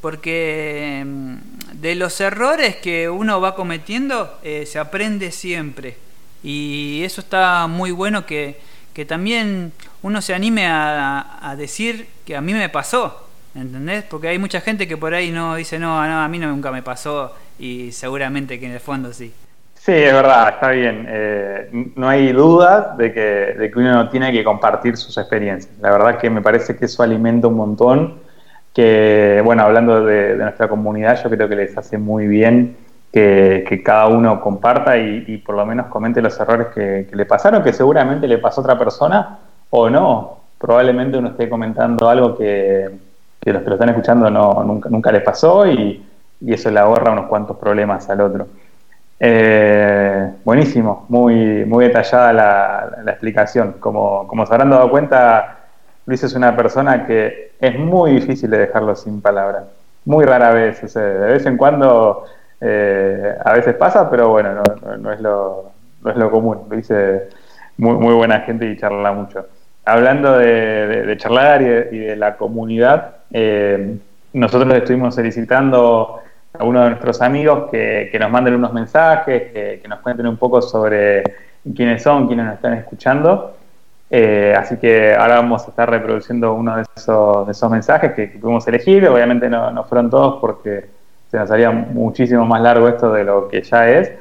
porque 0.00 1.04
mm, 1.06 1.36
de 1.74 1.94
los 1.94 2.20
errores 2.20 2.74
que 2.74 3.08
uno 3.08 3.40
va 3.40 3.54
cometiendo 3.54 4.40
eh, 4.42 4.66
se 4.66 4.80
aprende 4.80 5.30
siempre 5.30 5.96
y 6.42 7.02
eso 7.04 7.20
está 7.20 7.68
muy 7.68 7.92
bueno 7.92 8.26
que, 8.26 8.58
también 9.06 9.72
uno 10.02 10.20
se 10.20 10.34
anime 10.34 10.66
a, 10.66 11.54
decir 11.56 12.08
que 12.26 12.36
a 12.36 12.40
mí 12.40 12.54
me 12.54 12.68
pasó, 12.68 13.28
¿entendés? 13.54 14.02
Porque 14.02 14.28
hay 14.28 14.38
mucha 14.38 14.60
gente 14.60 14.88
que 14.88 14.96
por 14.96 15.14
ahí 15.14 15.30
no 15.30 15.54
dice, 15.54 15.78
no, 15.78 16.04
no, 16.06 16.22
a 16.22 16.28
mí 16.28 16.40
nunca 16.40 16.72
me 16.72 16.82
pasó 16.82 17.34
y 17.58 17.92
seguramente 17.92 18.58
que 18.58 18.66
en 18.66 18.72
el 18.72 18.80
fondo 18.80 19.12
sí. 19.12 19.32
Sí, 19.84 19.92
es 19.92 20.14
verdad, 20.14 20.48
está 20.48 20.70
bien. 20.70 21.04
Eh, 21.06 21.92
no 21.96 22.08
hay 22.08 22.32
duda 22.32 22.94
de 22.96 23.12
que, 23.12 23.20
de 23.20 23.70
que 23.70 23.78
uno 23.78 24.08
tiene 24.08 24.32
que 24.32 24.42
compartir 24.42 24.96
sus 24.96 25.18
experiencias. 25.18 25.74
La 25.78 25.90
verdad 25.90 26.16
que 26.18 26.30
me 26.30 26.40
parece 26.40 26.74
que 26.74 26.86
eso 26.86 27.02
alimenta 27.02 27.48
un 27.48 27.56
montón 27.56 28.14
que, 28.72 29.42
bueno, 29.44 29.62
hablando 29.62 30.02
de, 30.06 30.36
nuestra 30.36 30.68
comunidad, 30.68 31.22
yo 31.22 31.28
creo 31.28 31.50
que 31.50 31.56
les 31.56 31.76
hace 31.76 31.98
muy 31.98 32.26
bien 32.26 32.78
que, 33.12 33.82
cada 33.84 34.06
uno 34.06 34.40
comparta 34.40 34.96
y, 34.96 35.36
por 35.44 35.54
lo 35.54 35.66
menos 35.66 35.88
comente 35.88 36.22
los 36.22 36.40
errores 36.40 36.68
que, 36.68 37.06
le 37.12 37.26
pasaron, 37.26 37.62
que 37.62 37.74
seguramente 37.74 38.26
le 38.26 38.38
pasó 38.38 38.62
a 38.62 38.64
otra 38.64 38.78
persona 38.78 39.38
o 39.68 39.90
no. 39.90 40.38
Probablemente 40.56 41.18
uno 41.18 41.28
esté 41.28 41.46
comentando 41.50 42.08
algo 42.08 42.38
que, 42.38 42.88
los 43.44 43.62
que 43.62 43.68
lo 43.68 43.74
están 43.74 43.90
escuchando 43.90 44.30
no, 44.30 44.64
nunca, 44.64 44.88
nunca 44.88 45.12
les 45.12 45.22
pasó 45.22 45.66
y, 45.66 46.02
eso 46.46 46.70
le 46.70 46.80
ahorra 46.80 47.12
unos 47.12 47.26
cuantos 47.26 47.58
problemas 47.58 48.08
al 48.08 48.22
otro. 48.22 48.46
Eh, 49.20 50.30
buenísimo, 50.44 51.06
muy, 51.08 51.64
muy 51.64 51.86
detallada 51.86 52.32
la, 52.32 53.10
explicación. 53.12 53.76
Como, 53.80 54.26
como 54.26 54.46
se 54.46 54.52
habrán 54.52 54.70
dado 54.70 54.90
cuenta, 54.90 55.58
Luis 56.06 56.22
es 56.24 56.34
una 56.34 56.56
persona 56.56 57.06
que 57.06 57.52
es 57.60 57.78
muy 57.78 58.12
difícil 58.12 58.50
de 58.50 58.58
dejarlo 58.58 58.94
sin 58.94 59.20
palabras. 59.20 59.64
Muy 60.04 60.24
rara 60.24 60.50
vez, 60.50 60.94
de 60.94 61.26
vez 61.26 61.46
en 61.46 61.56
cuando 61.56 62.24
eh, 62.60 63.34
a 63.44 63.52
veces 63.52 63.74
pasa, 63.74 64.10
pero 64.10 64.30
bueno, 64.30 64.62
no, 64.98 65.12
es, 65.12 65.20
lo, 65.20 65.70
no 66.02 66.10
es 66.10 66.16
lo 66.16 66.30
común. 66.30 66.60
Luis 66.70 66.90
es 66.90 67.22
muy, 67.78 67.94
muy 67.94 68.14
buena 68.14 68.40
gente 68.40 68.66
y 68.66 68.76
charla 68.76 69.12
mucho. 69.12 69.46
Hablando 69.86 70.38
de, 70.38 71.14
charlar 71.18 71.62
y 71.62 71.98
de, 71.98 72.16
la 72.16 72.36
comunidad, 72.36 73.16
eh, 73.30 73.98
nosotros 74.32 74.74
estuvimos 74.74 75.14
solicitando 75.14 76.20
a 76.58 76.64
uno 76.64 76.84
de 76.84 76.90
nuestros 76.90 77.20
amigos 77.20 77.70
que, 77.70 78.16
nos 78.18 78.30
manden 78.30 78.54
unos 78.54 78.72
mensajes, 78.72 79.52
que, 79.52 79.80
que, 79.82 79.88
nos 79.88 80.00
cuenten 80.00 80.26
un 80.26 80.36
poco 80.36 80.62
sobre 80.62 81.22
quiénes 81.74 82.02
son, 82.02 82.26
quiénes 82.26 82.46
nos 82.46 82.54
están 82.54 82.74
escuchando. 82.74 83.56
Eh, 84.10 84.54
así 84.56 84.76
que 84.76 85.14
ahora 85.14 85.36
vamos 85.36 85.64
a 85.66 85.70
estar 85.70 85.90
reproduciendo 85.90 86.54
uno 86.54 86.76
de 86.76 86.84
esos, 86.96 87.46
de 87.46 87.52
esos 87.52 87.70
mensajes 87.70 88.12
que, 88.12 88.28
pudimos 88.28 88.66
elegir. 88.68 89.08
Obviamente 89.08 89.48
no, 89.48 89.70
no, 89.70 89.84
fueron 89.84 90.10
todos 90.10 90.40
porque 90.40 90.86
se 91.30 91.36
nos 91.36 91.50
haría 91.50 91.70
muchísimo 91.70 92.44
más 92.46 92.60
largo 92.62 92.88
esto 92.88 93.12
de 93.12 93.24
lo 93.24 93.48
que 93.48 93.62
ya 93.62 93.88
es. 93.90 94.12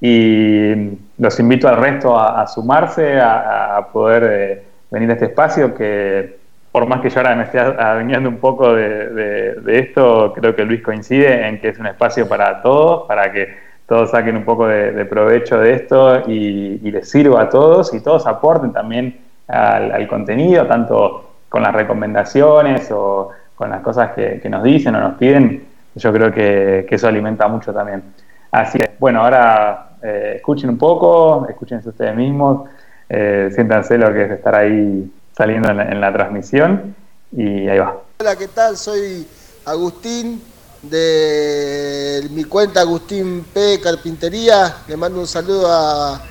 Y 0.00 0.98
los 1.18 1.38
invito 1.38 1.68
al 1.68 1.76
resto 1.76 2.18
a, 2.18 2.46
sumarse, 2.46 3.20
a, 3.20 3.86
poder 3.92 4.24
eh, 4.24 4.62
venir 4.90 5.10
a 5.10 5.12
este 5.12 5.26
espacio 5.26 5.74
que 5.74 6.41
por 6.72 6.86
más 6.86 7.02
que 7.02 7.10
yo 7.10 7.20
ahora 7.20 7.36
me 7.36 7.44
esté 7.44 7.60
adueñando 7.60 8.30
un 8.30 8.38
poco 8.38 8.72
de, 8.72 9.62
esto, 9.66 10.32
creo 10.34 10.56
que 10.56 10.64
Luis 10.64 10.82
coincide 10.82 11.46
en 11.46 11.60
que 11.60 11.68
es 11.68 11.78
un 11.78 11.86
espacio 11.86 12.26
para 12.26 12.62
todos, 12.62 13.06
para 13.06 13.30
que 13.30 13.54
todos 13.86 14.10
saquen 14.10 14.38
un 14.38 14.44
poco 14.44 14.66
de, 14.66 15.04
provecho 15.04 15.58
de 15.58 15.74
esto 15.74 16.22
y, 16.26 16.78
les 16.90 17.10
sirva 17.10 17.42
a 17.42 17.48
todos 17.50 17.92
y 17.92 18.00
todos 18.00 18.26
aporten 18.26 18.72
también 18.72 19.18
al, 19.48 20.08
contenido, 20.08 20.66
tanto 20.66 21.34
con 21.50 21.62
las 21.62 21.74
recomendaciones 21.74 22.90
o 22.90 23.30
con 23.54 23.68
las 23.68 23.82
cosas 23.82 24.12
que, 24.12 24.40
nos 24.48 24.62
dicen 24.62 24.94
o 24.94 25.00
nos 25.00 25.14
piden, 25.18 25.64
yo 25.94 26.10
creo 26.10 26.32
que, 26.32 26.86
eso 26.90 27.06
alimenta 27.06 27.48
mucho 27.48 27.74
también. 27.74 28.02
Así 28.50 28.78
que, 28.78 28.92
bueno, 28.98 29.22
ahora 29.22 29.90
eh, 30.02 30.34
escuchen 30.36 30.70
un 30.70 30.78
poco, 30.78 31.46
escúchense 31.50 31.90
ustedes 31.90 32.16
mismos, 32.16 32.66
eh, 33.10 33.50
siéntanse 33.52 33.98
lo 33.98 34.10
que 34.10 34.24
es 34.24 34.30
estar 34.30 34.54
ahí 34.54 35.10
saliendo 35.36 35.70
en 35.70 36.00
la, 36.00 36.12
transmisión 36.12 36.94
y 37.32 37.68
ahí 37.68 37.78
va. 37.78 38.02
Hola, 38.20 38.36
¿qué 38.36 38.48
tal? 38.48 38.76
Soy 38.76 39.26
Agustín 39.64 40.42
de 40.82 42.28
mi 42.30 42.44
cuenta 42.44 42.80
Agustín 42.80 43.44
P. 43.52 43.80
Carpintería. 43.82 44.76
Le 44.88 44.96
mando 44.96 45.20
un 45.20 45.26
saludo 45.26 45.66
a, 45.70 46.22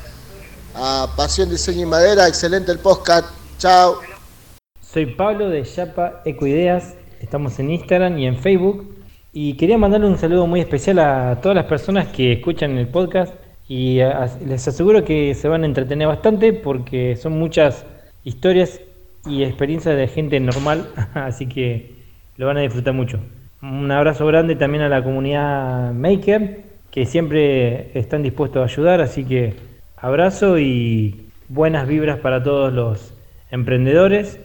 a 0.76 1.08
Pasión 1.16 1.49
Diseño 1.49 1.82
y 1.82 1.86
Madera. 1.86 2.28
Excelente 2.28 2.72
el 2.72 2.80
podcast. 2.80 3.26
Chao. 3.58 3.99
Soy 4.82 5.06
Pablo 5.06 5.49
de 5.49 5.64
Yapa 5.64 6.22
Ecoideas. 6.26 6.95
Estamos 7.20 7.58
en 7.60 7.72
Instagram 7.72 8.18
y 8.18 8.28
en 8.28 8.38
Facebook. 8.38 8.95
Y 9.34 9.56
quería 9.56 9.78
mandarle 9.78 10.08
un 10.08 10.18
saludo 10.18 10.45
muy 10.47 10.60
especial 10.60 10.99
a 10.99 11.39
todas 11.41 11.56
las 11.56 11.66
personas 11.66 12.08
que 12.10 12.34
escuchan 12.34 12.78
el 12.78 12.89
podcast. 12.89 13.34
Y 13.68 13.99
les 14.45 14.68
aseguro 14.68 15.06
que 15.06 15.34
se 15.34 15.47
van 15.47 15.64
a 15.64 15.66
entretener 15.66 16.08
bastante 16.08 16.52
porque 16.52 17.16
son 17.16 17.39
muchas 17.39 17.86
historias 18.26 18.82
y 19.26 19.43
experiencias 19.43 19.95
de 19.95 20.07
gente 20.07 20.39
normal. 20.39 20.89
Así 21.13 21.47
que 21.47 21.95
lo 22.38 22.47
van 22.47 22.57
a 22.57 22.61
disfrutar 22.61 22.93
mucho. 22.93 23.19
Un 23.61 23.91
abrazo 23.91 24.26
grande 24.26 24.55
también 24.55 24.84
a 24.84 24.89
la 24.89 25.03
comunidad 25.03 25.93
Maker 25.93 26.63
que 26.89 27.05
siempre 27.05 27.97
están 27.97 28.24
dispuestos 28.24 28.61
a 28.61 28.65
ayudar. 28.65 29.01
Así 29.01 29.24
que 29.24 29.55
Abrazo 30.03 30.57
y 30.57 31.30
buenas 31.47 31.88
vibras 31.88 32.17
para 32.17 32.41
todos 32.41 32.74
los 32.74 33.13
emprendedores 33.51 34.39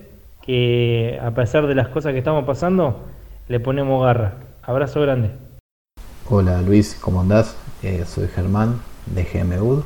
que 0.44 1.18
a 1.22 1.30
pesar 1.30 1.66
de 1.66 1.74
las 1.74 1.88
cosas 1.88 2.12
que 2.12 2.18
estamos 2.18 2.44
pasando, 2.44 3.06
le 3.48 3.58
ponemos 3.58 4.04
garra. 4.04 4.34
Abrazo 4.62 5.00
grande. 5.00 5.30
Hola 6.28 6.60
Luis, 6.60 6.98
¿cómo 7.00 7.22
andás? 7.22 7.56
Eh, 7.82 8.04
soy 8.06 8.28
Germán 8.28 8.82
de 9.06 9.24
GMUD 9.24 9.82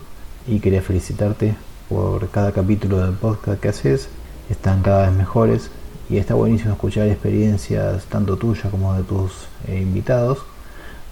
y 0.48 0.58
quería 0.58 0.82
felicitarte 0.82 1.54
por 1.88 2.28
cada 2.30 2.50
capítulo 2.50 2.98
del 2.98 3.14
podcast 3.14 3.60
que 3.60 3.68
haces. 3.68 4.10
Están 4.50 4.82
cada 4.82 5.06
vez 5.06 5.12
mejores 5.12 5.70
y 6.08 6.18
está 6.18 6.34
buenísimo 6.34 6.72
escuchar 6.72 7.06
experiencias 7.06 8.04
tanto 8.06 8.36
tuyas 8.36 8.66
como 8.68 8.92
de 8.94 9.04
tus 9.04 9.46
eh, 9.68 9.78
invitados, 9.80 10.44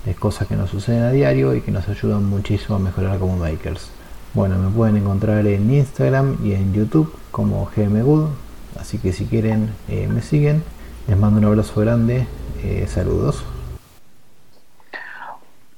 de 0.04 0.14
cosas 0.16 0.48
que 0.48 0.56
nos 0.56 0.70
suceden 0.70 1.04
a 1.04 1.12
diario 1.12 1.54
y 1.54 1.60
que 1.60 1.70
nos 1.70 1.88
ayudan 1.88 2.24
muchísimo 2.24 2.74
a 2.74 2.78
mejorar 2.80 3.16
como 3.20 3.36
makers. 3.36 3.92
Bueno, 4.34 4.58
me 4.58 4.68
pueden 4.70 4.96
encontrar 4.96 5.46
en 5.46 5.72
Instagram 5.72 6.38
y 6.42 6.52
en 6.52 6.74
YouTube 6.74 7.14
como 7.30 7.70
GMGood, 7.76 8.26
así 8.80 8.98
que 8.98 9.12
si 9.12 9.26
quieren 9.26 9.70
eh, 9.88 10.08
me 10.12 10.20
siguen. 10.20 10.64
Les 11.06 11.16
mando 11.16 11.38
un 11.38 11.44
abrazo 11.44 11.80
grande, 11.80 12.26
eh, 12.64 12.86
saludos. 12.88 13.44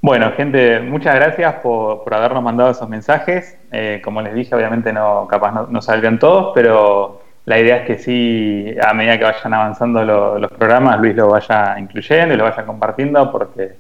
Bueno, 0.01 0.33
gente, 0.35 0.81
muchas 0.81 1.15
gracias 1.15 1.57
por, 1.57 2.03
habernos 2.15 2.43
mandado 2.43 2.71
esos 2.71 2.89
mensajes. 2.89 3.59
como 4.03 4.23
les 4.23 4.33
dije, 4.33 4.55
obviamente 4.55 4.95
no, 4.95 5.29
capaz 5.29 5.53
no, 5.53 5.67
no 5.67 5.83
salgan 5.83 6.19
todos, 6.19 6.53
pero 6.55 7.20
la 7.51 7.59
idea 7.59 7.77
es 7.79 7.87
que 7.87 7.99
sí, 7.99 8.77
a 8.81 8.95
medida 8.95 9.19
que 9.19 9.25
vayan 9.25 9.55
avanzando 9.55 10.05
los 10.39 10.53
programas, 10.53 11.01
Luis 11.01 11.17
lo 11.17 11.31
vaya 11.31 11.77
incluyendo 11.81 12.33
y 12.33 12.37
lo 12.37 12.45
vaya 12.45 12.65
compartiendo, 12.65 13.29
porque 13.33 13.73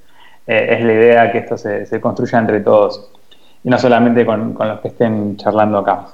eh, 0.44 0.66
es 0.70 0.84
la 0.84 0.92
idea 0.92 1.30
que 1.30 1.38
esto 1.38 1.56
se, 1.56 2.00
construya 2.00 2.40
entre 2.40 2.58
todos 2.62 3.12
y 3.62 3.70
no 3.70 3.78
solamente 3.78 4.26
con, 4.26 4.56
los 4.58 4.80
que 4.80 4.88
estén 4.88 5.36
charlando 5.36 5.78
acá. 5.78 6.06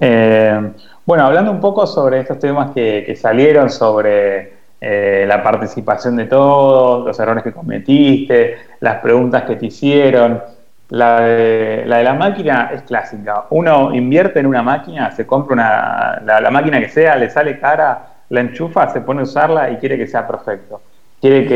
Eh, 0.00 0.60
bueno, 1.04 1.26
hablando 1.26 1.50
un 1.50 1.58
poco 1.58 1.88
sobre 1.88 2.20
estos 2.20 2.38
temas 2.38 2.70
que, 2.70 3.16
salieron, 3.20 3.68
sobre 3.68 4.52
eh, 4.80 5.24
la 5.26 5.42
participación 5.42 6.14
de 6.14 6.26
todos, 6.26 7.04
los 7.04 7.18
errores 7.18 7.42
que 7.42 7.50
cometiste, 7.50 8.58
las 8.78 9.00
preguntas 9.00 9.42
que 9.42 9.56
te 9.56 9.66
hicieron. 9.66 10.40
La 10.88 11.20
de, 11.20 11.84
la 11.86 12.14
máquina 12.14 12.70
es 12.72 12.82
clásica. 12.82 13.46
Uno 13.50 13.92
invierte 13.92 14.38
en 14.38 14.46
una 14.46 14.62
máquina, 14.62 15.10
se 15.10 15.26
compra 15.26 15.54
una, 15.54 16.40
la, 16.40 16.50
máquina 16.50 16.78
que 16.78 16.88
sea, 16.88 17.16
le 17.16 17.28
sale 17.28 17.58
cara, 17.58 18.06
la 18.28 18.40
enchufa, 18.40 18.88
se 18.88 19.00
pone 19.00 19.20
a 19.20 19.24
usarla 19.24 19.70
y 19.70 19.76
quiere 19.76 19.98
que 19.98 20.06
sea 20.06 20.26
perfecto. 20.26 20.80
Quiere 21.20 21.46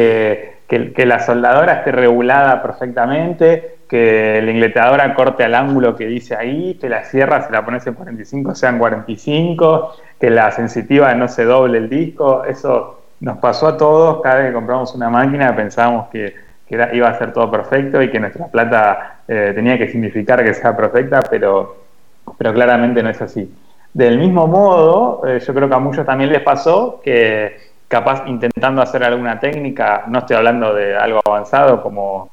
que, 0.69 1.07
la 1.07 1.21
soldadora 1.21 1.75
esté 1.75 1.93
regulada 1.93 2.61
perfectamente, 2.63 3.79
que 3.89 4.41
la 4.43 4.51
ingletadora 4.51 5.15
corte 5.15 5.45
al 5.45 5.55
ángulo 5.55 5.95
que 5.95 6.07
dice 6.07 6.35
ahí, 6.35 6.75
que 6.81 6.89
la 6.89 7.05
sierra, 7.05 7.43
se 7.43 7.53
la 7.53 7.65
pones 7.65 7.87
en 7.87 7.95
45, 7.95 8.55
sean 8.55 8.79
45, 8.79 9.95
que 10.19 10.31
la 10.31 10.51
sensitiva 10.51 11.15
no 11.15 11.29
se 11.29 11.45
doble 11.45 11.79
el 11.79 11.89
disco. 11.89 12.45
Eso 12.45 13.01
nos 13.21 13.39
pasó 13.39 13.69
a 13.69 13.77
todos. 13.77 14.23
Cada 14.23 14.37
vez 14.37 14.47
que 14.49 14.55
compramos 14.55 14.95
una 14.95 15.11
máquina 15.11 15.55
pensábamos 15.55 16.09
que 16.09 16.35
que 16.71 16.89
iba 16.93 17.09
a 17.09 17.19
ser 17.19 17.33
todo 17.33 17.51
perfecto 17.51 18.01
y 18.01 18.11
que 18.11 18.21
nuestra 18.21 18.47
plata 18.47 19.17
eh, 19.27 19.51
tenía 19.57 19.77
que 19.77 19.89
significar 19.89 20.45
que 20.45 20.55
sea 20.55 20.77
perfecta, 20.77 21.21
pero, 21.29 21.79
pero 22.39 22.55
claramente 22.55 23.03
no 23.03 23.11
es 23.11 23.21
así. 23.21 23.53
Del 23.93 24.19
mismo 24.19 24.47
modo, 24.47 25.27
eh, 25.27 25.41
yo 25.41 25.53
creo 25.53 25.69
que 25.69 25.75
a 25.75 25.81
muchos 25.81 26.07
también 26.07 26.31
les 26.31 26.43
pasó 26.43 27.01
que 27.03 27.71
capaz 27.89 28.23
intentando 28.29 28.81
hacer 28.83 29.03
alguna 29.03 29.41
técnica, 29.41 30.05
no 30.07 30.21
estoy 30.21 30.37
hablando 30.37 30.73
de 30.73 30.97
algo 30.97 31.21
avanzado 31.27 31.83
como 31.83 32.31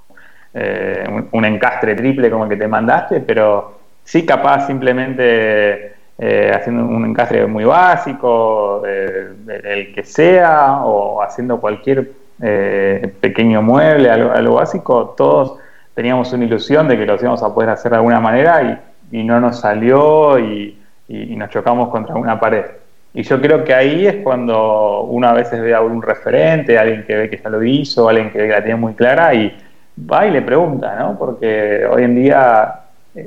eh, 0.53 1.03
un, 1.31 1.45
encastre 1.45 1.95
triple 1.95 2.29
como 2.29 2.43
el 2.43 2.51
que 2.51 2.57
te 2.57 2.67
mandaste, 2.67 3.21
pero 3.21 3.79
sí 4.03 4.23
capaz 4.23 4.67
simplemente 4.67 5.95
haciendo 6.19 6.83
un 6.83 7.05
encastre 7.05 7.45
muy 7.45 7.63
básico, 7.63 8.83
el 8.85 9.93
que 9.93 10.03
sea, 10.03 10.81
o 10.83 11.21
haciendo 11.21 11.59
cualquier 11.59 12.07
eh, 12.41 13.13
pequeño 13.19 13.61
mueble, 13.61 14.09
algo, 14.09 14.55
básico, 14.55 15.15
todos 15.17 15.57
teníamos 15.95 16.31
una 16.33 16.45
ilusión 16.45 16.87
de 16.87 16.97
que 16.97 17.05
lo 17.05 17.15
íbamos 17.15 17.41
a 17.41 17.53
poder 17.53 17.71
hacer 17.71 17.91
de 17.91 17.97
alguna 17.97 18.19
manera 18.19 18.81
y, 19.11 19.23
no 19.23 19.39
nos 19.39 19.59
salió 19.59 20.37
y, 20.37 20.77
nos 21.07 21.49
chocamos 21.49 21.89
contra 21.89 22.15
una 22.15 22.39
pared. 22.39 22.65
Y 23.13 23.23
yo 23.23 23.41
creo 23.41 23.63
que 23.63 23.73
ahí 23.73 24.05
es 24.05 24.17
cuando 24.17 25.03
uno 25.03 25.27
a 25.27 25.33
veces 25.33 25.61
ve 25.61 25.73
a 25.73 25.81
un 25.81 26.01
referente, 26.01 26.77
alguien 26.77 27.05
que 27.05 27.15
ve 27.15 27.29
que 27.29 27.37
ya 27.37 27.49
lo 27.49 27.63
hizo, 27.63 28.07
alguien 28.09 28.29
que, 28.31 28.39
que 28.39 28.47
la 28.47 28.61
tiene 28.61 28.75
muy 28.75 28.93
clara 28.93 29.33
y 29.33 29.57
va 29.97 30.27
y 30.27 30.31
le 30.31 30.41
pregunta, 30.41 30.95
¿no? 30.99 31.17
Porque 31.17 31.87
hoy 31.89 32.03
en 32.03 32.15
día 32.15 32.81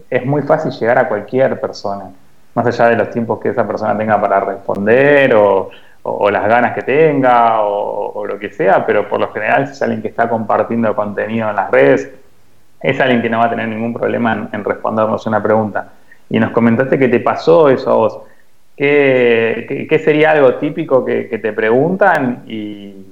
es 0.09 0.25
muy 0.25 0.43
fácil 0.43 0.71
llegar 0.71 0.99
a 0.99 1.09
cualquier 1.09 1.59
persona, 1.61 2.11
más 2.55 2.67
allá 2.67 2.89
de 2.91 2.97
los 2.97 3.11
tiempos 3.11 3.41
que 3.41 3.49
esa 3.49 3.67
persona 3.67 3.97
tenga 3.99 4.21
para 4.21 4.41
responder 4.41 5.35
o, 5.35 5.71
o, 6.03 6.31
las 6.31 6.49
ganas 6.49 6.75
que 6.75 6.83
tenga 6.83 7.63
o, 7.63 8.25
lo 8.27 8.39
que 8.39 8.51
sea, 8.51 8.85
pero 8.87 9.09
por 9.09 9.21
lo 9.21 9.33
general 9.33 9.67
si 9.67 9.73
es 9.73 9.83
alguien 9.83 10.03
que 10.03 10.09
está 10.09 10.29
compartiendo 10.29 10.95
contenido 10.95 11.51
en 11.51 11.57
las 11.57 11.71
redes, 11.71 12.11
es 12.81 13.01
alguien 13.01 13.23
que 13.23 13.29
no 13.29 13.39
va 13.39 13.47
a 13.47 13.51
tener 13.51 13.69
ningún 13.69 13.93
problema 13.93 14.49
en, 14.53 14.65
respondernos 14.65 15.27
una 15.27 15.43
pregunta. 15.43 15.93
Y 16.29 16.39
nos 16.39 16.51
comentaste 16.53 16.99
que 16.99 17.09
te 17.09 17.21
pasó 17.21 17.69
eso 17.69 17.91
a 17.91 17.95
vos. 17.95 18.21
¿Qué, 18.77 20.01
sería 20.03 20.31
algo 20.31 20.55
típico 20.55 21.05
que, 21.05 21.25
te 21.25 21.53
preguntan 21.53 22.45
y, 22.47 23.07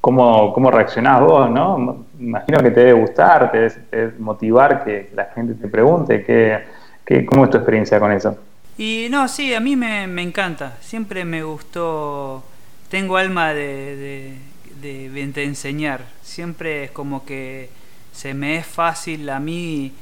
cómo, 0.00 0.52
cómo, 0.52 0.70
reaccionás 0.70 1.20
vos? 1.20 1.50
¿no? 1.50 2.06
Imagino 2.18 2.58
que 2.58 2.70
te 2.70 2.80
debe 2.80 2.92
gustar, 2.94 3.52
te 3.52 3.70
debe, 3.90 4.12
motivar 4.18 4.82
que 4.82 5.10
la 5.14 5.26
gente 5.26 5.54
te 5.54 5.68
pregunte. 5.68 6.24
¿Qué, 6.24 7.26
¿Cómo 7.26 7.44
es 7.44 7.50
tu 7.50 7.58
experiencia 7.58 8.00
con 8.00 8.10
eso? 8.10 8.36
Y 8.80 9.08
no, 9.10 9.28
sí, 9.28 9.52
a 9.52 9.60
mí 9.60 9.76
me, 9.76 10.04
encanta. 10.22 10.78
Siempre 10.80 11.26
me 11.26 11.42
gustó. 11.42 12.42
Tengo 12.88 13.18
alma 13.18 13.52
de, 13.52 14.38
de, 14.80 15.44
enseñar. 15.44 16.06
Siempre 16.22 16.84
es 16.84 16.90
como 16.90 17.26
que 17.26 17.68
se 18.10 18.32
me 18.32 18.56
es 18.56 18.66
fácil 18.66 19.28
a 19.28 19.38
mí 19.38 19.92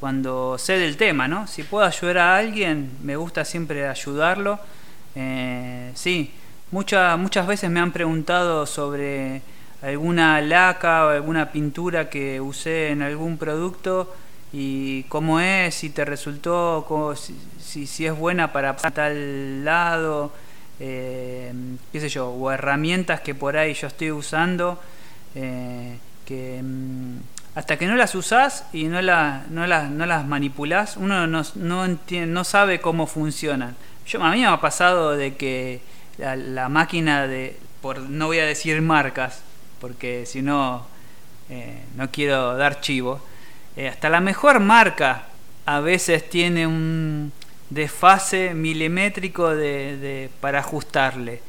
cuando 0.00 0.58
sé 0.58 0.76
del 0.76 0.98
tema, 0.98 1.26
¿no? 1.26 1.46
Si 1.46 1.62
puedo 1.62 1.86
ayudar 1.86 2.18
a 2.18 2.36
alguien, 2.36 2.90
me 3.02 3.16
gusta 3.16 3.42
siempre 3.46 3.88
ayudarlo. 3.88 4.60
Eh, 5.14 5.92
sí, 5.94 6.30
muchas, 6.72 7.18
muchas 7.18 7.46
veces 7.46 7.70
me 7.70 7.80
han 7.80 7.92
preguntado 7.92 8.66
sobre 8.66 9.40
alguna 9.80 10.42
laca 10.42 11.06
o 11.06 11.08
alguna 11.08 11.52
pintura 11.52 12.10
que 12.10 12.38
usé 12.42 12.90
en 12.90 13.00
algún 13.00 13.38
producto 13.38 14.14
y 14.52 15.02
cómo 15.04 15.40
es, 15.40 15.74
si 15.74 15.90
te 15.90 16.04
resultó, 16.04 17.14
si, 17.16 17.86
si, 17.86 18.06
es 18.06 18.16
buena 18.16 18.52
para 18.52 18.76
tal 18.76 19.64
lado, 19.64 20.32
eh, 20.80 21.52
qué 21.92 22.00
sé 22.00 22.08
yo, 22.08 22.30
o 22.30 22.50
herramientas 22.50 23.20
que 23.20 23.34
por 23.34 23.56
ahí 23.56 23.74
yo 23.74 23.86
estoy 23.88 24.12
usando, 24.12 24.80
eh, 25.34 25.98
que 26.24 26.60
mm, 26.62 27.16
hasta 27.56 27.78
que 27.78 27.86
no 27.86 27.96
las 27.96 28.14
usás 28.14 28.66
y 28.72 28.84
no, 28.84 29.00
la, 29.00 29.44
no, 29.50 29.66
las, 29.66 29.90
no 29.90 30.06
las 30.06 30.26
manipulás, 30.26 30.96
uno 30.96 31.26
no, 31.26 31.42
no, 31.54 31.86
no 31.86 32.44
sabe 32.44 32.80
cómo 32.80 33.06
funcionan. 33.06 33.74
Yo, 34.06 34.22
a 34.22 34.30
mí 34.30 34.40
me 34.40 34.46
ha 34.46 34.60
pasado 34.60 35.16
de 35.16 35.34
que 35.36 35.80
la, 36.18 36.68
máquina 36.68 37.26
de, 37.26 37.58
por, 37.80 37.98
no 37.98 38.26
voy 38.26 38.38
a 38.38 38.44
decir 38.46 38.80
marcas, 38.82 39.42
porque 39.80 40.26
si 40.26 40.42
no, 40.42 40.86
eh, 41.48 41.82
no 41.96 42.10
quiero 42.10 42.56
dar 42.56 42.80
chivo, 42.80 43.20
eh, 43.76 43.88
hasta 43.88 44.08
la 44.08 44.20
mejor 44.20 44.60
marca 44.60 45.24
a 45.66 45.80
veces 45.80 46.30
tiene 46.30 46.66
un 46.66 47.32
desfase 47.68 48.54
milimétrico 48.54 49.50
de, 49.50 50.30
para 50.40 50.60
ajustarle. 50.60 51.42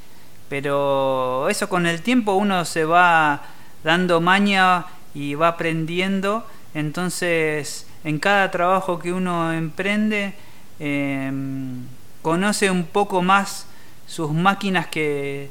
Pero 0.50 1.48
eso 1.50 1.70
con 1.70 1.86
el 1.86 2.02
tiempo 2.02 2.34
uno 2.34 2.66
se 2.66 2.84
va 2.84 3.44
dando 3.84 4.20
maña 4.20 4.86
y 5.14 5.36
va 5.36 5.50
aprendiendo. 5.50 6.46
Entonces, 6.74 7.88
en 8.04 8.20
cada 8.20 8.50
trabajo 8.52 9.00
que 9.00 9.14
uno 9.14 9.54
emprende, 9.54 10.34
em, 10.80 11.86
conoce 12.22 12.72
un 12.72 12.86
poco 12.86 13.22
más 13.22 13.68
sus 14.08 14.32
máquinas 14.32 14.88
que, 14.88 15.50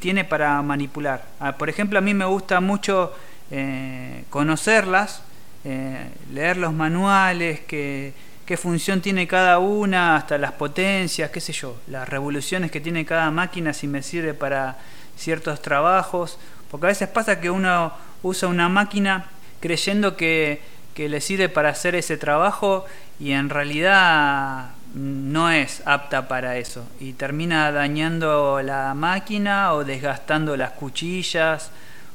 tiene 0.00 0.24
para 0.24 0.62
manipular. 0.62 1.24
Ah, 1.40 1.52
por 1.58 1.68
ejemplo, 1.68 1.98
a 1.98 2.02
mí 2.02 2.14
me 2.14 2.24
gusta 2.24 2.60
mucho 2.60 3.12
eh, 3.50 4.24
conocerlas 4.30 5.22
eh, 5.64 6.08
leer 6.32 6.56
los 6.56 6.72
manuales, 6.72 7.60
qué, 7.66 8.12
qué 8.44 8.56
función 8.56 9.00
tiene 9.00 9.26
cada 9.26 9.58
una, 9.58 10.16
hasta 10.16 10.38
las 10.38 10.52
potencias, 10.52 11.30
qué 11.30 11.40
sé 11.40 11.52
yo, 11.52 11.76
las 11.88 12.08
revoluciones 12.08 12.70
que 12.70 12.80
tiene 12.80 13.04
cada 13.04 13.30
máquina, 13.30 13.72
si 13.72 13.86
me 13.86 14.02
sirve 14.02 14.34
para 14.34 14.78
ciertos 15.16 15.60
trabajos, 15.62 16.38
porque 16.70 16.86
a 16.86 16.88
veces 16.88 17.08
pasa 17.08 17.40
que 17.40 17.50
uno 17.50 17.92
usa 18.22 18.48
una 18.48 18.68
máquina 18.68 19.26
creyendo 19.60 20.16
que, 20.16 20.60
que 20.94 21.08
le 21.08 21.20
sirve 21.20 21.48
para 21.48 21.70
hacer 21.70 21.94
ese 21.94 22.16
trabajo 22.16 22.84
y 23.18 23.32
en 23.32 23.50
realidad 23.50 24.70
no 24.94 25.50
es 25.50 25.82
apta 25.84 26.26
para 26.26 26.56
eso 26.56 26.86
y 27.00 27.12
termina 27.12 27.70
dañando 27.70 28.62
la 28.62 28.94
máquina 28.94 29.74
o 29.74 29.84
desgastando 29.84 30.56
las 30.56 30.70
cuchillas 30.72 31.70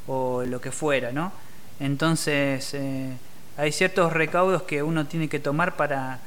o 0.07 0.43
lo 0.45 0.59
que 0.61 0.71
fuera, 0.71 1.11
¿no? 1.11 1.31
Entonces, 1.79 2.73
eh, 2.73 3.13
hay 3.61 3.71
ciertos 3.71 4.11
recaudos 4.11 4.63
que 4.63 4.81
uno 4.81 5.05
tiene 5.05 5.29
que 5.29 5.39
tomar 5.39 5.75
para, 5.75 6.17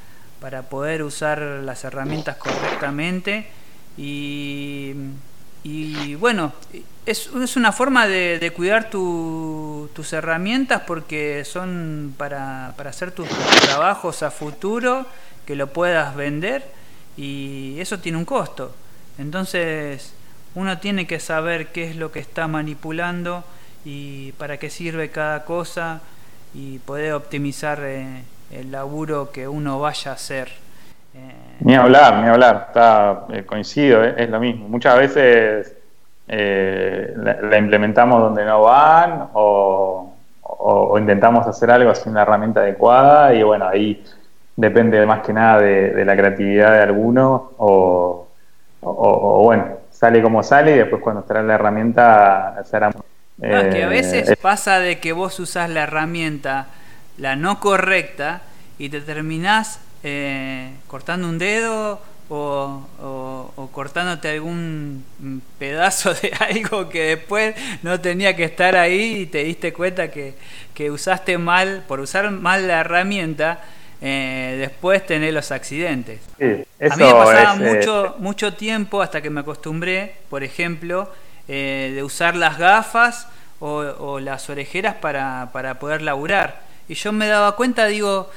para 0.41 0.63
poder 0.63 1.03
usar 1.03 1.41
las 1.41 1.83
herramientas 1.83 2.37
correctamente 2.37 3.49
y, 3.97 4.95
y 5.65 6.15
bueno, 6.15 6.53
es, 7.05 7.29
es, 7.35 7.57
una 7.57 7.73
forma 7.73 8.07
de, 8.07 8.53
cuidar 8.55 8.89
tus 8.89 10.13
herramientas 10.13 10.83
porque 10.87 11.45
son 11.45 12.15
para, 12.17 12.73
para 12.77 12.91
hacer 12.91 13.11
tus 13.11 13.29
trabajos 13.63 14.23
a 14.23 14.31
futuro, 14.31 15.05
que 15.45 15.57
lo 15.57 15.73
puedas 15.73 16.15
vender 16.15 16.65
y 17.17 17.75
eso 17.81 17.99
tiene 17.99 18.17
un 18.17 18.25
costo. 18.25 18.73
Entonces, 19.19 20.13
uno 20.55 20.79
tiene 20.79 21.09
que 21.09 21.19
saber 21.19 21.73
qué 21.73 21.91
es 21.91 21.97
lo 21.97 22.13
que 22.13 22.21
está 22.21 22.47
manipulando 22.47 23.43
y 23.85 24.31
para 24.39 24.59
qué 24.59 24.71
sirve 24.71 25.11
cada 25.11 25.45
cosa 25.45 26.01
y 26.55 26.79
poder 26.79 27.13
optimizar 27.15 27.81
eh, 27.83 28.23
el 28.53 28.71
laburo 28.71 29.31
que 29.33 29.49
uno 29.49 29.81
vaya 29.81 30.13
a 30.13 30.15
hacer. 30.15 30.49
Eh, 31.15 31.57
ni 31.61 31.75
hablar, 31.75 32.23
ni 32.23 32.29
hablar, 32.29 32.67
está, 32.69 33.25
eh, 33.33 33.45
coincido, 33.45 34.05
es 34.05 34.31
lo 34.31 34.39
mismo. 34.41 34.69
Muchas 34.69 34.97
veces 34.99 35.77
la, 36.27 37.59
implementamos 37.59 38.21
donde 38.21 38.45
no 38.45 38.63
van 38.63 39.29
o, 39.35 40.11
intentamos 40.99 41.47
hacer 41.47 41.71
algo 41.71 41.95
sin 41.95 42.15
la 42.15 42.23
herramienta 42.23 42.61
adecuada 42.61 43.35
y 43.35 43.43
bueno, 43.43 43.69
ahí 43.69 44.03
depende 44.57 45.05
más 45.05 45.21
que 45.21 45.33
nada 45.33 45.61
de, 45.61 46.05
la 46.05 46.17
creatividad 46.17 46.73
de 46.73 46.83
alguno 46.83 47.51
o, 47.59 48.27
bueno, 48.81 49.67
sale 49.91 50.23
como 50.23 50.43
sale 50.43 50.77
y 50.77 50.79
después 50.79 51.03
cuando 51.03 51.21
estará 51.23 51.43
la 51.43 51.55
herramienta 51.55 52.63
será 52.65 52.91
no, 53.39 53.71
que 53.71 53.83
a 53.83 53.89
veces 53.89 54.29
eh, 54.29 54.37
pasa 54.37 54.79
de 54.79 55.01
que 55.01 55.13
vos 55.13 55.39
usás 55.41 55.69
la 55.69 55.83
herramienta, 55.83 56.69
la 57.19 57.37
no 57.37 57.61
correcta, 57.61 58.43
y 58.79 58.89
te 58.89 59.01
terminás 59.01 59.81
eh, 60.03 60.71
cortando 60.87 61.29
un 61.29 61.39
dedo 61.39 62.01
o, 62.29 63.69
cortándote 63.73 64.31
algún 64.31 65.05
pedazo 65.59 66.15
de 66.15 66.33
algo 66.41 66.89
que 66.89 67.17
después 67.17 67.55
no 67.83 68.01
tenía 68.01 68.35
que 68.35 68.45
estar 68.45 68.77
ahí 68.77 69.21
y 69.21 69.27
te 69.27 69.45
diste 69.45 69.73
cuenta 69.73 70.11
que, 70.11 70.35
usaste 70.91 71.39
mal, 71.39 71.85
por 71.87 72.01
usar 72.01 72.31
mal 72.31 72.67
la 72.69 72.81
herramienta, 72.81 73.63
eh, 74.01 74.57
después 74.59 75.05
tenés 75.07 75.33
los 75.33 75.51
accidentes. 75.51 76.21
a 76.41 76.45
mí 76.97 77.05
me 77.05 77.13
pasaba 77.13 77.57
mucho, 77.57 78.17
mucho 78.19 78.55
tiempo 78.55 79.03
hasta 79.03 79.21
que 79.21 79.31
me 79.31 79.41
acostumbré, 79.41 80.17
por 80.29 80.45
ejemplo, 80.45 81.11
eh, 81.49 81.93
de 81.95 82.03
usar 82.03 82.37
las 82.37 82.59
gafas 82.59 83.29
o, 83.61 84.21
las 84.21 84.51
orejeras 84.51 84.97
para, 84.97 85.51
para, 85.53 85.79
poder 85.79 86.03
laburar. 86.03 86.63
Y 86.89 86.95
yo 86.95 87.13
me 87.13 87.27
daba 87.27 87.57
cuenta, 87.57 87.87
digo, 87.87 88.31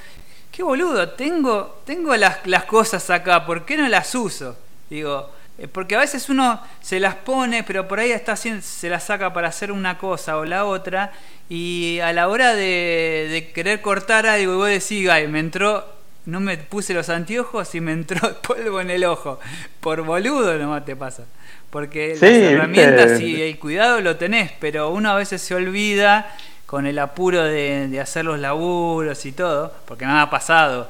qué 0.51 0.63
boludo, 0.63 1.09
tengo, 1.09 1.81
tengo 1.85 2.15
las, 2.15 2.45
las 2.45 2.63
cosas 2.63 3.09
acá, 3.09 3.45
¿por 3.45 3.65
qué 3.65 3.77
no 3.77 3.87
las 3.89 4.15
uso? 4.15 4.57
Digo, 4.89 5.29
eh, 5.57 5.67
porque 5.67 5.95
a 5.95 5.99
veces 5.99 6.29
uno 6.29 6.61
se 6.81 6.99
las 6.99 7.15
pone, 7.15 7.63
pero 7.63 7.87
por 7.87 7.99
ahí 7.99 8.11
está 8.11 8.35
se 8.37 8.89
las 8.89 9.03
saca 9.03 9.33
para 9.33 9.49
hacer 9.49 9.71
una 9.71 9.97
cosa 9.97 10.37
o 10.37 10.45
la 10.45 10.65
otra, 10.65 11.11
y 11.49 11.99
a 11.99 12.13
la 12.13 12.29
hora 12.29 12.55
de, 12.55 13.27
de 13.29 13.51
querer 13.51 13.81
cortar 13.81 14.27
algo, 14.27 14.55
vos 14.55 14.69
decís, 14.69 15.09
ay, 15.09 15.27
me 15.27 15.39
entró, 15.39 15.85
no 16.25 16.41
me 16.41 16.57
puse 16.57 16.93
los 16.93 17.09
anteojos 17.09 17.73
y 17.73 17.81
me 17.81 17.93
entró 17.93 18.41
polvo 18.41 18.79
en 18.81 18.91
el 18.91 19.05
ojo. 19.05 19.39
Por 19.79 20.01
boludo 20.03 20.57
nomás 20.57 20.85
te 20.85 20.95
pasa. 20.95 21.23
Porque 21.69 22.13
las 22.13 22.23
herramientas 22.23 23.19
y 23.19 23.41
el 23.41 23.59
cuidado 23.59 24.01
lo 24.01 24.15
tenés, 24.15 24.51
pero 24.59 24.89
uno 24.89 25.11
a 25.11 25.15
veces 25.15 25.41
se 25.41 25.53
olvida 25.53 26.33
con 26.65 26.85
el 26.85 26.99
apuro 26.99 27.43
de, 27.43 27.99
hacer 28.01 28.25
los 28.25 28.39
laburos 28.39 29.25
y 29.25 29.31
todo, 29.31 29.73
porque 29.85 30.05
me 30.05 30.13
ha 30.13 30.29
pasado. 30.29 30.89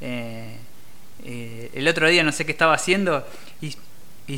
Eh, 0.00 0.56
eh, 1.24 1.70
el 1.74 1.88
otro 1.88 2.08
día 2.08 2.22
no 2.22 2.32
sé 2.32 2.46
qué 2.46 2.52
estaba 2.52 2.74
haciendo 2.74 3.26
y, 3.60 3.76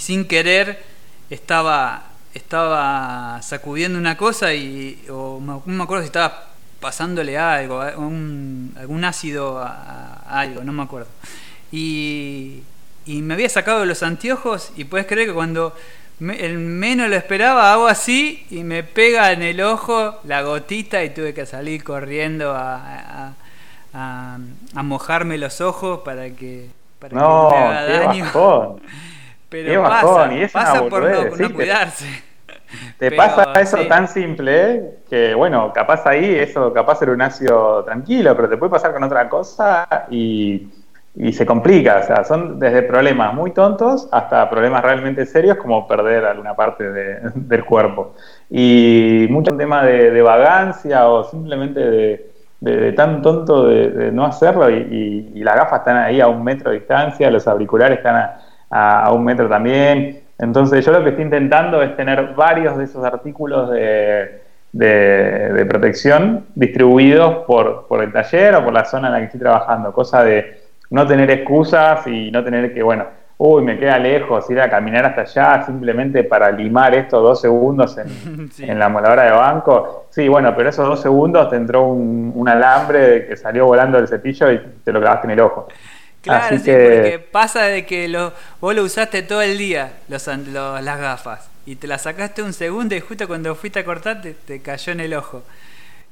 sin 0.01 0.25
querer 0.25 0.83
estaba 1.29 2.05
estaba 2.33 3.43
sacudiendo 3.43 3.99
una 3.99 4.17
cosa 4.17 4.55
y 4.55 5.05
o 5.11 5.41
no 5.41 5.63
me 5.67 5.83
acuerdo 5.83 6.05
si 6.05 6.07
estaba 6.07 6.51
pasándole 6.81 7.37
algo, 7.37 7.81
algún 7.81 9.05
ácido 9.05 9.59
a, 9.59 10.23
algo, 10.27 10.65
no 10.65 10.73
me 10.73 10.83
acuerdo. 10.83 11.09
Y, 11.71 12.63
y 13.07 13.23
me 13.23 13.35
había 13.35 13.49
sacado 13.49 13.85
los 13.85 14.03
anteojos 14.03 14.73
y 14.77 14.85
puedes 14.85 15.07
creer 15.07 15.29
que 15.29 15.35
cuando 15.35 15.75
el 16.21 16.59
menos 16.59 17.09
lo 17.09 17.17
esperaba 17.17 17.73
hago 17.73 17.89
así 17.89 18.47
y 18.51 18.63
me 18.63 18.83
pega 18.83 19.33
en 19.33 19.43
el 19.43 19.61
ojo 19.63 20.21
la 20.25 20.43
gotita 20.43 21.03
y 21.03 21.11
tuve 21.11 21.33
que 21.33 21.47
salir 21.47 21.83
corriendo 21.83 22.53
a, 22.55 23.33
a, 23.95 24.39
mojarme 24.83 25.39
los 25.39 25.61
ojos 25.61 26.01
para 26.01 26.31
que, 26.31 26.69
para 26.99 27.19
no, 27.19 27.49
que 27.51 27.57
no 27.57 27.69
me 27.69 27.77
haga 27.77 27.99
daño. 28.05 28.25
Bajón. 28.25 28.83
Pero 29.49 29.83
pasa, 29.83 30.31
pasa 30.53 30.89
por 30.89 31.41
no, 31.41 31.53
cuidarse. 31.53 32.23
Te, 32.99 33.11
pasa 33.11 33.53
eso 33.61 33.79
tan 33.89 34.07
simple 34.07 34.75
¿eh? 34.75 34.99
que, 35.09 35.35
bueno, 35.35 35.73
capaz 35.73 36.07
ahí 36.07 36.37
eso, 36.37 36.73
capaz 36.73 37.03
era 37.03 37.11
un 37.11 37.21
ácido 37.21 37.83
tranquilo, 37.85 38.37
pero 38.37 38.49
te 38.49 38.57
puede 38.57 38.71
pasar 38.71 38.93
con 38.93 39.03
otra 39.03 39.29
cosa 39.29 39.89
y 40.09 40.69
y 41.17 41.33
se 41.33 41.45
complica, 41.45 41.99
o 41.99 42.03
sea, 42.05 42.25
son 42.25 42.59
desde 42.59 42.83
problemas 42.83 43.35
muy 43.35 43.51
tontos 43.51 44.09
hasta 44.13 44.49
problemas 44.49 44.83
realmente 44.83 45.27
serios 45.27 45.57
como 45.57 45.87
perder 45.89 46.25
alguna 46.25 46.55
parte 46.55 46.85
del 47.35 47.65
cuerpo. 47.65 48.15
Y 48.49 49.27
mucho 49.29 49.57
tema 49.57 49.85
de, 49.85 50.23
vagancia 50.23 51.09
o 51.09 51.25
simplemente 51.25 52.31
de, 52.61 52.93
tan 52.93 53.23
tonto 53.23 53.67
de, 53.67 54.13
no 54.13 54.25
hacerlo 54.25 54.71
y, 54.71 55.33
las 55.43 55.57
gafas 55.57 55.81
están 55.81 55.97
ahí 55.97 56.21
a 56.21 56.29
un 56.29 56.45
metro 56.45 56.71
de 56.71 56.79
distancia, 56.79 57.31
los 57.31 57.49
auriculares 57.49 57.99
están 57.99 58.31
a, 58.71 59.13
un 59.13 59.25
metro 59.25 59.49
también. 59.49 60.21
Entonces 60.39 60.85
yo 60.85 60.93
lo 60.93 61.03
que 61.03 61.11
estoy 61.11 61.25
intentando 61.25 61.83
es 61.83 61.97
tener 61.97 62.35
varios 62.35 62.79
de 62.79 62.85
esos 62.85 63.05
artículos 63.05 63.71
de, 63.71 64.43
protección 65.69 66.47
distribuidos 66.55 67.45
por, 67.47 67.89
por 67.89 68.03
el 68.03 68.13
taller 68.13 68.55
o 68.55 68.65
por 68.65 68.73
la 68.73 68.85
zona 68.85 69.09
en 69.09 69.13
la 69.15 69.19
que 69.19 69.25
estoy 69.27 69.41
trabajando, 69.41 69.93
cosa 69.93 70.23
de 70.23 70.70
no 70.91 71.07
tener 71.07 71.31
excusas 71.31 72.07
y 72.07 72.31
no 72.31 72.45
tener 72.45 72.75
que, 72.75 72.83
bueno, 72.83 73.07
uy, 73.43 73.63
me 73.63 73.79
queda 73.79 73.99
lejos, 73.99 74.51
ir 74.51 74.61
a 74.61 74.69
caminar 74.69 75.07
hasta 75.07 75.23
allá 75.23 75.65
simplemente 75.65 76.25
para 76.25 76.51
limar 76.51 76.95
estos 76.95 77.23
dos 77.23 77.41
segundos 77.41 77.97
en, 77.97 78.79
la 78.79 78.89
moladora 78.91 79.25
de 79.25 79.31
banco. 79.31 80.09
Sí, 80.11 80.29
bueno, 80.29 80.55
pero 80.55 80.69
esos 80.69 80.87
dos 80.87 81.01
segundos 81.01 81.49
te 81.49 81.57
entró 81.57 81.85
un, 81.85 82.47
alambre 82.47 83.27
que 83.27 83.37
salió 83.39 83.65
volando 83.65 83.97
del 83.97 84.09
cepillo 84.09 84.53
y 84.53 84.61
te 84.85 84.93
lo 84.93 85.01
clavaste 85.01 85.27
en 85.27 85.31
el 85.31 85.41
ojo. 85.41 85.69
Claro, 86.21 86.59
sí, 86.59 86.65
porque 86.65 87.29
pasa 87.33 87.63
de 87.63 87.87
que 87.87 88.07
lo, 88.09 88.35
vos 88.61 88.75
lo 88.75 88.83
usaste 88.83 89.23
todo 89.23 89.41
el 89.41 89.57
día, 89.57 89.93
los, 90.09 90.27
las 90.27 91.01
gafas, 91.01 91.49
y 91.65 91.77
te 91.77 91.87
las 91.87 92.03
sacaste 92.03 92.43
un 92.43 92.53
segundo 92.53 92.95
y 92.95 93.01
justo 93.01 93.27
cuando 93.27 93.55
fuiste 93.55 93.79
a 93.79 93.85
cortar 93.87 94.21
te, 94.21 94.61
cayó 94.61 94.93
en 94.93 95.01
el 95.01 95.15
ojo. 95.15 95.45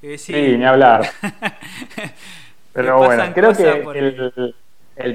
Eh, 0.00 0.16
sí. 0.16 0.32
ni 0.32 0.64
hablar. 0.64 1.10
Pero 2.72 2.98
bueno, 2.98 3.24
creo 3.34 3.52
que 3.52 3.68
el, 3.98 4.32
el 4.34 4.54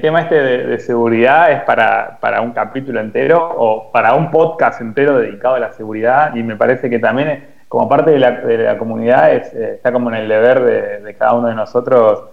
tema 0.00 0.22
este 0.22 0.34
de, 0.34 0.78
seguridad 0.78 1.52
es 1.52 1.62
para, 1.62 2.18
para, 2.20 2.40
un 2.40 2.52
capítulo 2.52 3.00
entero 3.00 3.54
o 3.56 3.92
para 3.92 4.14
un 4.14 4.30
podcast 4.30 4.80
entero 4.80 5.18
dedicado 5.18 5.56
a 5.56 5.58
la 5.58 5.72
seguridad 5.72 6.34
y 6.34 6.42
me 6.42 6.56
parece 6.56 6.88
que 6.88 6.98
también 6.98 7.44
como 7.68 7.88
parte 7.88 8.12
de 8.12 8.18
la, 8.18 8.78
comunidad 8.78 9.34
eh, 9.34 9.74
está 9.74 9.92
como 9.92 10.08
en 10.10 10.16
el 10.16 10.28
deber 10.28 11.02
de, 11.02 11.14
cada 11.14 11.34
uno 11.34 11.48
de 11.48 11.54
nosotros 11.54 12.24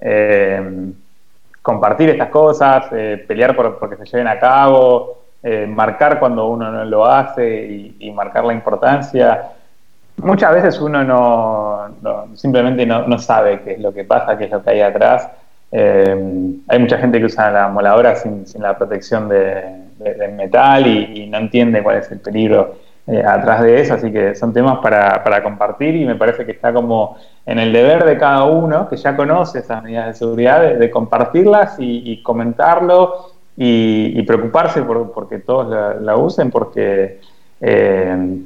eh, 0.00 0.90
compartir 1.62 2.10
estas 2.10 2.30
cosas, 2.30 2.86
eh, 2.92 3.24
pelear 3.26 3.54
por, 3.54 3.78
porque 3.78 3.96
se 3.96 4.04
lleven 4.04 4.28
a 4.28 4.38
cabo, 4.38 5.18
marcar 5.68 6.18
cuando 6.18 6.48
uno 6.48 6.70
no 6.70 6.84
lo 6.84 7.06
hace 7.06 7.96
y, 7.98 8.10
marcar 8.10 8.44
la 8.44 8.52
importancia. 8.52 9.50
Muchas 10.16 10.52
veces 10.52 10.80
uno 10.80 11.04
no, 11.04 12.34
simplemente 12.34 12.84
no, 12.84 13.06
no 13.06 13.18
sabe 13.18 13.60
qué 13.60 13.74
es 13.74 13.80
lo 13.80 13.94
que 13.94 14.04
pasa, 14.04 14.36
qué 14.36 14.44
es 14.44 14.50
lo 14.50 14.62
que 14.62 14.70
hay 14.70 14.80
atrás 14.80 15.30
eh, 15.70 16.54
hay 16.66 16.78
mucha 16.78 16.98
gente 16.98 17.18
que 17.18 17.26
usa 17.26 17.50
la 17.50 17.68
moladora 17.68 18.16
sin, 18.16 18.44
la 18.58 18.76
protección 18.76 19.28
de, 19.28 19.86
metal 20.34 20.86
y, 20.86 21.26
no 21.26 21.38
entiende 21.38 21.82
cuál 21.82 21.96
es 21.96 22.10
el 22.10 22.20
peligro 22.20 22.76
eh, 23.06 23.22
atrás 23.24 23.62
de 23.62 23.80
eso, 23.80 23.94
así 23.94 24.12
que 24.12 24.34
son 24.34 24.52
temas 24.52 24.78
para, 24.78 25.42
compartir 25.42 25.96
y 25.96 26.04
me 26.04 26.14
parece 26.14 26.46
que 26.46 26.52
está 26.52 26.72
como 26.72 27.16
en 27.44 27.58
el 27.58 27.72
deber 27.72 28.04
de 28.04 28.16
cada 28.16 28.44
uno 28.44 28.88
que 28.88 28.96
ya 28.96 29.16
conoce 29.16 29.58
esas 29.58 29.82
medidas 29.82 30.06
de 30.06 30.14
seguridad 30.14 30.74
de, 30.74 30.90
compartirlas 30.90 31.76
y, 31.78 32.22
comentarlo 32.22 33.32
y, 33.56 34.22
preocuparse 34.22 34.82
por 34.82 35.12
porque 35.12 35.40
todos 35.40 36.00
la, 36.00 36.16
usen 36.16 36.50
porque 36.50 37.20
eh, 37.60 38.38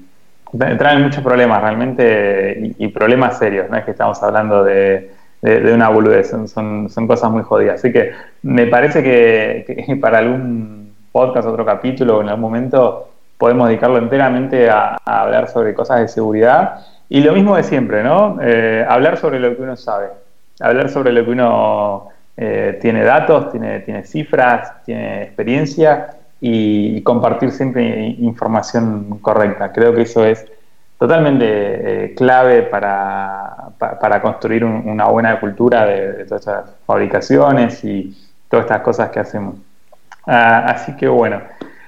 traen 0.79 1.03
muchos 1.03 1.23
problemas 1.23 1.61
realmente 1.61 2.75
y 2.79 2.89
problemas 2.89 3.39
serios, 3.39 3.69
no 3.69 3.77
es 3.77 3.85
que 3.85 3.91
estamos 3.91 4.23
hablando 4.23 4.65
de 4.65 5.22
de, 5.43 5.75
una 5.75 5.89
boludez, 5.89 6.31
son, 6.31 6.49
son, 6.89 7.07
cosas 7.07 7.31
muy 7.31 7.43
jodidas. 7.43 7.81
Así 7.81 7.93
que 7.93 8.13
me 8.43 8.67
parece 8.67 9.03
que, 9.03 9.99
para 10.01 10.19
algún 10.19 10.95
podcast, 11.11 11.49
otro 11.49 11.65
capítulo, 11.65 12.21
en 12.21 12.29
algún 12.29 12.43
momento 12.43 13.09
podemos 13.37 13.69
dedicarlo 13.69 13.99
enteramente 13.99 14.71
a, 14.71 14.97
hablar 15.05 15.49
sobre 15.49 15.75
cosas 15.75 16.01
de 16.01 16.09
seguridad. 16.09 16.87
Y 17.09 17.21
lo 17.21 17.33
mismo 17.35 17.57
de 17.57 17.65
siempre, 17.65 18.03
¿no? 18.03 18.39
Eh, 18.41 18.87
hablar 18.89 19.19
sobre 19.19 19.39
lo 19.41 19.55
que 19.55 19.63
uno 19.63 19.77
sabe, 19.77 20.09
hablar 20.61 20.89
sobre 20.89 21.13
lo 21.13 21.25
que 21.25 21.31
uno 21.31 22.09
eh, 22.37 22.79
tiene 22.81 23.05
datos, 23.05 23.51
tiene, 23.51 23.81
tiene 23.81 24.05
cifras, 24.05 24.83
tiene 24.85 25.25
experiencia 25.25 26.17
y 26.41 27.03
compartir 27.03 27.51
siempre 27.51 28.17
información 28.19 29.19
correcta. 29.21 29.73
Creo 29.73 29.95
que 29.95 30.03
eso 30.03 30.25
es 30.25 30.47
totalmente 31.03 31.45
eh, 31.45 32.15
clave 32.15 32.63
para, 32.63 33.71
para, 33.77 34.23
construir 34.23 34.65
una 34.65 35.07
buena 35.07 35.41
cultura 35.41 35.85
de, 35.85 36.25
todas 36.27 36.47
estas 36.47 36.71
fabricaciones 36.87 37.83
y 37.83 38.17
todas 38.49 38.67
estas 38.67 38.83
cosas 38.83 39.11
que 39.11 39.19
hacemos. 39.19 39.57
Ah, 40.25 40.65
así 40.69 40.95
que 40.97 41.09
bueno, 41.09 41.43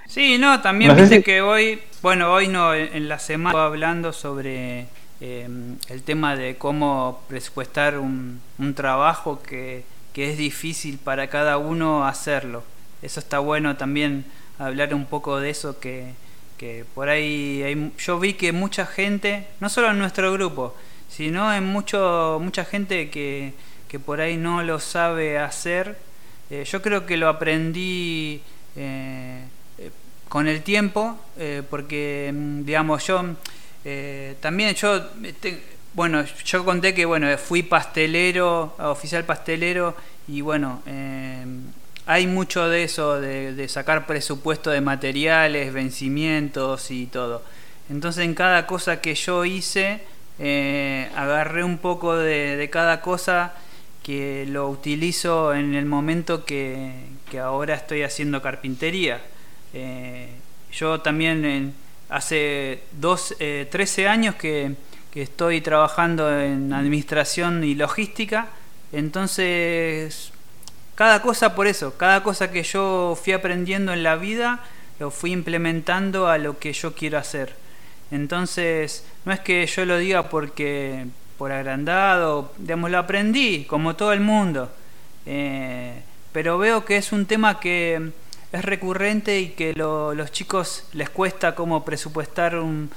Sí, 0.08 0.36
no, 0.36 0.60
también 0.62 0.96
viste 0.96 1.22
que 1.22 1.42
hoy, 1.42 1.80
bueno, 2.02 2.32
hoy 2.32 2.48
no, 2.48 2.74
en 2.74 3.08
la 3.08 3.20
semana 3.20 3.66
hablando 3.66 4.12
sobre 4.12 4.86
eh, 5.20 5.48
el 5.88 6.02
tema 6.02 6.34
de 6.34 6.56
cómo 6.56 7.20
presupuestar 7.28 7.98
un, 7.98 8.40
un 8.58 8.74
trabajo 8.74 9.40
que, 9.44 9.84
que 10.12 10.32
es 10.32 10.36
difícil 10.36 10.98
para 10.98 11.28
cada 11.28 11.56
uno 11.56 12.04
hacerlo. 12.04 12.64
Eso 13.00 13.20
está 13.20 13.38
bueno 13.38 13.76
también 13.76 14.24
hablar 14.58 14.92
un 14.92 15.06
poco 15.06 15.38
de 15.38 15.50
eso 15.50 15.78
que, 15.78 16.14
que 16.56 16.84
por 16.94 17.08
ahí 17.08 17.62
hay, 17.62 17.92
yo 17.98 18.18
vi 18.18 18.34
que 18.34 18.52
mucha 18.52 18.86
gente, 18.86 19.46
no 19.60 19.68
solo 19.68 19.90
en 19.90 19.98
nuestro 19.98 20.32
grupo, 20.32 20.74
sino 21.08 21.52
en 21.52 21.64
mucho, 21.64 22.38
mucha 22.42 22.64
gente 22.64 23.10
que, 23.10 23.52
que 23.88 24.00
por 24.00 24.20
ahí 24.20 24.36
no 24.36 24.62
lo 24.62 24.80
sabe 24.80 25.38
hacer. 25.38 25.96
Eh, 26.50 26.64
yo 26.64 26.82
creo 26.82 27.06
que 27.06 27.16
lo 27.16 27.28
aprendí 27.28 28.42
eh, 28.76 29.44
eh, 29.78 29.90
con 30.28 30.48
el 30.48 30.62
tiempo, 30.62 31.16
porque, 31.70 32.32
mm, 32.34 32.64
digamos, 32.64 33.06
yo 33.06 33.36
también 34.40 34.74
yo, 34.74 35.10
bueno, 35.92 36.24
yo 36.44 36.64
conté 36.64 36.92
que, 36.94 37.04
bueno, 37.04 37.28
fui 37.38 37.62
pastelero, 37.62 38.74
oficial 38.78 39.24
pastelero, 39.24 39.94
y 40.26 40.40
bueno, 40.40 40.82
hay 42.06 42.26
mucho 42.26 42.68
de 42.68 42.84
eso, 42.84 43.20
de, 43.20 43.66
sacar 43.68 44.06
presupuesto 44.06 44.70
de 44.70 44.80
materiales, 44.80 45.72
vencimientos 45.72 46.90
y 46.90 47.06
todo. 47.06 47.42
Entonces 47.88 48.24
en 48.24 48.34
cada 48.34 48.66
cosa 48.66 49.00
que 49.00 49.14
yo 49.14 49.44
hice, 49.44 50.02
eh, 50.38 51.08
agarré 51.16 51.64
un 51.64 51.78
poco 51.78 52.16
de, 52.16 52.68
cada 52.70 53.00
cosa 53.00 53.54
que 54.02 54.44
lo 54.46 54.68
utilizo 54.68 55.54
en 55.54 55.74
el 55.74 55.86
momento 55.86 56.44
que, 56.44 56.92
ahora 57.42 57.74
estoy 57.74 58.02
haciendo 58.02 58.40
carpintería. 58.40 59.20
Eh, 59.72 60.28
yo 60.72 61.00
también 61.00 61.74
hace 62.08 62.82
dos, 62.92 63.34
13 63.38 64.02
eh, 64.02 64.08
años 64.08 64.34
que, 64.36 64.76
que 65.10 65.22
estoy 65.22 65.60
trabajando 65.62 66.38
en 66.38 66.72
administración 66.72 67.64
y 67.64 67.74
logística, 67.74 68.48
entonces 68.92 70.33
cada 70.94 71.22
cosa 71.22 71.54
por 71.54 71.66
eso, 71.66 71.96
cada 71.96 72.22
cosa 72.22 72.50
que 72.50 72.62
yo 72.62 73.18
fui 73.22 73.32
aprendiendo 73.32 73.92
en 73.92 74.02
la 74.02 74.16
vida, 74.16 74.60
lo 74.98 75.10
fui 75.10 75.32
implementando 75.32 76.28
a 76.28 76.38
lo 76.38 76.58
que 76.58 76.72
yo 76.72 76.94
quiero 76.94 77.18
hacer. 77.18 77.54
Entonces, 78.10 79.04
no 79.24 79.32
es 79.32 79.40
que 79.40 79.66
yo 79.66 79.84
lo 79.84 79.98
diga 79.98 80.28
porque 80.28 81.06
por 81.38 81.52
agrandado, 81.52 82.52
digamos, 82.58 82.90
lo 82.90 82.98
aprendí, 82.98 83.64
como 83.64 83.96
todo 83.96 84.12
el 84.12 84.20
mundo. 84.20 84.70
Eh, 85.26 86.00
pero 86.32 86.58
veo 86.58 86.84
que 86.84 86.96
es 86.96 87.12
un 87.12 87.26
tema 87.26 87.58
que 87.58 88.10
es 88.52 88.64
recurrente 88.64 89.40
y 89.40 89.48
que 89.48 89.72
lo, 89.74 90.14
los 90.14 90.30
chicos 90.30 90.84
les 90.92 91.10
cuesta 91.10 91.54
como 91.54 91.84
presupuestar 91.84 92.56
un 92.56 92.90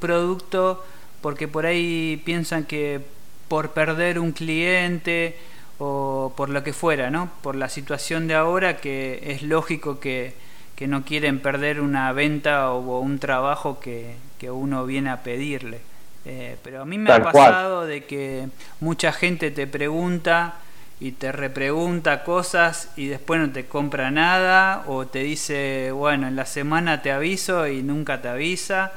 producto 0.00 0.84
porque 1.22 1.48
por 1.48 1.64
ahí 1.64 2.20
piensan 2.26 2.64
que 2.64 3.00
por 3.48 3.70
perder 3.70 4.18
un 4.18 4.32
cliente 4.32 5.36
o 5.78 6.32
por 6.36 6.48
lo 6.48 6.62
que 6.62 6.72
fuera, 6.72 7.10
¿no? 7.10 7.30
Por 7.42 7.56
la 7.56 7.68
situación 7.68 8.28
de 8.28 8.34
ahora 8.34 8.78
que 8.78 9.20
es 9.32 9.42
lógico 9.42 10.00
que, 10.00 10.34
que 10.76 10.86
no 10.86 11.04
quieren 11.04 11.40
perder 11.40 11.80
una 11.80 12.12
venta 12.12 12.72
o 12.72 13.00
un 13.00 13.18
trabajo 13.18 13.80
que, 13.80 14.16
que 14.38 14.50
uno 14.50 14.84
viene 14.86 15.10
a 15.10 15.22
pedirle. 15.22 15.80
Eh, 16.24 16.56
pero 16.62 16.82
a 16.82 16.84
mí 16.84 16.98
me 16.98 17.12
ha 17.12 17.22
pasado 17.22 17.84
de 17.84 18.04
que 18.04 18.48
mucha 18.80 19.12
gente 19.12 19.50
te 19.50 19.66
pregunta 19.66 20.54
y 21.00 21.12
te 21.12 21.32
repregunta 21.32 22.22
cosas 22.22 22.90
y 22.96 23.06
después 23.06 23.40
no 23.40 23.50
te 23.50 23.66
compra 23.66 24.12
nada 24.12 24.84
o 24.86 25.06
te 25.06 25.20
dice, 25.20 25.90
bueno, 25.90 26.28
en 26.28 26.36
la 26.36 26.46
semana 26.46 27.02
te 27.02 27.10
aviso 27.10 27.66
y 27.66 27.82
nunca 27.82 28.22
te 28.22 28.28
avisa 28.28 28.92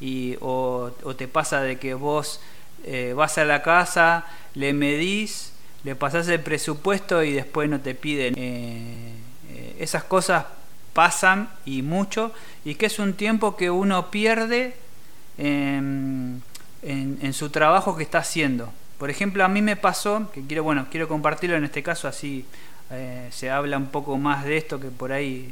y, 0.00 0.36
o, 0.40 0.92
te 1.16 1.28
pasa 1.28 1.60
de 1.60 1.78
que 1.78 1.92
vos 1.92 2.40
eh, 2.84 3.12
vas 3.14 3.36
a 3.36 3.44
la 3.44 3.62
casa, 3.62 4.24
le 4.54 4.72
medís 4.72 5.49
le 5.84 5.94
pasas 5.94 6.28
el 6.28 6.40
presupuesto 6.40 7.22
y 7.22 7.32
después 7.32 7.68
no 7.68 7.80
te 7.80 7.94
piden. 7.94 8.34
Eh, 8.36 9.12
eh, 9.50 9.76
esas 9.78 10.04
cosas 10.04 10.44
pasan 10.92 11.50
y 11.64 11.82
mucho, 11.82 12.32
y 12.64 12.74
que 12.74 12.86
es 12.86 12.98
un 12.98 13.14
tiempo 13.14 13.56
que 13.56 13.70
uno 13.70 14.10
pierde 14.10 14.74
en, 15.38 16.42
su 17.32 17.50
trabajo 17.50 17.96
que 17.96 18.02
está 18.02 18.18
haciendo. 18.18 18.72
Por 18.98 19.08
ejemplo, 19.08 19.44
a 19.44 19.48
mí 19.48 19.62
me 19.62 19.76
pasó, 19.76 20.30
que 20.32 20.42
quiero, 20.42 20.62
bueno, 20.62 20.88
quiero 20.90 21.08
compartirlo 21.08 21.56
en 21.56 21.64
este 21.64 21.82
caso, 21.82 22.08
así 22.08 22.44
eh, 22.90 23.28
se 23.30 23.50
habla 23.50 23.78
un 23.78 23.86
poco 23.86 24.18
más 24.18 24.44
de 24.44 24.58
esto, 24.58 24.78
que 24.78 24.88
por 24.88 25.12
ahí 25.12 25.48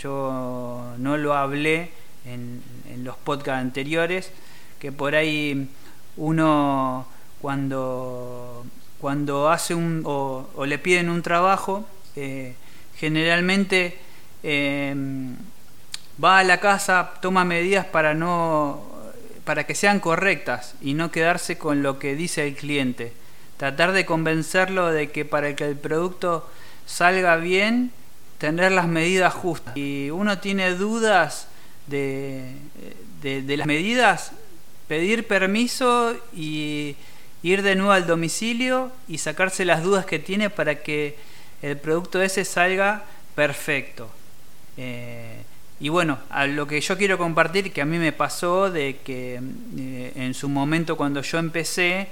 yo 0.00 0.94
no 0.96 1.16
lo 1.18 1.34
hablé 1.34 1.90
en, 2.24 2.62
en 2.90 3.04
los 3.04 3.16
podcasts 3.16 3.60
anteriores, 3.60 4.30
que 4.78 4.92
por 4.92 5.14
ahí 5.14 5.68
uno 6.16 7.06
cuando 7.40 8.64
cuando 9.00 9.50
hace 9.50 9.74
un 9.74 10.02
o, 10.04 10.46
le 10.66 10.78
piden 10.78 11.08
un 11.08 11.22
trabajo, 11.22 11.86
eh, 12.16 12.54
generalmente 12.96 13.98
em, 14.42 15.36
va 16.22 16.40
a 16.40 16.44
la 16.44 16.58
casa, 16.58 17.12
toma 17.20 17.44
medidas 17.44 17.86
para 17.86 18.14
no 18.14 18.86
para 19.44 19.64
que 19.64 19.74
sean 19.74 19.98
correctas 19.98 20.74
y 20.82 20.92
no 20.92 21.10
quedarse 21.10 21.56
con 21.56 21.82
lo 21.82 21.98
que 21.98 22.14
dice 22.14 22.46
el 22.46 22.54
cliente. 22.54 23.14
Tratar 23.56 23.92
de 23.92 24.04
convencerlo 24.04 24.92
de 24.92 25.10
que 25.10 25.24
para 25.24 25.56
que 25.56 25.64
el 25.64 25.76
producto 25.76 26.46
salga 26.84 27.36
bien, 27.36 27.90
tener 28.36 28.72
las 28.72 28.88
medidas 28.88 29.32
justas. 29.32 29.74
Y 29.74 30.10
uno 30.10 30.38
tiene 30.38 30.74
dudas 30.74 31.48
de, 31.86 32.52
de 33.22 33.56
las 33.56 33.66
medidas, 33.66 34.32
pedir 34.86 35.26
permiso 35.26 36.14
y 36.34 36.94
ir 37.42 37.62
de 37.62 37.74
nuevo 37.76 37.92
al 37.92 38.06
domicilio 38.06 38.90
y 39.06 39.18
sacarse 39.18 39.64
las 39.64 39.82
dudas 39.82 40.06
que 40.06 40.18
tiene 40.18 40.50
para 40.50 40.82
que 40.82 41.16
el 41.62 41.76
producto 41.76 42.22
ese 42.22 42.44
salga 42.44 43.04
perfecto. 43.34 44.08
Eh, 44.76 45.42
y 45.80 45.88
bueno, 45.90 46.18
a 46.30 46.46
lo 46.46 46.66
que 46.66 46.80
yo 46.80 46.98
quiero 46.98 47.18
compartir, 47.18 47.72
que 47.72 47.80
a 47.80 47.84
mí 47.84 47.98
me 47.98 48.12
pasó 48.12 48.70
de 48.70 48.98
que 49.04 49.40
eh, 49.76 50.12
en 50.16 50.34
su 50.34 50.48
momento 50.48 50.96
cuando 50.96 51.22
yo 51.22 51.38
empecé 51.38 52.08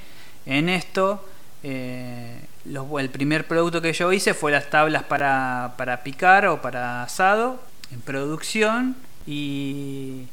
en 0.47 0.69
esto, 0.69 1.29
eh, 1.65 2.41
el 2.65 3.11
primer 3.11 3.47
producto 3.49 3.83
que 3.83 3.93
yo 3.93 4.13
hice 4.13 4.35
fue 4.35 4.53
las 4.53 4.71
tablas 4.71 5.03
para, 5.05 5.75
para 5.77 6.03
picar 6.05 6.47
o 6.47 6.63
para 6.63 7.03
asado 7.03 7.61
en 7.91 8.01
producción. 8.01 8.97
Y, 9.27 10.27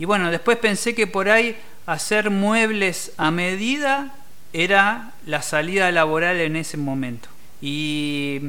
y 0.00 0.04
bueno, 0.04 0.30
después 0.32 0.58
pensé 0.58 0.94
que 0.94 1.06
por 1.06 1.28
ahí 1.28 1.56
hacer 1.86 2.30
muebles 2.30 3.12
a 3.16 3.30
medida 3.30 4.14
era 4.52 5.12
la 5.26 5.42
salida 5.42 5.90
laboral 5.92 6.40
en 6.40 6.56
ese 6.56 6.76
momento. 6.76 7.28
Y, 7.60 8.40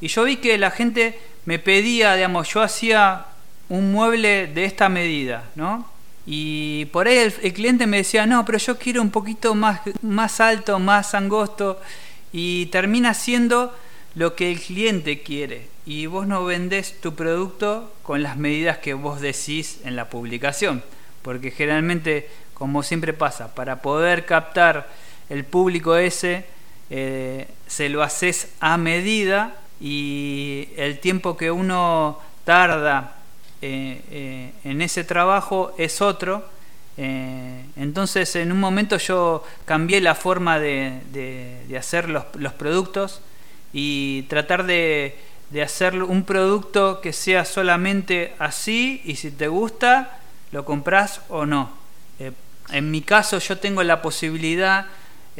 yo 0.00 0.24
vi 0.24 0.36
que 0.36 0.58
la 0.58 0.70
gente 0.70 1.18
me 1.44 1.58
pedía, 1.58 2.14
digamos, 2.14 2.48
yo 2.52 2.62
hacía 2.62 3.26
un 3.68 3.92
mueble 3.92 4.46
de 4.46 4.64
esta 4.64 4.88
medida, 4.88 5.44
¿no? 5.56 5.90
Y 6.24 6.84
por 6.86 7.08
ahí 7.08 7.16
el, 7.16 7.52
cliente 7.52 7.86
me 7.86 7.98
decía, 7.98 8.26
no, 8.26 8.44
pero 8.44 8.58
yo 8.58 8.78
quiero 8.78 9.02
un 9.02 9.10
poquito 9.10 9.54
más, 9.54 9.80
más 10.02 10.40
alto, 10.40 10.78
más 10.78 11.14
angosto, 11.14 11.80
y 12.32 12.66
termina 12.66 13.14
siendo 13.14 13.74
lo 14.14 14.36
que 14.36 14.52
el 14.52 14.60
cliente 14.60 15.22
quiere. 15.22 15.68
Y 15.86 16.06
vos 16.06 16.26
no 16.26 16.44
vendés 16.44 17.00
tu 17.00 17.14
producto 17.14 17.94
con 18.02 18.22
las 18.22 18.36
medidas 18.36 18.78
que 18.78 18.94
vos 18.94 19.20
decís 19.20 19.80
en 19.84 19.96
la 19.96 20.10
publicación. 20.10 20.84
Porque 21.22 21.50
generalmente, 21.50 22.28
como 22.52 22.82
siempre 22.82 23.14
pasa, 23.14 23.54
para 23.54 23.80
poder 23.80 24.26
captar 24.26 24.88
el 25.28 25.44
público 25.44 25.96
ese 25.96 26.44
eh, 26.90 27.46
se 27.66 27.90
lo 27.90 28.02
haces 28.02 28.48
a 28.60 28.78
medida 28.78 29.54
y 29.78 30.68
el 30.76 30.98
tiempo 31.00 31.36
que 31.36 31.50
uno 31.50 32.18
tarda 32.44 33.16
eh, 33.60 34.00
eh, 34.10 34.52
en 34.64 34.80
ese 34.80 35.04
trabajo 35.04 35.74
es 35.76 36.00
otro. 36.00 36.48
entonces 36.96 38.34
en 38.36 38.50
un 38.50 38.58
momento 38.58 38.96
yo 38.96 39.44
cambié 39.66 40.00
la 40.00 40.14
forma 40.14 40.58
de, 40.58 41.62
hacer 41.78 42.08
los, 42.08 42.24
productos 42.54 43.20
y 43.72 44.22
tratar 44.22 44.64
de, 44.64 45.16
de 45.50 45.62
hacer 45.62 46.02
un 46.02 46.24
producto 46.24 47.00
que 47.00 47.12
sea 47.12 47.44
solamente 47.44 48.32
así 48.38 49.02
y 49.04 49.16
si 49.16 49.30
te 49.30 49.46
gusta 49.46 50.18
lo 50.52 50.64
compras 50.64 51.20
o 51.28 51.44
no. 51.44 51.70
en 52.70 52.90
mi 52.90 53.02
caso 53.02 53.38
yo 53.38 53.58
tengo 53.58 53.82
la 53.82 54.00
posibilidad 54.00 54.86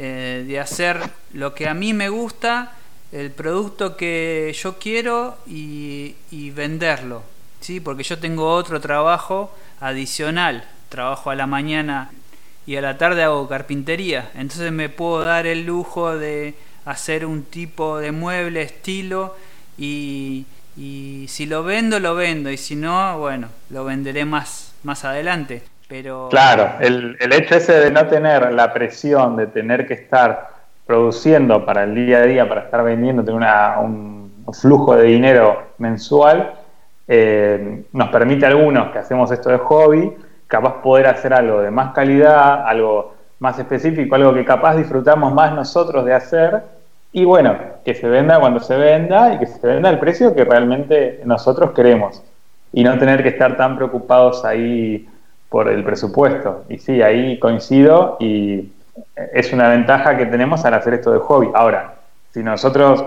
eh, 0.01 0.45
de 0.47 0.57
hacer 0.61 0.97
lo 1.33 1.53
que 1.53 1.67
a 1.67 1.73
mí 1.73 1.91
me 1.91 2.07
gusta, 2.07 2.71
el 3.11 3.31
producto 3.31 3.97
que 3.97 4.55
yo 4.57 4.79
quiero 4.79 5.37
y, 5.45 6.15
venderlo, 6.51 7.21
¿sí? 7.59 7.81
porque 7.81 8.03
yo 8.03 8.17
tengo 8.17 8.49
otro 8.49 8.79
trabajo 8.79 9.53
adicional, 9.81 10.65
trabajo 10.87 11.31
a 11.31 11.35
la 11.35 11.47
mañana 11.47 12.11
y 12.65 12.77
a 12.77 12.81
la 12.81 12.97
tarde 12.97 13.23
hago 13.23 13.49
carpintería, 13.49 14.31
entonces 14.35 14.71
me 14.71 14.87
puedo 14.87 15.25
dar 15.25 15.45
el 15.45 15.65
lujo 15.65 16.17
de 16.17 16.55
hacer 16.85 17.25
un 17.25 17.43
tipo 17.43 17.97
de 17.97 18.13
mueble, 18.13 18.61
estilo 18.61 19.35
y, 19.77 20.45
y 20.77 21.25
si 21.27 21.45
lo 21.45 21.63
vendo, 21.63 21.99
lo 21.99 22.15
vendo, 22.15 22.49
y 22.49 22.55
si 22.55 22.77
no, 22.77 23.19
bueno, 23.19 23.49
lo 23.69 23.83
venderé 23.83 24.23
más, 24.23 24.71
más 24.83 25.03
adelante. 25.03 25.63
Pero... 25.89 26.29
Claro, 26.29 26.75
el, 26.79 27.17
el 27.19 27.33
hecho 27.33 27.55
ese 27.55 27.73
de 27.73 27.91
no 27.91 28.05
tener 28.07 28.53
la 28.53 28.71
presión 28.71 29.35
de 29.35 29.47
tener 29.47 29.85
que 29.85 29.95
estar 29.95 30.49
produciendo 30.85 31.65
para 31.65 31.83
el 31.83 31.93
día 31.95 32.19
a 32.19 32.21
día, 32.21 32.47
para 32.47 32.61
estar 32.61 32.83
vendiendo, 32.83 33.23
tener 33.23 33.41
un 33.79 34.31
flujo 34.53 34.95
de 34.95 35.03
dinero 35.03 35.63
mensual, 35.77 36.53
eh, 37.07 37.85
nos 37.91 38.09
permite 38.09 38.45
a 38.45 38.49
algunos 38.49 38.91
que 38.91 38.99
hacemos 38.99 39.31
esto 39.31 39.49
de 39.49 39.57
hobby, 39.57 40.13
capaz 40.45 40.81
poder 40.83 41.07
hacer 41.07 41.33
algo 41.33 41.59
de 41.61 41.71
más 41.71 41.91
calidad, 41.93 42.67
algo 42.67 43.15
más 43.39 43.57
específico, 43.57 44.13
algo 44.13 44.31
que 44.33 44.45
capaz 44.45 44.75
disfrutamos 44.75 45.33
más 45.33 45.53
nosotros 45.53 46.05
de 46.05 46.13
hacer 46.13 46.61
y 47.11 47.25
bueno, 47.25 47.57
que 47.83 47.95
se 47.95 48.07
venda 48.07 48.39
cuando 48.39 48.59
se 48.59 48.77
venda 48.77 49.33
y 49.33 49.39
que 49.39 49.47
se 49.47 49.65
venda 49.65 49.89
el 49.89 49.97
precio 49.97 50.35
que 50.35 50.45
realmente 50.45 51.21
nosotros 51.25 51.71
queremos. 51.71 52.21
Y 52.71 52.83
no 52.83 52.95
tener 52.99 53.23
que 53.23 53.29
estar 53.29 53.57
tan 53.57 53.75
preocupados 53.75 54.45
ahí 54.45 55.09
por 55.49 55.67
el 55.67 55.83
presupuesto. 55.83 56.65
Y 56.69 56.77
sí, 56.77 57.01
ahí 57.01 57.39
coincido 57.39 58.17
y 58.19 58.71
es 59.33 59.51
una 59.53 59.69
ventaja 59.69 60.17
que 60.17 60.25
tenemos 60.25 60.63
al 60.65 60.73
hacer 60.73 60.93
esto 60.93 61.11
de 61.11 61.19
hobby. 61.19 61.49
Ahora, 61.53 61.95
si 62.31 62.43
nosotros, 62.43 63.03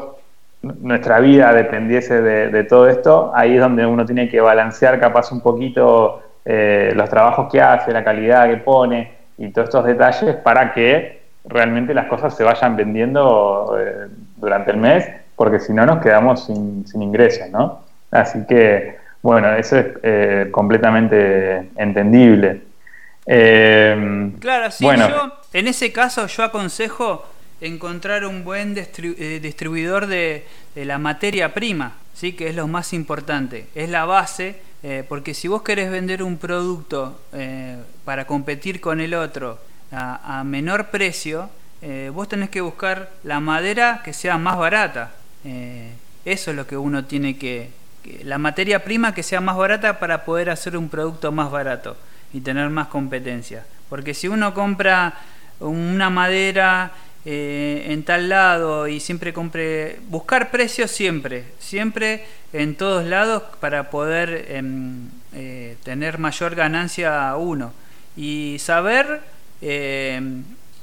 nuestra 0.63 1.21
vida 1.21 1.53
dependiese 1.53 2.21
de, 2.21 2.65
todo 2.65 2.89
esto, 2.89 3.33
ahí 3.35 3.55
es 3.55 3.61
donde 3.61 3.87
uno 3.87 4.05
tiene 4.05 4.29
que 4.29 4.41
balancear 4.41 4.99
capaz 5.01 5.33
un 5.33 5.41
poquito 5.41 6.23
eh, 6.45 6.93
los 6.95 7.09
trabajos 7.09 7.51
que 7.51 7.61
hace, 7.61 7.93
la 7.93 8.05
calidad 8.05 8.49
que 8.49 8.57
pone 8.59 9.13
y 9.39 9.49
todos 9.51 9.69
estos 9.69 9.85
detalles 9.85 10.37
para 10.37 10.73
que 10.73 11.23
realmente 11.45 11.95
las 11.95 12.07
cosas 12.07 12.37
se 12.37 12.45
vayan 12.45 12.77
vendiendo 12.77 13.77
eh, 13.79 14.09
durante 14.37 14.71
el 14.71 14.77
mes, 14.77 15.09
porque 15.37 15.59
si 15.59 15.73
no 15.73 15.87
nos 15.87 16.01
quedamos 16.01 16.45
sin, 16.47 16.85
ingresos, 16.95 17.49
¿no? 17.51 17.81
Así 18.11 18.45
que, 18.47 18.97
bueno, 19.23 19.55
eso 19.55 19.79
es 19.79 19.87
eh, 20.03 20.49
completamente 20.51 21.71
entendible. 21.77 22.63
Eh, 23.27 24.33
claro, 24.41 24.71
sí, 24.71 24.85
yo, 24.85 25.33
en 25.53 25.69
ese 25.69 25.93
caso 25.93 26.27
yo 26.27 26.43
aconsejo 26.43 27.25
encontrar 27.61 28.27
un 28.27 28.43
buen 28.43 28.75
distribuidor 28.75 30.07
de, 30.07 30.45
la 30.75 30.99
materia 30.99 31.55
prima, 31.55 31.95
¿sí? 32.15 32.33
que 32.33 32.49
es 32.49 32.57
lo 32.57 32.67
más 32.67 32.93
importante, 32.93 33.67
es 33.75 33.89
la 33.89 34.05
base, 34.05 34.57
porque 35.09 35.33
si 35.33 35.47
vos 35.47 35.63
querés 35.63 35.93
vender 35.93 36.25
un 36.25 36.39
producto 36.39 37.21
para 38.05 38.27
competir 38.27 38.81
con 38.81 39.01
el 39.01 39.15
otro, 39.15 39.61
a, 39.93 40.43
menor 40.45 40.87
precio, 40.87 41.51
eh, 41.83 42.11
vos 42.13 42.29
tenés 42.29 42.51
que 42.51 42.61
buscar 42.61 43.11
la 43.25 43.41
madera 43.41 44.03
que 44.05 44.13
sea 44.13 44.39
más 44.39 44.57
barata. 44.57 45.13
Eh, 45.45 45.93
eso 46.25 46.51
es 46.51 46.57
lo 46.57 46.67
que 46.67 46.77
uno 46.77 47.05
tiene 47.05 47.37
que, 47.37 47.71
La 48.25 48.39
materia 48.39 48.85
prima 48.85 49.15
que 49.15 49.23
sea 49.23 49.41
más 49.41 49.57
barata 49.57 49.99
para 49.99 50.25
poder 50.25 50.51
hacer 50.51 50.77
un 50.77 50.89
producto 50.89 51.33
más 51.33 51.51
barato 51.51 51.97
y 52.33 52.41
tener 52.41 52.71
más 52.71 52.89
competencia. 52.89 53.65
Porque 53.89 54.15
si 54.15 54.29
uno 54.29 54.55
compra 54.55 55.15
una 55.61 56.11
madera 56.11 56.93
eh, 57.25 57.87
en 57.89 58.03
tal 58.03 58.29
lado 58.29 58.89
y 58.89 58.99
siempre 58.99 59.33
compre. 59.33 60.01
Buscar 60.09 60.51
precios 60.51 60.91
siempre, 60.91 61.45
siempre 61.61 62.25
en 62.53 62.75
todos 62.75 63.07
lados 63.07 63.45
para 63.61 63.91
poder 63.91 64.47
em, 64.49 65.09
tener 65.85 66.19
mayor 66.19 66.55
ganancia 66.57 67.35
uno. 67.37 67.73
Y 68.17 68.57
saber 68.59 69.21
eh, 69.61 70.21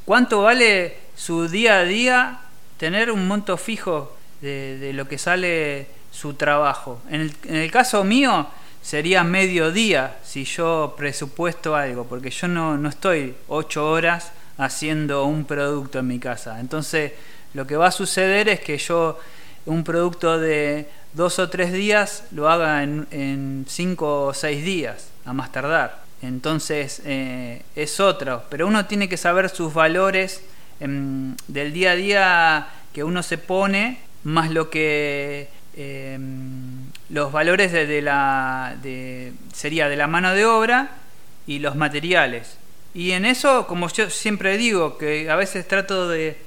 ¿Cuánto 0.10 0.42
vale 0.42 0.96
su 1.16 1.48
día 1.48 1.82
a 1.82 1.84
día 1.84 2.40
tener 2.80 3.12
un 3.12 3.28
monto 3.28 3.58
fijo 3.58 4.18
de, 4.42 4.90
lo 4.96 5.08
que 5.08 5.20
sale 5.20 5.86
su 6.12 6.34
trabajo? 6.34 7.02
En 7.10 7.34
el, 7.50 7.72
caso 7.72 8.04
mío 8.04 8.48
sería 8.82 9.24
medio 9.24 9.72
día 9.72 10.18
si 10.24 10.46
yo 10.46 10.96
presupuesto 10.98 11.76
algo, 11.76 12.06
porque 12.06 12.30
yo 12.30 12.48
no, 12.48 12.78
no 12.78 12.90
estoy 12.90 13.36
ocho 13.48 13.90
horas 13.90 14.32
haciendo 14.58 15.26
un 15.26 15.46
producto 15.46 16.00
en 16.00 16.08
mi 16.08 16.20
casa. 16.20 16.60
Entonces 16.60 17.14
lo 17.54 17.66
que 17.66 17.78
va 17.78 17.88
a 17.88 17.92
suceder 17.92 18.50
es 18.50 18.60
que 18.60 18.78
yo 18.78 19.20
un 19.66 19.84
producto 19.84 20.40
de 20.40 20.90
dos 21.14 21.40
o 21.40 21.50
tres 21.50 21.74
días 21.74 22.24
lo 22.32 22.50
haga 22.50 22.84
en, 22.84 23.08
en 23.12 23.66
cinco 23.68 24.26
o 24.26 24.34
seis 24.34 24.64
días, 24.64 25.10
a 25.26 25.34
más 25.34 25.52
tardar. 25.52 26.10
Entonces 26.22 27.02
eh, 27.06 27.62
es 27.76 28.00
otro, 28.00 28.44
pero 28.50 28.68
uno 28.68 28.86
tiene 28.86 29.08
que 29.08 29.18
saber 29.18 29.50
sus 29.50 29.74
valores 29.74 30.42
em, 30.80 31.36
del 31.48 31.72
día 31.72 31.92
a 31.92 31.96
día 31.96 32.68
que 32.94 33.04
uno 33.04 33.24
se 33.24 33.38
pone, 33.38 34.00
más 34.24 34.52
lo 34.52 34.70
que 34.70 35.48
em, 35.80 36.92
los 37.10 37.32
valores 37.32 37.72
de, 37.72 38.02
la 38.02 38.76
sería 39.54 39.88
de 39.88 39.96
la 39.96 40.08
mano 40.08 40.34
de 40.34 40.46
obra 40.46 40.92
y 41.48 41.60
los 41.60 41.76
materiales. 41.76 42.58
Y 42.94 43.12
en 43.12 43.26
eso, 43.26 43.66
como 43.68 43.88
yo 43.90 44.10
siempre 44.10 44.58
digo, 44.58 44.98
que 44.98 45.30
a 45.30 45.36
veces 45.36 45.68
trato 45.68 46.10
de, 46.10 46.38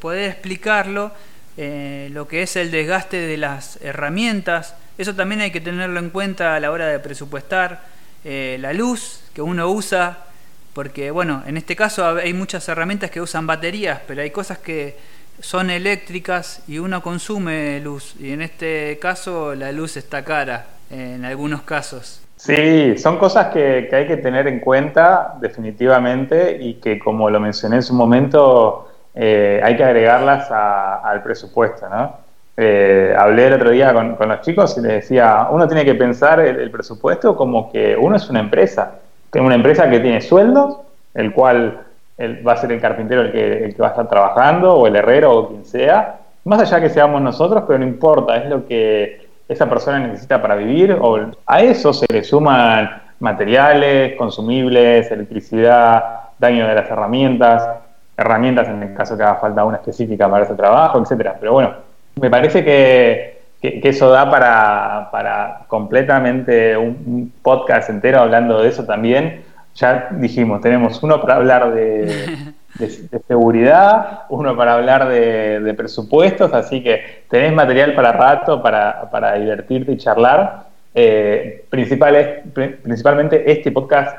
poder 0.00 0.30
explicarlo, 0.30 1.12
eh, 1.56 2.08
lo 2.12 2.28
que 2.28 2.42
es 2.42 2.56
el 2.56 2.70
desgaste 2.70 3.16
de 3.16 3.36
las 3.36 3.78
herramientas, 3.82 4.74
eso 4.98 5.14
también 5.14 5.40
hay 5.40 5.50
que 5.50 5.60
tenerlo 5.60 5.98
en 5.98 6.10
cuenta 6.10 6.54
a 6.54 6.60
la 6.60 6.70
hora 6.70 6.86
de 6.86 6.98
presupuestar 6.98 7.84
eh, 8.24 8.56
la 8.60 8.72
luz 8.72 9.20
que 9.34 9.42
uno 9.42 9.68
usa, 9.68 10.26
porque 10.72 11.10
bueno, 11.10 11.42
en 11.46 11.56
este 11.56 11.76
caso 11.76 12.06
hay 12.16 12.32
muchas 12.32 12.68
herramientas 12.68 13.10
que 13.10 13.20
usan 13.20 13.46
baterías, 13.46 14.00
pero 14.06 14.22
hay 14.22 14.30
cosas 14.30 14.58
que 14.58 14.96
son 15.40 15.70
eléctricas 15.70 16.62
y 16.66 16.78
uno 16.78 17.02
consume 17.02 17.80
luz, 17.80 18.14
y 18.18 18.32
en 18.32 18.42
este 18.42 18.98
caso 19.00 19.54
la 19.54 19.72
luz 19.72 19.96
está 19.96 20.24
cara, 20.24 20.66
en 20.90 21.24
algunos 21.24 21.62
casos. 21.62 22.22
Sí, 22.36 22.98
son 22.98 23.18
cosas 23.18 23.48
que, 23.48 23.88
hay 23.90 24.06
que 24.06 24.18
tener 24.18 24.46
en 24.46 24.60
cuenta 24.60 25.34
definitivamente 25.40 26.58
y 26.60 26.74
que 26.74 26.98
como 26.98 27.30
lo 27.30 27.40
mencioné 27.40 27.76
en 27.76 27.82
su 27.82 27.94
momento, 27.94 28.88
eh, 29.14 29.60
hay 29.64 29.76
que 29.76 29.84
agregarlas 29.84 30.50
al 30.50 31.22
presupuesto, 31.22 31.88
¿no? 31.88 32.26
Eh, 32.58 33.14
hablé 33.18 33.48
el 33.48 33.54
otro 33.54 33.70
día 33.70 33.92
con, 33.92 34.16
los 34.18 34.40
chicos 34.40 34.76
y 34.78 34.80
les 34.80 34.92
decía, 34.92 35.48
uno 35.50 35.66
tiene 35.66 35.84
que 35.84 35.94
pensar 35.94 36.40
el, 36.40 36.70
presupuesto 36.70 37.36
como 37.36 37.70
que 37.70 37.96
uno 37.96 38.16
es 38.16 38.30
una 38.30 38.40
empresa, 38.40 39.00
que 39.30 39.40
una 39.40 39.54
empresa 39.54 39.90
que 39.90 40.00
tiene 40.00 40.20
sueldos, 40.20 40.78
el 41.14 41.32
cual 41.32 41.85
va 42.18 42.52
a 42.52 42.56
ser 42.56 42.72
el 42.72 42.80
carpintero 42.80 43.22
el 43.22 43.32
que, 43.32 43.74
va 43.80 43.88
a 43.88 43.90
estar 43.90 44.08
trabajando, 44.08 44.74
o 44.74 44.86
el 44.86 44.96
herrero, 44.96 45.32
o 45.32 45.48
quien 45.48 45.64
sea, 45.64 46.20
más 46.44 46.60
allá 46.60 46.80
que 46.80 46.88
seamos 46.88 47.20
nosotros, 47.20 47.64
pero 47.66 47.78
no 47.78 47.86
importa, 47.86 48.36
es 48.36 48.48
lo 48.48 48.66
que 48.66 49.26
esa 49.48 49.68
persona 49.68 50.00
necesita 50.00 50.40
para 50.40 50.56
vivir, 50.56 50.96
o 51.00 51.30
a 51.46 51.60
eso 51.60 51.92
se 51.92 52.06
le 52.12 52.24
suman 52.24 53.02
materiales, 53.20 54.16
consumibles, 54.16 55.10
electricidad, 55.10 56.04
daño 56.38 56.66
de 56.66 56.74
las 56.74 56.90
herramientas, 56.90 57.68
herramientas 58.16 58.68
en 58.68 58.82
el 58.82 58.94
caso 58.94 59.16
que 59.16 59.22
haga 59.22 59.36
falta 59.36 59.64
una 59.64 59.76
específica 59.76 60.28
para 60.28 60.44
ese 60.44 60.54
trabajo, 60.54 61.00
etcétera. 61.00 61.36
Pero 61.38 61.52
bueno, 61.52 61.74
me 62.20 62.30
parece 62.30 62.64
que, 62.64 63.36
eso 63.62 64.10
da 64.10 64.30
para, 64.30 65.64
completamente 65.66 66.76
un, 66.76 67.32
podcast 67.42 67.90
entero 67.90 68.20
hablando 68.20 68.62
de 68.62 68.68
eso 68.68 68.84
también. 68.84 69.44
Ya 69.76 70.08
dijimos, 70.12 70.60
tenemos 70.60 71.02
uno 71.02 71.20
para 71.20 71.36
hablar 71.36 71.72
de, 71.72 72.54
seguridad, 73.28 74.24
uno 74.28 74.56
para 74.56 74.74
hablar 74.74 75.08
de, 75.08 75.74
presupuestos, 75.76 76.52
así 76.52 76.82
que 76.82 77.24
tenés 77.30 77.52
material 77.52 77.94
para 77.94 78.12
rato, 78.12 78.62
para, 78.62 79.34
divertirte 79.38 79.92
y 79.92 79.96
charlar. 79.96 80.66
Eh, 80.94 81.66
principalmente 81.68 83.50
este 83.50 83.70
podcast 83.70 84.16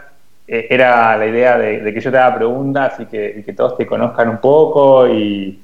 eh, 0.47 0.67
era 0.69 1.17
la 1.17 1.25
idea 1.25 1.57
de, 1.57 1.91
que 1.91 1.99
yo 1.99 2.11
te 2.11 2.17
haga 2.17 2.35
preguntas 2.35 2.99
y 2.99 3.05
que, 3.05 3.53
todos 3.57 3.77
te 3.77 3.85
conozcan 3.85 4.29
un 4.29 4.37
poco 4.37 5.07
y 5.07 5.59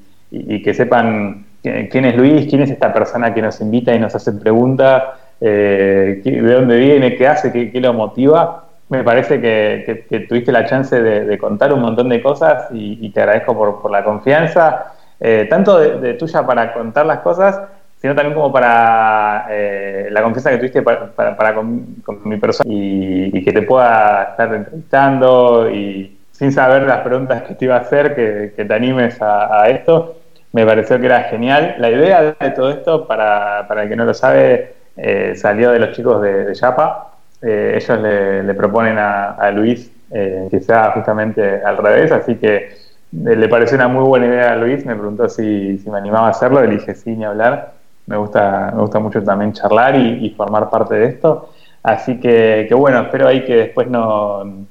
que 0.64 0.74
sepan 0.74 1.46
quién 1.64 2.06
es 2.06 2.16
Luis, 2.16 2.48
quién 2.48 2.62
es 2.62 2.70
esta 2.70 2.94
persona 2.94 3.34
que 3.34 3.42
nos 3.42 3.60
invita 3.62 3.96
y 3.96 4.00
nos 4.00 4.14
hace 4.14 4.34
preguntas, 4.34 5.04
eh, 5.40 6.22
de 6.24 6.54
dónde 6.54 6.78
viene, 6.78 7.16
qué 7.16 7.28
hace, 7.28 7.52
qué, 7.52 7.80
lo 7.80 7.94
motiva. 7.94 8.66
Me 8.94 9.04
parece 9.04 9.42
que, 9.42 10.26
tuviste 10.28 10.52
la 10.52 10.66
chance 10.66 11.02
de, 11.02 11.38
contar 11.38 11.74
un 11.74 11.82
montón 11.82 12.10
de 12.10 12.22
cosas 12.22 12.68
y, 12.72 13.10
te 13.10 13.22
agradezco 13.22 13.56
por, 13.56 13.92
la 13.92 14.04
confianza, 14.04 14.94
eh, 15.20 15.48
tanto 15.50 15.80
de, 15.80 16.14
tuya 16.14 16.46
para 16.46 16.74
contar 16.74 17.06
las 17.06 17.20
cosas, 17.20 17.60
sino 17.98 18.16
también 18.16 18.36
como 18.36 18.52
para 18.52 19.48
eh, 19.50 20.08
la 20.12 20.22
confianza 20.22 20.52
que 20.52 20.58
tuviste 20.58 20.82
para, 20.82 21.56
con, 21.56 21.96
mi 22.24 22.38
persona 22.38 22.70
y, 22.72 23.44
que 23.44 23.52
te 23.52 23.62
pueda 23.64 24.30
estar 24.32 24.54
entrevistando 24.54 25.70
y 25.70 26.20
sin 26.32 26.52
saber 26.52 26.84
las 26.84 27.00
preguntas 27.00 27.44
que 27.44 27.56
te 27.56 27.66
iba 27.66 27.76
a 27.76 27.80
hacer, 27.80 28.16
que, 28.16 28.64
te 28.64 28.74
animes 28.74 29.22
a 29.22 29.68
esto 29.70 30.18
me 30.54 30.66
pareció 30.66 31.00
que 31.00 31.08
era 31.08 31.24
genial. 31.24 31.76
La 31.80 31.90
idea 31.90 32.36
de 32.40 32.50
todo 32.52 32.70
esto, 32.70 33.06
para, 33.08 33.68
para 33.68 33.84
el 33.84 33.90
que 33.90 33.96
no 33.96 34.06
lo 34.06 34.14
sabe, 34.14 34.76
eh, 34.96 35.34
salió 35.36 35.72
de 35.72 35.80
los 35.80 35.92
chicos 35.96 36.22
de, 36.22 36.46
de 36.46 36.54
Yapa. 36.54 37.13
Eh, 37.46 37.74
ellos 37.76 38.00
le, 38.00 38.54
proponen 38.54 38.98
a, 38.98 39.52
Luis 39.52 39.92
eh, 40.12 40.48
que 40.50 40.62
sea 40.62 40.92
justamente 40.92 41.62
al 41.62 41.78
revés, 41.78 42.12
así 42.12 42.36
que 42.36 42.84
le 43.12 43.48
pareció 43.48 43.76
una 43.76 43.88
muy 43.88 44.04
buena 44.06 44.28
idea 44.28 44.54
a 44.54 44.56
Luis, 44.56 44.86
me 44.86 44.96
preguntó 44.96 45.30
si, 45.30 45.84
me 45.86 45.98
animaba 45.98 46.28
a 46.28 46.32
hacerlo, 46.32 46.62
le 46.62 46.76
dije 46.76 46.96
sí, 46.96 47.16
ni 47.16 47.26
hablar. 47.26 47.74
me 48.08 48.18
gusta, 48.18 48.72
me 48.74 48.82
gusta 48.82 49.00
mucho 49.00 49.24
también 49.24 49.54
charlar 49.54 49.96
y, 49.96 50.30
formar 50.32 50.70
parte 50.70 50.96
de 50.96 51.06
esto. 51.08 51.50
Así 51.84 52.20
que, 52.20 52.68
bueno, 52.76 53.02
espero 53.02 53.28
ahí 53.28 53.44
que 53.46 53.56
después 53.56 53.88
no, 53.90 54.66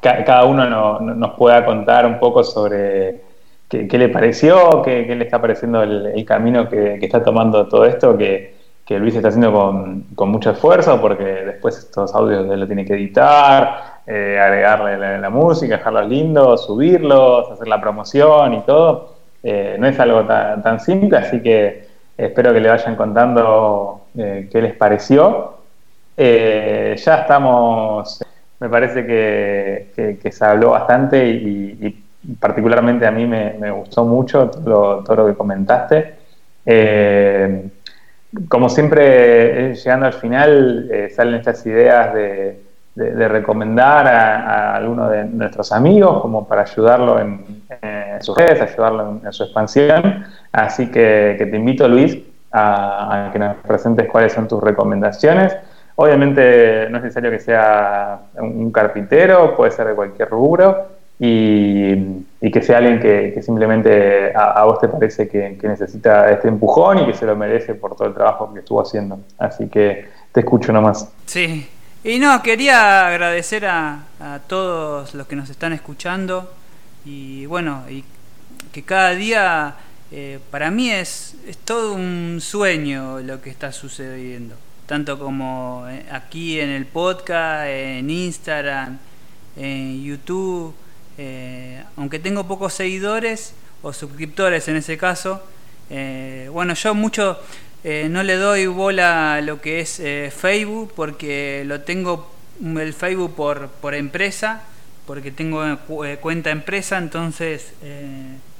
cada 0.00 0.44
uno 0.46 1.00
nos 1.00 1.30
pueda 1.34 1.64
contar 1.64 2.06
un 2.06 2.18
poco 2.18 2.42
sobre 2.42 3.20
qué, 3.68 3.98
le 3.98 4.08
pareció, 4.08 4.82
qué, 4.82 5.04
le 5.14 5.24
está 5.24 5.40
pareciendo 5.40 5.82
el, 5.82 6.24
camino 6.24 6.68
que, 6.68 6.98
está 7.02 7.22
tomando 7.22 7.68
todo 7.68 7.84
esto, 7.84 8.16
que, 8.16 8.55
Luis 8.90 9.14
está 9.14 9.28
haciendo 9.28 9.52
con, 10.14 10.30
mucho 10.30 10.50
esfuerzo, 10.50 11.00
porque 11.00 11.24
después 11.24 11.76
estos 11.78 12.14
audios 12.14 12.48
él 12.50 12.60
lo 12.60 12.66
tiene 12.66 12.84
que 12.84 12.94
editar, 12.94 14.00
eh, 14.06 14.38
agregarle 14.40 15.18
la, 15.18 15.30
música, 15.30 15.78
dejarlos 15.78 16.08
lindos, 16.08 16.66
subirlos, 16.66 17.50
hacer 17.50 17.66
la 17.68 17.80
promoción 17.80 18.54
y 18.54 18.60
todo. 18.60 19.16
Eh, 19.42 19.76
no 19.78 19.86
es 19.86 19.98
algo 19.98 20.24
tan, 20.24 20.80
simple, 20.80 21.18
así 21.18 21.42
que 21.42 21.88
espero 22.16 22.52
que 22.52 22.60
le 22.60 22.68
vayan 22.68 22.96
contando 22.96 24.06
eh, 24.16 24.48
qué 24.50 24.62
les 24.62 24.74
pareció. 24.74 25.54
ya 26.16 26.94
estamos, 26.94 28.24
me 28.60 28.68
parece 28.68 29.04
que, 29.04 30.30
se 30.30 30.44
habló 30.44 30.70
bastante 30.70 31.26
y 31.28 32.02
particularmente 32.40 33.06
a 33.06 33.10
mí 33.10 33.26
me, 33.26 33.70
gustó 33.70 34.04
mucho 34.04 34.50
todo 34.50 35.02
lo, 35.14 35.26
que 35.26 35.34
comentaste. 35.34 36.14
Como 38.48 38.68
siempre, 38.68 39.70
eh, 39.70 39.74
llegando 39.74 40.06
al 40.06 40.12
final, 40.12 40.88
eh, 40.90 41.10
salen 41.14 41.34
estas 41.36 41.64
ideas 41.66 42.14
de, 42.14 42.62
recomendar 42.96 44.06
a, 44.06 44.74
alguno 44.74 45.10
de 45.10 45.24
nuestros 45.24 45.70
amigos 45.70 46.22
como 46.22 46.48
para 46.48 46.62
ayudarlo 46.62 47.20
en, 47.20 47.44
sus 48.20 48.34
redes, 48.34 48.58
ayudarlo 48.60 49.20
en, 49.22 49.32
su 49.34 49.42
expansión. 49.44 50.24
Así 50.50 50.90
que, 50.90 51.36
te 51.38 51.56
invito, 51.56 51.86
Luis, 51.88 52.18
a, 52.52 53.26
a, 53.26 53.32
que 53.32 53.38
nos 53.38 53.56
presentes 53.56 54.08
cuáles 54.08 54.32
son 54.32 54.48
tus 54.48 54.62
recomendaciones. 54.62 55.54
Obviamente 55.96 56.88
no 56.90 56.96
es 56.96 57.04
necesario 57.04 57.30
que 57.30 57.38
sea 57.38 58.18
un 58.38 58.70
carpintero, 58.70 59.54
puede 59.54 59.72
ser 59.72 59.88
de 59.88 59.94
cualquier 59.94 60.30
rubro, 60.30 60.86
y, 61.18 61.94
que 62.50 62.62
sea 62.62 62.78
alguien 62.78 63.00
que, 63.00 63.42
simplemente 63.42 64.32
a, 64.34 64.64
vos 64.64 64.78
te 64.78 64.88
parece 64.88 65.28
que, 65.28 65.58
necesita 65.62 66.30
este 66.30 66.48
empujón 66.48 66.98
y 66.98 67.06
que 67.06 67.14
se 67.14 67.26
lo 67.26 67.34
merece 67.34 67.74
por 67.74 67.96
todo 67.96 68.08
el 68.08 68.14
trabajo 68.14 68.52
que 68.52 68.60
estuvo 68.60 68.80
haciendo. 68.80 69.18
Así 69.38 69.68
que 69.68 70.08
te 70.32 70.40
escucho 70.40 70.72
nomás. 70.72 71.10
Sí, 71.24 71.68
y 72.04 72.18
no, 72.18 72.42
quería 72.42 73.08
agradecer 73.08 73.66
a, 73.66 74.04
todos 74.48 75.14
los 75.14 75.26
que 75.26 75.34
nos 75.34 75.50
están 75.50 75.72
escuchando 75.72 76.52
y 77.04 77.46
bueno, 77.46 77.84
y 77.88 78.04
que 78.72 78.82
cada 78.82 79.10
día 79.10 79.74
eh, 80.12 80.38
para 80.50 80.70
mí 80.70 80.90
es, 80.90 81.36
es 81.46 81.56
todo 81.58 81.94
un 81.94 82.38
sueño 82.40 83.20
lo 83.20 83.40
que 83.40 83.50
está 83.50 83.72
sucediendo, 83.72 84.56
tanto 84.86 85.18
como 85.18 85.86
eh, 85.88 86.04
aquí 86.10 86.60
en 86.60 86.70
el 86.70 86.86
podcast, 86.86 87.66
en 87.68 88.10
Instagram, 88.10 88.98
en 89.56 90.02
YouTube 90.02 90.74
eh, 91.18 91.82
aunque 91.96 92.18
tengo 92.18 92.46
pocos 92.46 92.72
seguidores 92.72 93.54
o 93.82 93.92
suscriptores 93.92 94.68
en 94.68 94.76
ese 94.76 94.98
caso, 94.98 95.42
eh, 95.90 96.48
bueno, 96.52 96.74
yo 96.74 96.94
mucho 96.94 97.38
eh, 97.84 98.08
no 98.10 98.22
le 98.22 98.36
doy 98.36 98.66
bola 98.66 99.34
a 99.34 99.40
lo 99.40 99.60
que 99.60 99.80
es 99.80 100.02
Facebook 100.34 100.92
porque 100.94 101.62
lo 101.66 101.82
tengo 101.82 102.32
el 102.60 102.92
Facebook 102.92 103.34
por, 103.34 103.68
por 103.68 103.94
empresa, 103.94 104.64
porque 105.06 105.30
tengo 105.30 105.62
cuenta 106.20 106.50
empresa, 106.50 106.98
entonces, 106.98 107.74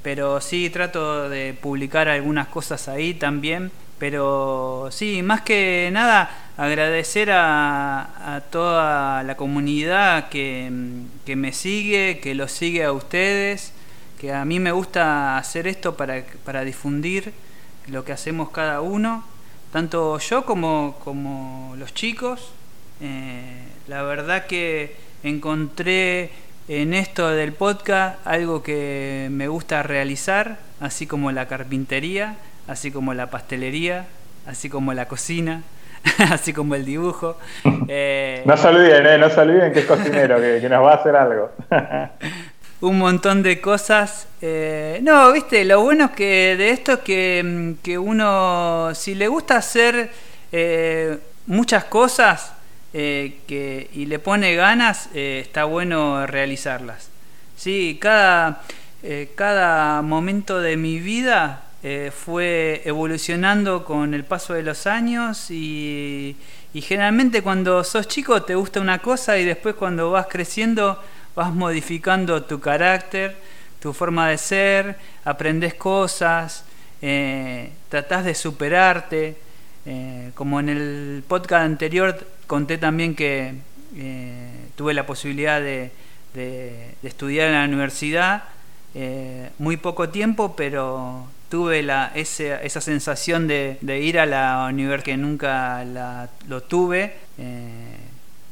pero 0.03 0.41
sí 0.41 0.71
trato 0.71 1.29
de 1.29 1.55
publicar 1.61 2.09
algunas 2.09 2.47
cosas 2.49 2.89
ahí 2.89 3.15
también 3.15 3.73
pero 3.99 4.89
sí, 4.91 5.23
más 5.23 5.41
que 5.43 5.89
nada 5.93 6.31
agradecer 6.57 7.31
a, 7.33 8.43
toda 8.51 9.23
la 9.23 9.37
comunidad 9.37 10.29
que, 10.29 10.71
me 11.37 11.53
sigue, 11.53 12.19
que 12.21 12.35
los 12.35 12.53
sigue 12.53 12.85
a 12.85 12.93
ustedes, 12.93 13.73
que 14.21 14.33
a 14.33 14.45
mí 14.45 14.61
me 14.61 14.73
gusta 14.73 15.39
hacer 15.39 15.67
esto 15.67 15.97
para, 15.97 16.25
para 16.45 16.65
difundir 16.65 17.33
lo 17.89 18.05
que 18.05 18.13
hacemos 18.13 18.51
cada 18.51 18.81
uno, 18.81 19.25
tanto 19.73 20.19
yo 20.19 20.45
como, 20.45 20.97
como 21.05 21.75
los 21.79 21.95
chicos. 21.95 22.53
Eh, 23.01 23.63
la 23.89 24.03
verdad 24.03 24.47
que 24.47 24.97
encontré 25.23 26.31
en 26.69 26.95
esto 26.95 27.29
del 27.29 27.53
podcast 27.53 28.27
algo 28.27 28.63
que 28.63 29.29
me 29.31 29.49
gusta 29.49 29.83
realizar, 29.83 30.59
así 30.81 31.07
como 31.07 31.31
la 31.33 31.47
carpintería 31.47 32.37
así 32.69 32.91
como 32.91 33.15
la 33.15 33.29
pastelería, 33.29 34.07
así 34.47 34.69
como 34.69 34.93
la 34.93 35.07
cocina, 35.07 35.63
así 36.31 36.53
como 36.53 36.75
el 36.75 36.85
dibujo. 36.85 37.39
Eh, 37.89 38.43
no 38.45 38.57
se 38.57 38.67
olviden, 38.67 39.07
eh, 39.07 39.17
no 39.17 39.31
se 39.31 39.41
olviden 39.41 39.73
que 39.73 39.79
es 39.81 39.85
cocinero, 39.85 40.41
que, 40.41 40.69
nos 40.69 40.85
va 40.85 40.93
a 40.93 40.95
hacer 40.97 41.15
algo. 41.15 41.53
un 42.81 42.99
montón 42.99 43.45
de 43.45 43.61
cosas. 43.61 44.27
Eh, 44.43 44.99
no, 45.03 45.31
viste, 45.31 45.65
lo 45.65 45.83
bueno 45.83 46.07
es 46.07 46.11
que 46.11 46.57
de 46.57 46.71
esto 46.71 46.95
es 46.95 46.99
que, 47.01 47.43
mm, 47.45 47.73
que 47.85 47.97
uno, 47.97 48.91
si 48.93 49.15
le 49.15 49.29
gusta 49.29 49.59
hacer 49.59 50.11
muchas 51.47 51.85
cosas 51.85 52.55
que, 52.93 53.91
y 53.93 54.07
le 54.07 54.19
pone 54.19 54.57
ganas, 54.57 55.11
está 55.15 55.65
bueno 55.65 56.27
realizarlas. 56.27 57.09
Sí, 57.57 57.99
cada, 58.01 58.63
cada 59.37 60.03
momento 60.03 60.61
de 60.61 60.77
mi 60.77 60.99
vida 60.99 61.66
eh, 61.89 62.11
fue 62.11 62.83
evolucionando 62.85 63.85
con 63.85 64.13
el 64.13 64.25
paso 64.25 64.55
de 64.55 64.65
los 64.65 64.89
años 64.89 65.53
y, 65.53 66.37
generalmente 66.75 67.43
cuando 67.43 67.85
sos 67.85 68.09
chico 68.09 68.43
te 68.43 68.57
gusta 68.57 68.81
una 68.81 68.99
cosa 68.99 69.39
y 69.39 69.45
después 69.45 69.77
cuando 69.77 70.11
vas 70.11 70.27
creciendo 70.29 71.01
vas 71.37 71.55
modificando 71.55 72.43
tu 72.43 72.59
carácter, 72.59 73.37
tu 73.79 73.93
forma 73.93 74.29
de 74.29 74.37
ser, 74.37 74.97
aprendes 75.25 75.75
cosas, 75.75 76.65
eh, 77.03 77.71
tratás 77.89 78.25
de 78.25 78.35
superarte. 78.35 79.37
Eh, 79.87 80.33
como 80.35 80.59
en 80.59 80.69
el 80.69 81.23
podcast 81.29 81.67
anterior 81.67 82.19
conté 82.49 82.79
también 82.79 83.15
que 83.15 83.55
tuve 84.75 84.93
la 84.93 85.07
posibilidad 85.07 85.61
de, 85.61 85.93
estudiar 87.05 87.47
en 87.47 87.55
la 87.55 87.65
universidad, 87.65 88.43
muy 89.59 89.77
poco 89.77 90.09
tiempo, 90.09 90.57
pero 90.57 91.29
tuve 91.57 91.83
la, 91.83 92.13
esa 92.15 92.83
sensación 92.83 93.49
de, 93.49 93.79
ir 94.03 94.19
a 94.19 94.27
la 94.27 94.69
universidad 94.69 95.03
que 95.03 95.17
nunca 95.17 95.83
lo 96.49 96.63
tuve, 96.63 97.15
eh, 97.39 97.97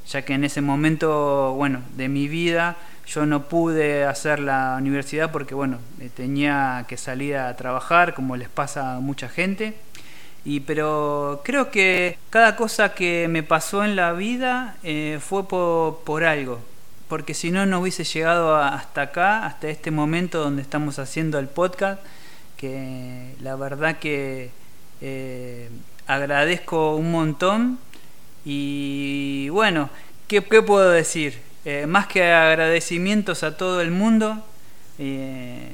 ya 0.08 0.22
que 0.22 0.32
en 0.32 0.42
ese 0.42 0.62
momento, 0.62 1.52
bueno, 1.52 1.82
de 1.96 2.08
mi 2.08 2.28
vida 2.28 2.78
yo 3.06 3.26
no 3.26 3.42
pude 3.42 4.06
hacer 4.06 4.40
la 4.40 4.76
universidad 4.78 5.30
porque, 5.30 5.54
bueno, 5.54 5.80
eh, 6.00 6.08
tenía 6.16 6.86
que 6.88 6.96
salir 6.96 7.36
a 7.36 7.54
trabajar, 7.56 8.14
como 8.14 8.38
les 8.38 8.48
pasa 8.48 8.96
a 8.96 9.00
mucha 9.00 9.28
gente. 9.28 9.74
Y, 10.46 10.60
pero 10.60 11.42
creo 11.44 11.70
que 11.70 12.16
cada 12.30 12.56
cosa 12.56 12.94
que 12.94 13.28
me 13.28 13.42
pasó 13.42 13.84
en 13.84 13.96
la 13.96 14.14
vida 14.14 14.76
eh, 14.82 15.18
fue 15.20 15.46
por, 15.46 15.98
por 16.04 16.24
algo, 16.24 16.58
porque 17.10 17.34
si 17.34 17.50
no, 17.50 17.66
no 17.66 17.80
hubiese 17.80 18.04
llegado 18.04 18.56
hasta 18.56 19.02
acá, 19.02 19.44
hasta 19.44 19.68
este 19.68 19.90
momento 19.90 20.40
donde 20.40 20.62
estamos 20.62 20.98
haciendo 20.98 21.38
el 21.38 21.48
podcast 21.48 22.00
que 22.56 23.34
la 23.40 23.56
verdad 23.56 23.98
que 23.98 24.50
eh, 25.00 25.68
agradezco 26.06 26.96
un 26.96 27.10
montón 27.10 27.78
y 28.44 29.48
bueno, 29.50 29.90
¿qué, 30.28 30.42
puedo 30.42 30.90
decir? 30.90 31.40
Eh, 31.64 31.86
más 31.86 32.06
que 32.06 32.24
agradecimientos 32.24 33.42
a 33.42 33.56
todo 33.56 33.80
el 33.80 33.90
mundo, 33.90 34.44
eh, 34.98 35.70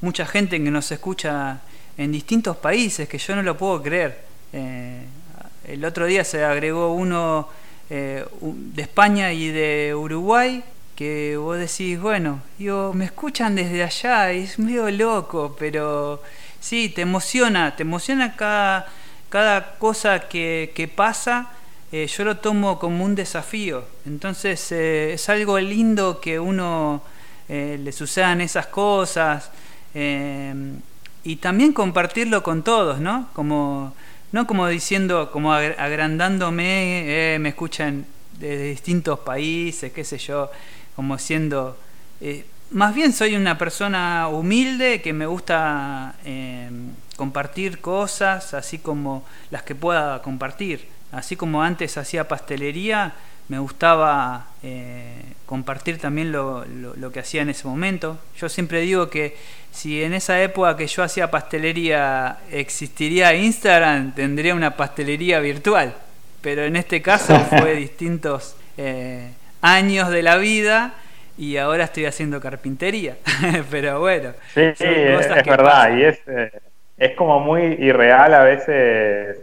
mucha 0.00 0.26
gente 0.26 0.62
que 0.62 0.70
nos 0.70 0.90
escucha 0.90 1.60
en 1.96 2.12
distintos 2.12 2.56
países, 2.56 3.08
que 3.08 3.18
yo 3.18 3.36
no 3.36 3.42
lo 3.42 3.56
puedo 3.56 3.82
creer. 3.82 4.26
el 4.52 5.84
otro 5.84 6.06
día 6.06 6.24
se 6.24 6.44
agregó 6.44 6.94
uno 6.94 7.48
de 7.88 8.82
España 8.82 9.32
y 9.32 9.48
de 9.48 9.94
Uruguay, 9.94 10.62
que 10.98 11.36
vos 11.36 11.56
decís, 11.56 12.00
bueno, 12.00 12.42
yo 12.58 12.92
me 12.92 13.04
escuchan 13.04 13.54
desde 13.54 13.84
allá, 13.84 14.32
y 14.32 14.42
es 14.42 14.58
medio 14.58 14.90
loco, 14.90 15.54
pero 15.56 16.20
sí, 16.58 16.88
te 16.88 17.02
emociona, 17.02 17.76
te 17.76 17.84
emociona 17.84 18.34
cada, 18.34 18.88
cada 19.28 19.76
cosa 19.78 20.28
que, 20.28 20.92
pasa, 20.96 21.52
eh, 21.92 22.08
yo 22.08 22.24
lo 22.24 22.38
tomo 22.38 22.80
como 22.80 23.04
un 23.04 23.14
desafío. 23.14 23.84
Entonces 24.06 24.72
eh, 24.72 25.12
es 25.12 25.28
algo 25.28 25.60
lindo 25.60 26.20
que 26.20 26.40
uno 26.40 27.00
eh, 27.48 27.78
le 27.80 27.92
sucedan 27.92 28.40
esas 28.40 28.66
cosas 28.66 29.52
y 29.94 31.36
también 31.36 31.72
compartirlo 31.72 32.42
con 32.42 32.64
todos, 32.64 32.98
¿no? 32.98 33.28
Como, 33.34 33.94
no 34.32 34.48
como 34.48 34.66
diciendo, 34.66 35.30
como 35.30 35.52
agrandándome, 35.52 37.38
me 37.38 37.48
escuchan 37.50 38.04
desde 38.38 38.70
distintos 38.70 39.20
países, 39.20 39.92
qué 39.92 40.04
sé 40.04 40.18
yo 40.18 40.50
como 40.98 41.16
siendo... 41.16 41.78
Eh, 42.20 42.44
más 42.72 42.92
bien 42.92 43.12
soy 43.12 43.36
una 43.36 43.56
persona 43.56 44.26
humilde 44.26 45.00
que 45.00 45.12
me 45.12 45.26
gusta 45.26 46.16
eh, 46.24 46.68
compartir 47.14 47.78
cosas, 47.80 48.52
así 48.52 48.78
como 48.78 49.24
las 49.52 49.62
que 49.62 49.76
pueda 49.76 50.20
compartir. 50.22 50.88
Así 51.12 51.36
como 51.36 51.62
antes 51.62 51.96
hacía 51.98 52.26
pastelería, 52.26 53.14
me 53.46 53.60
gustaba 53.60 54.48
eh, 54.64 55.22
compartir 55.46 55.98
también 55.98 56.32
lo, 56.32 56.64
lo, 56.64 57.12
que 57.12 57.20
hacía 57.20 57.42
en 57.42 57.50
ese 57.50 57.68
momento. 57.68 58.18
Yo 58.36 58.48
siempre 58.48 58.80
digo 58.80 59.08
que 59.08 59.36
si 59.70 60.02
en 60.02 60.14
esa 60.14 60.42
época 60.42 60.76
que 60.76 60.88
yo 60.88 61.04
hacía 61.04 61.30
pastelería 61.30 62.38
existiría 62.50 63.36
Instagram, 63.36 64.16
tendría 64.16 64.52
una 64.52 64.76
pastelería 64.76 65.38
virtual. 65.38 65.94
Pero 66.40 66.64
en 66.64 66.74
este 66.74 67.00
caso 67.02 67.38
fue 67.50 67.76
distintos 67.76 68.56
eh, 68.76 69.30
años 69.62 70.10
de 70.10 70.22
la 70.22 70.36
vida 70.36 70.94
y 71.36 71.56
ahora 71.56 71.84
estoy 71.84 72.06
haciendo 72.06 72.40
carpintería. 72.40 73.16
Pero 73.70 74.00
bueno. 74.00 74.30
Sí, 74.54 74.60
es, 74.60 75.28
verdad. 75.46 75.96
Y 75.96 76.04
es, 76.04 76.20
eh, 76.26 76.50
es 76.96 77.16
como 77.16 77.40
muy 77.40 77.62
irreal 77.62 78.34
a 78.34 78.42
veces 78.42 79.38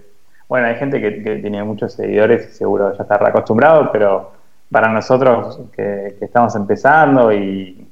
bueno, 0.48 0.68
hay 0.68 0.76
gente 0.76 1.02
que, 1.02 1.12
tiene 1.12 1.64
muchos 1.64 1.94
seguidores 1.94 2.50
y 2.50 2.54
seguro 2.54 2.94
ya 2.96 3.04
está 3.04 3.16
acostumbrado, 3.16 3.92
pero 3.92 4.32
para 4.72 4.90
nosotros 4.90 5.60
que, 5.76 6.18
estamos 6.22 6.56
empezando 6.56 7.34
y 7.34 7.88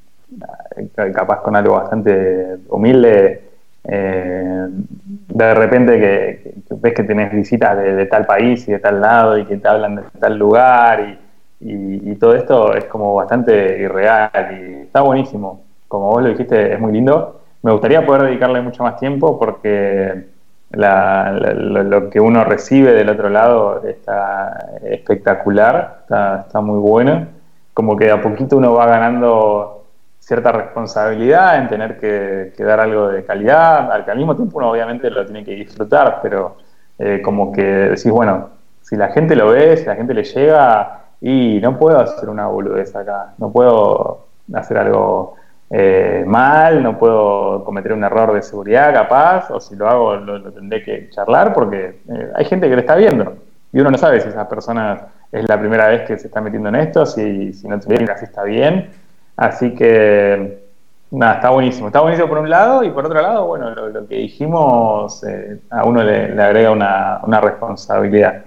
eh, 0.77 1.11
capaz 1.13 1.41
con 1.41 1.55
algo 1.55 1.75
bastante 1.75 2.57
humilde, 2.69 3.41
eh, 3.85 4.67
de 4.69 5.53
repente 5.55 5.99
que, 5.99 6.53
ves 6.75 6.93
que 6.93 7.03
tenés 7.03 7.33
visitas 7.33 7.77
de, 7.77 8.05
tal 8.05 8.25
país 8.25 8.67
y 8.67 8.73
de 8.73 8.79
tal 8.79 9.01
lado 9.01 9.37
y 9.37 9.45
que 9.45 9.57
te 9.57 9.67
hablan 9.67 9.95
de 9.95 10.03
tal 10.19 10.37
lugar 10.37 10.99
y, 11.01 11.22
y, 11.65 12.15
todo 12.15 12.35
esto 12.35 12.73
es 12.75 12.85
como 12.85 13.15
bastante 13.15 13.79
irreal 13.79 14.29
y 14.51 14.73
está 14.83 15.01
buenísimo. 15.01 15.61
Como 15.87 16.11
vos 16.11 16.23
lo 16.23 16.29
dijiste, 16.29 16.73
es 16.73 16.79
muy 16.79 16.93
lindo. 16.93 17.41
Me 17.61 17.71
gustaría 17.71 18.05
poder 18.05 18.23
dedicarle 18.23 18.61
mucho 18.61 18.83
más 18.83 18.97
tiempo 18.97 19.39
porque 19.39 20.25
lo, 20.71 22.09
que 22.09 22.19
uno 22.19 22.43
recibe 22.43 22.93
del 22.93 23.09
otro 23.09 23.29
lado 23.29 23.83
está 23.85 24.79
espectacular, 24.83 25.99
está, 26.01 26.61
muy 26.61 26.79
bueno. 26.79 27.27
Como 27.73 27.95
que 27.97 28.11
a 28.11 28.21
poquito 28.21 28.57
uno 28.57 28.73
va 28.73 28.85
ganando 28.87 29.85
cierta 30.19 30.51
responsabilidad 30.51 31.57
en 31.57 31.67
tener 31.69 31.99
que, 31.99 32.53
dar 32.63 32.79
algo 32.79 33.09
de 33.09 33.23
calidad, 33.25 33.91
al 33.91 34.05
que 34.05 34.11
al 34.11 34.17
mismo 34.17 34.35
tiempo 34.35 34.57
uno 34.57 34.71
obviamente 34.71 35.09
lo 35.09 35.25
tiene 35.25 35.43
que 35.43 35.51
disfrutar, 35.51 36.19
pero 36.21 36.57
eh, 36.97 37.21
como 37.23 37.51
que 37.51 37.63
decís, 37.63 38.11
bueno, 38.11 38.49
si 38.81 38.95
la 38.95 39.09
gente 39.09 39.35
lo 39.35 39.49
ve, 39.49 39.77
si 39.77 39.85
la 39.85 39.95
gente 39.95 40.13
le 40.13 40.23
llega, 40.23 41.02
y 41.23 41.59
no 41.59 41.79
puedo 41.79 41.99
hacer 41.99 42.29
una 42.29 42.45
boludez 42.45 42.95
acá, 42.95 43.33
no 43.39 43.51
puedo 43.51 44.27
hacer 44.53 44.77
algo 44.77 45.35
eh, 45.71 46.23
mal, 46.27 46.83
no 46.83 46.99
puedo 46.99 47.63
cometer 47.63 47.93
un 47.93 48.03
error 48.03 48.33
de 48.33 48.43
seguridad 48.43 48.93
capaz, 48.93 49.49
o 49.49 49.59
si 49.59 49.75
lo 49.75 49.89
hago 49.89 50.15
lo, 50.17 50.51
tendré 50.51 50.83
que 50.83 51.09
charlar 51.09 51.53
porque 51.53 52.01
eh, 52.07 52.31
hay 52.35 52.45
gente 52.45 52.69
que 52.69 52.75
le 52.75 52.81
está 52.81 52.95
viendo 52.95 53.33
y 53.73 53.79
uno 53.79 53.89
no 53.89 53.97
sabe 53.97 54.21
si 54.21 54.29
esa 54.29 54.47
persona 54.47 55.07
es 55.31 55.49
la 55.49 55.59
primera 55.59 55.87
vez 55.87 56.03
que 56.07 56.17
se 56.19 56.27
está 56.27 56.39
metiendo 56.41 56.69
en 56.69 56.75
esto, 56.75 57.07
si, 57.07 57.53
si 57.53 57.67
no 57.67 57.75
así 57.75 58.25
está 58.25 58.43
bien. 58.43 58.91
Así 59.35 59.73
que, 59.73 60.63
nada, 61.09 61.35
está 61.35 61.49
buenísimo. 61.49 61.87
Está 61.87 62.01
buenísimo 62.01 62.29
por 62.29 62.37
un 62.37 62.49
lado 62.49 62.83
y 62.83 62.91
por 62.91 63.05
otro 63.05 63.19
lado, 63.19 63.47
bueno, 63.47 63.71
lo, 63.71 64.07
que 64.07 64.15
dijimos 64.15 65.23
eh, 65.23 65.59
a 65.71 65.85
uno 65.85 66.03
le, 66.03 66.39
agrega 66.39 66.69
una, 66.69 67.19
una, 67.23 67.41
responsabilidad. 67.41 68.43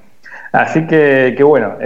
Así 0.57 0.87
que, 0.87 1.35
que 1.37 1.45
bueno, 1.45 1.77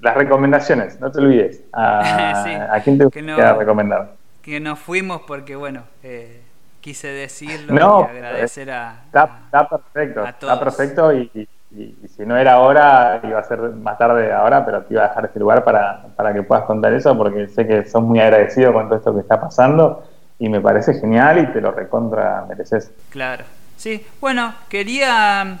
las 0.00 0.14
recomendaciones, 0.14 1.00
no 1.00 1.10
te 1.10 1.20
olvides. 1.20 1.62
¿A, 1.72 2.80
quién 2.84 2.98
te 2.98 3.04
gustaría 3.04 3.54
recomendar? 3.54 4.12
Que 4.42 4.58
nos 4.58 4.78
fuimos 4.80 5.22
porque, 5.22 5.54
bueno, 5.54 5.84
eh, 6.02 6.42
quise 6.80 7.08
decirlo 7.08 7.74
y 7.74 8.16
agradecer 8.16 8.70
a. 8.70 9.02
Está, 9.06 9.68
perfecto, 9.68 10.26
está 10.26 10.58
perfecto 10.58 11.12
y, 11.12 11.48
si 11.70 12.26
no 12.26 12.36
era 12.36 12.54
ahora, 12.54 13.20
iba 13.24 13.38
a 13.38 13.42
ser 13.44 13.58
más 13.60 13.98
tarde 13.98 14.32
ahora, 14.32 14.64
pero 14.64 14.82
te 14.82 14.94
iba 14.94 15.04
a 15.04 15.08
dejar 15.08 15.24
este 15.26 15.40
lugar 15.40 15.64
para, 15.64 16.06
para 16.14 16.32
que 16.32 16.42
puedas 16.42 16.64
contar 16.64 16.92
eso 16.92 17.16
porque 17.16 17.48
sé 17.48 17.66
que 17.66 17.84
sos 17.84 18.02
muy 18.02 18.20
agradecido 18.20 18.72
con 18.72 18.86
todo 18.86 18.98
esto 18.98 19.14
que 19.14 19.20
está 19.20 19.40
pasando 19.40 20.06
y 20.38 20.48
me 20.48 20.60
parece 20.60 20.94
genial 20.94 21.38
y 21.38 21.46
te 21.52 21.60
lo 21.60 21.70
recontra 21.70 22.44
mereces. 22.48 22.92
Claro, 23.10 23.44
sí. 23.76 24.04
Bueno, 24.20 24.54
quería 24.68 25.58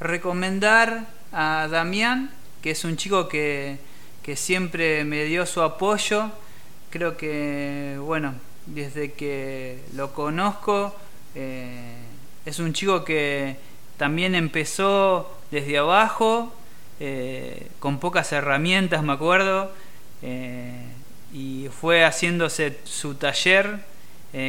recomendar 0.00 1.19
a 1.32 1.68
Damián 1.70 2.30
que 2.62 2.70
es 2.70 2.84
un 2.84 2.96
chico 2.96 3.28
que, 3.28 3.78
siempre 4.36 5.02
me 5.04 5.24
dio 5.24 5.44
su 5.44 5.60
apoyo. 5.60 6.30
Creo 6.90 7.16
que, 7.16 7.96
bueno, 7.98 8.34
desde 8.66 9.10
que 9.12 9.80
lo 9.96 10.12
conozco, 10.12 10.94
eh, 11.34 11.96
es 12.46 12.60
un 12.60 12.72
chico 12.72 13.04
que 13.04 13.56
también 13.96 14.36
empezó 14.36 15.36
desde 15.50 15.78
abajo, 15.78 16.54
eh, 17.00 17.70
con 17.80 17.98
pocas 17.98 18.30
herramientas, 18.30 19.02
me 19.02 19.12
acuerdo, 19.12 19.72
eh, 20.22 20.84
y 21.32 21.66
fue 21.80 22.04
haciéndose 22.04 22.78
su 22.84 23.16
taller. 23.16 23.80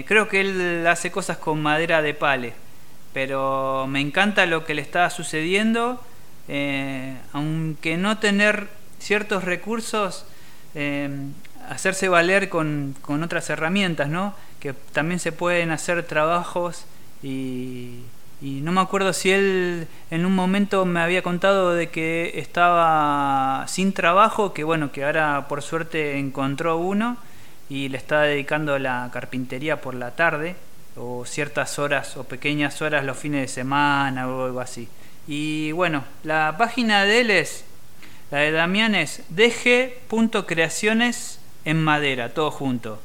creo 0.05 0.27
que 0.27 0.41
él 0.41 0.85
hace 0.85 1.11
cosas 1.11 1.37
con 1.37 1.59
madera 1.59 2.03
de 2.03 2.13
pale, 2.13 2.53
pero 3.13 3.87
me 3.87 3.99
encanta 3.99 4.45
lo 4.45 4.63
que 4.63 4.75
le 4.75 4.83
está 4.83 5.09
sucediendo 5.09 5.99
eh, 6.53 7.15
aunque 7.31 7.95
no 7.95 8.17
tener 8.17 8.67
ciertos 8.99 9.45
recursos, 9.45 10.25
eh, 10.75 11.09
hacerse 11.69 12.09
valer 12.09 12.49
con, 12.49 12.93
otras 13.23 13.49
herramientas, 13.49 14.09
¿no? 14.09 14.35
que 14.59 14.73
también 14.73 15.21
se 15.21 15.31
pueden 15.31 15.71
hacer 15.71 16.03
trabajos 16.03 16.83
y, 17.23 17.99
no 18.41 18.73
me 18.73 18.81
acuerdo 18.81 19.13
si 19.13 19.31
él 19.31 19.87
en 20.09 20.25
un 20.25 20.35
momento 20.35 20.83
me 20.85 20.99
había 20.99 21.21
contado 21.21 21.73
de 21.73 21.89
que 21.89 22.33
estaba 22.35 23.65
sin 23.69 23.93
trabajo, 23.93 24.51
que 24.51 24.65
bueno, 24.65 24.91
que 24.91 25.05
ahora 25.05 25.45
por 25.47 25.61
suerte 25.61 26.17
encontró 26.17 26.77
uno 26.77 27.17
y 27.69 27.87
le 27.87 27.97
está 27.97 28.23
dedicando 28.23 28.73
a 28.73 28.79
la 28.79 29.09
carpintería 29.13 29.79
por 29.79 29.93
la 29.93 30.11
tarde 30.15 30.55
o 30.97 31.23
ciertas 31.25 31.79
horas 31.79 32.17
o 32.17 32.25
pequeñas 32.25 32.81
horas 32.81 33.05
los 33.05 33.17
fines 33.17 33.41
de 33.41 33.47
semana 33.47 34.27
o 34.27 34.45
algo 34.45 34.59
así. 34.59 34.89
Y 35.27 35.71
bueno, 35.71 36.03
la 36.23 36.55
página 36.57 37.05
de 37.05 37.21
él 37.21 37.31
es, 37.31 37.63
la 38.31 38.39
de 38.39 38.51
Damián 38.51 38.95
es 38.95 39.21
dg.creaciones 39.29 41.39
en 41.65 41.83
madera, 41.83 42.33
todo 42.33 42.51
junto. 42.51 42.99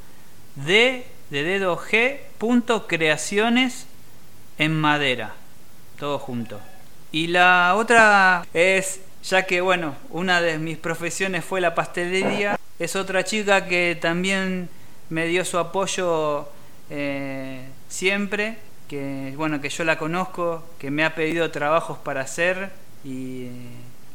D 0.55 1.07
de 1.31 1.43
dedo 1.43 1.77
G 1.77 2.21
creaciones 2.87 3.87
en 4.59 4.73
madera, 4.73 5.35
todo 5.99 6.19
junto. 6.19 6.61
Y 7.13 7.29
la 7.29 7.75
otra 7.77 8.47
es, 8.55 9.01
ya 9.23 9.45
que 9.45 9.61
bueno, 9.61 9.95
una 10.11 10.41
de 10.41 10.59
mis 10.59 10.79
profesiones 10.79 11.45
fue 11.45 11.61
la 11.61 11.75
pastelería, 11.75 12.59
es 12.79 12.97
otra 12.97 13.25
chica 13.25 13.67
que 13.67 13.97
también 14.01 14.69
me 15.09 15.27
dio 15.27 15.45
su 15.45 15.59
apoyo 15.59 16.49
eh, 16.91 17.67
siempre 17.89 18.59
que 18.89 19.35
bueno 19.37 19.61
que 19.61 19.69
yo 19.69 19.85
la 19.85 19.99
conozco, 19.99 20.65
que 20.79 20.91
me 20.91 21.05
ha 21.05 21.15
pedido 21.15 21.51
trabajos 21.51 21.99
para 21.99 22.23
hacer 22.23 22.71
y 23.05 23.49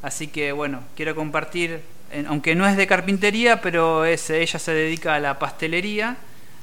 así 0.02 0.27
que 0.27 0.52
bueno 0.52 0.81
quiero 0.95 1.15
compartir, 1.15 1.81
aunque 2.27 2.56
no 2.56 2.68
es 2.68 2.76
de 2.77 2.88
carpintería, 2.88 3.61
pero 3.61 4.06
es 4.06 4.30
ella 4.30 4.60
se 4.60 4.73
dedica 4.73 5.15
a 5.15 5.19
la 5.19 5.39
pastelería, 5.39 6.18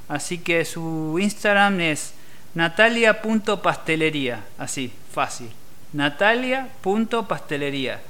así 0.09 0.39
que 0.39 0.65
su 0.65 1.19
Instagram 1.21 1.81
es 1.81 2.15
natalia.pastelería, 2.55 4.45
así 4.59 4.93
fácil, 5.13 5.51
natalia.pastelería. 5.93 8.01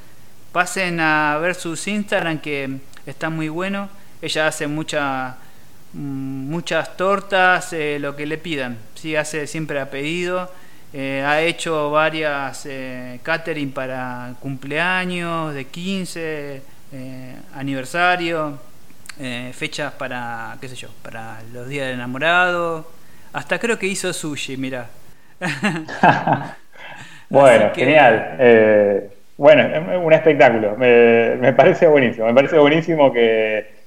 Pasen 0.53 1.01
a 1.01 1.37
ver 1.39 1.55
sus 1.55 1.87
Instagram 1.87 2.39
que 2.39 2.79
está 3.05 3.29
muy 3.29 3.51
bueno. 3.51 3.91
Ella 4.23 4.47
hace 4.47 4.67
mucha 4.67 5.37
muchas 5.93 6.97
tortas, 6.97 7.73
eh, 7.73 7.99
lo 8.01 8.17
que 8.17 8.27
le 8.27 8.39
pidan. 8.39 8.79
Sí, 8.95 9.17
hace 9.17 9.47
siempre 9.47 9.81
a 9.81 9.91
pedido. 9.91 10.51
Eh, 10.93 11.23
ha 11.27 11.43
hecho 11.43 11.91
varias 11.91 12.65
eh, 12.67 13.21
catering 13.23 13.73
para 13.73 14.35
cumpleaños, 14.41 15.55
de 15.55 15.67
15, 15.67 16.63
aniversario, 17.55 18.59
fechas 19.53 19.93
para, 19.93 20.57
qué 20.61 20.69
sé 20.69 20.77
yo, 20.77 20.89
para 21.03 21.43
los 21.53 21.69
días 21.69 21.87
del 21.87 21.97
enamorado. 21.97 22.91
Hasta 23.33 23.59
creo 23.59 23.79
que 23.79 23.87
hizo 23.87 24.13
sushi, 24.13 24.57
mira. 24.57 24.89
bueno, 27.29 27.71
genial. 27.75 29.11
bueno, 29.37 30.01
un 30.01 30.13
espectáculo. 30.15 30.77
me 30.77 31.53
parece 31.53 31.87
buenísimo. 31.87 32.27
Me 32.27 32.35
parece 32.35 32.59
buenísimo 32.59 33.13
que 33.13 33.78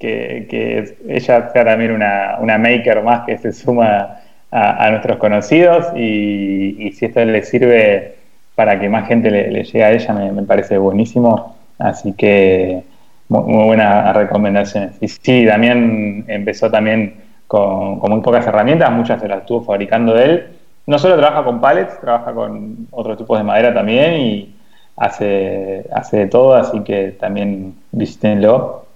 que, 0.00 0.96
ella 1.08 1.50
sea 1.52 1.64
también 1.64 1.92
una, 1.92 2.58
maker 2.58 3.02
más 3.02 3.26
que 3.26 3.38
se 3.38 3.52
suma 3.52 4.20
a, 4.50 4.90
nuestros 4.90 5.18
conocidos 5.18 5.86
y, 5.96 6.92
si 6.96 7.06
esto 7.06 7.24
le 7.24 7.42
sirve 7.44 8.16
para 8.56 8.80
que 8.80 8.88
más 8.88 9.06
gente 9.06 9.30
le, 9.30 9.62
llegue 9.62 9.84
a 9.84 9.92
ella, 9.92 10.14
me, 10.14 10.42
parece 10.42 10.78
buenísimo. 10.78 11.56
Así 11.78 12.12
que 12.14 12.82
muy, 13.28 13.64
buenas 13.66 14.14
recomendaciones. 14.16 14.96
Y 15.00 15.08
sí, 15.08 15.46
también 15.46 16.24
empezó 16.26 16.70
también 16.70 17.14
con, 17.46 18.00
muy 18.00 18.20
pocas 18.22 18.46
herramientas, 18.46 18.90
muchas 18.90 19.20
se 19.20 19.28
las 19.28 19.40
estuvo 19.40 19.62
fabricando 19.62 20.18
él 20.18 20.56
no 20.90 20.98
solo 20.98 21.16
trabaja 21.16 21.44
con 21.44 21.60
pallets, 21.60 22.00
trabaja 22.00 22.32
con 22.32 22.88
otros 22.90 23.16
tipos 23.16 23.38
de 23.38 23.44
madera 23.44 23.72
también 23.72 24.14
y 24.14 24.54
hace, 24.96 25.86
hace 25.92 26.16
de 26.18 26.26
todo, 26.26 26.54
así 26.54 26.80
que 26.80 27.12
también 27.12 27.76
visítenlo, 27.92 28.86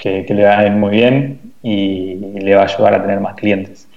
que, 0.00 0.24
le 0.28 0.44
va 0.44 0.58
a 0.58 0.66
ir 0.66 0.72
muy 0.72 0.90
bien 0.90 1.40
y, 1.62 2.14
le 2.16 2.54
va 2.54 2.62
a 2.62 2.64
ayudar 2.64 2.94
a 2.94 3.02
tener 3.02 3.20
más 3.20 3.34
clientes. 3.34 3.88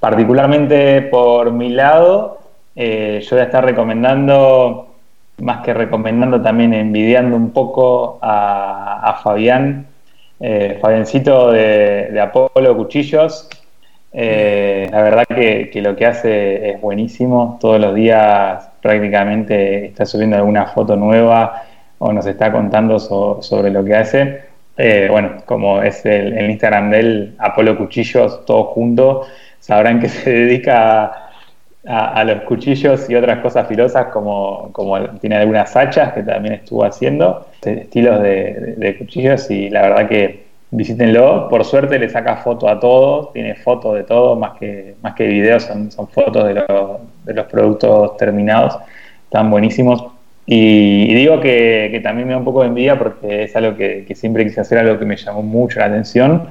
Particularmente 0.00 1.02
por 1.02 1.52
mi 1.52 1.70
lado, 1.70 2.38
eh, 2.76 3.20
yo 3.22 3.36
voy 3.36 3.40
a 3.40 3.44
estar 3.44 3.64
recomendando, 3.64 4.94
más 5.38 5.64
que 5.64 5.74
recomendando, 5.74 6.40
también 6.40 6.72
envidiando 6.74 7.36
un 7.36 7.50
poco 7.50 8.18
a, 8.22 9.20
Fabián, 9.22 9.86
eh, 10.40 10.78
de 12.12 12.20
Apolo 12.20 12.76
Cuchillos, 12.76 13.48
eh, 14.12 14.88
la 14.90 15.02
verdad 15.02 15.24
que, 15.28 15.70
lo 15.82 15.94
que 15.96 16.06
hace 16.06 16.70
es 16.70 16.80
buenísimo. 16.80 17.58
Todos 17.60 17.80
los 17.80 17.94
días 17.94 18.70
prácticamente 18.80 19.86
está 19.86 20.06
subiendo 20.06 20.36
alguna 20.36 20.66
foto 20.66 20.96
nueva 20.96 21.62
o 21.98 22.12
nos 22.12 22.26
está 22.26 22.50
contando 22.52 22.98
sobre 22.98 23.70
lo 23.70 23.84
que 23.84 23.94
hace. 23.94 24.47
Eh, 24.78 25.08
bueno, 25.10 25.38
como 25.44 25.82
es 25.82 26.06
el, 26.06 26.50
Instagram 26.50 26.90
del 26.90 27.34
Apolo 27.38 27.76
Cuchillos, 27.76 28.44
todos 28.46 28.68
juntos, 28.68 29.26
sabrán 29.60 30.00
que 30.00 30.08
se 30.08 30.30
dedica 30.30 31.28
a, 31.86 32.24
los 32.24 32.42
cuchillos 32.42 33.08
y 33.10 33.14
otras 33.14 33.40
cosas 33.40 33.66
filosas, 33.68 34.06
como, 34.06 34.70
como 34.72 34.98
tiene 35.20 35.36
algunas 35.36 35.74
hachas 35.76 36.12
que 36.12 36.22
también 36.22 36.54
estuvo 36.54 36.84
haciendo, 36.84 37.46
estilos 37.62 38.22
de 38.22 38.96
cuchillos, 38.98 39.50
y 39.50 39.70
la 39.70 39.82
verdad 39.82 40.08
que 40.08 40.48
visítenlo. 40.70 41.48
Por 41.48 41.64
suerte 41.64 41.98
le 41.98 42.08
saca 42.08 42.36
foto 42.36 42.68
a 42.68 42.78
todo, 42.78 43.28
tiene 43.28 43.54
fotos 43.54 43.94
de 43.96 44.04
todo, 44.04 44.36
más 44.36 44.58
que, 44.58 44.96
más 45.02 45.14
que 45.14 45.26
videos, 45.26 45.64
son, 45.64 45.90
son 45.90 46.08
fotos 46.08 46.44
de, 46.46 46.54
de, 47.24 47.34
los 47.34 47.46
productos 47.46 48.16
terminados, 48.16 48.78
están 49.24 49.50
buenísimos. 49.50 50.17
Y, 50.50 51.12
digo 51.14 51.40
que, 51.40 52.00
también 52.02 52.26
me 52.26 52.32
da 52.32 52.38
un 52.38 52.44
poco 52.46 52.62
de 52.62 52.68
envidia 52.68 52.98
porque 52.98 53.42
es 53.42 53.54
algo 53.54 53.76
que, 53.76 54.06
siempre 54.14 54.44
quise 54.44 54.62
hacer, 54.62 54.78
algo 54.78 54.98
que 54.98 55.04
me 55.04 55.14
llamó 55.14 55.42
mucho 55.42 55.78
la 55.78 55.86
atención. 55.86 56.48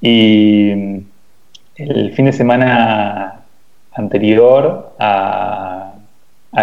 Y 0.00 1.02
el 1.76 2.12
fin 2.14 2.24
de 2.24 2.32
semana 2.32 3.42
anterior 3.92 4.94
a, 4.98 5.92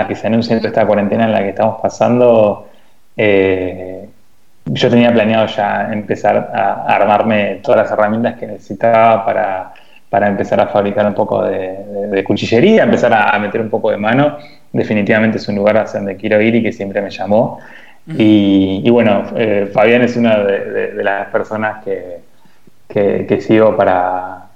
que 0.07 0.15
se 0.15 0.25
anuncie 0.25 0.57
esta 0.57 0.87
cuarentena 0.87 1.25
en 1.25 1.31
la 1.33 1.43
que 1.43 1.49
estamos 1.49 1.79
pasando, 1.79 2.67
eh, 3.15 4.09
yo 4.65 4.89
tenía 4.89 5.13
planeado 5.13 5.45
ya 5.45 5.87
empezar 5.93 6.51
a, 6.51 6.85
armarme 6.87 7.59
todas 7.61 7.81
las 7.83 7.91
herramientas 7.91 8.39
que 8.39 8.47
necesitaba 8.47 9.23
para, 9.23 10.27
empezar 10.27 10.59
a 10.59 10.65
fabricar 10.65 11.05
un 11.05 11.13
poco 11.13 11.43
de, 11.43 12.23
cuchillería, 12.25 12.85
empezar 12.85 13.13
a, 13.13 13.37
meter 13.37 13.61
un 13.61 13.69
poco 13.69 13.91
de 13.91 13.97
mano. 13.97 14.39
Definitivamente 14.73 15.37
es 15.37 15.47
un 15.47 15.55
lugar 15.55 15.77
hacia 15.77 15.99
donde 15.99 16.15
quiero 16.15 16.41
ir 16.41 16.55
y 16.55 16.63
que 16.63 16.71
siempre 16.71 17.01
me 17.01 17.09
llamó. 17.09 17.59
Y, 18.17 18.89
bueno, 18.89 19.23
eh, 19.35 19.69
Fabián 19.71 20.01
es 20.01 20.17
una 20.17 20.39
de, 20.39 21.03
las 21.03 21.27
personas 21.27 21.83
que, 21.83 22.19
que, 22.87 23.41
sigo 23.41 23.77
para, 23.77 24.47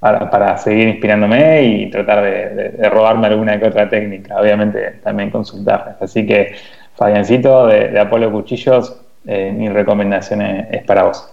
para, 0.00 0.58
seguir 0.58 0.88
inspirándome 0.88 1.62
y 1.62 1.90
tratar 1.90 2.22
de, 2.22 2.88
robarme 2.90 3.28
alguna 3.28 3.58
que 3.58 3.66
otra 3.66 3.88
técnica, 3.88 4.40
obviamente 4.40 4.98
también 5.02 5.30
consultarlas. 5.30 6.02
Así 6.02 6.26
que 6.26 6.54
Fabiancito 6.96 7.66
de 7.68 7.98
Apolo 7.98 8.30
Cuchillos, 8.32 9.00
eh, 9.26 9.52
mi 9.54 9.68
recomendación 9.68 10.40
es, 10.42 10.82
para 10.84 11.04
vos. 11.04 11.30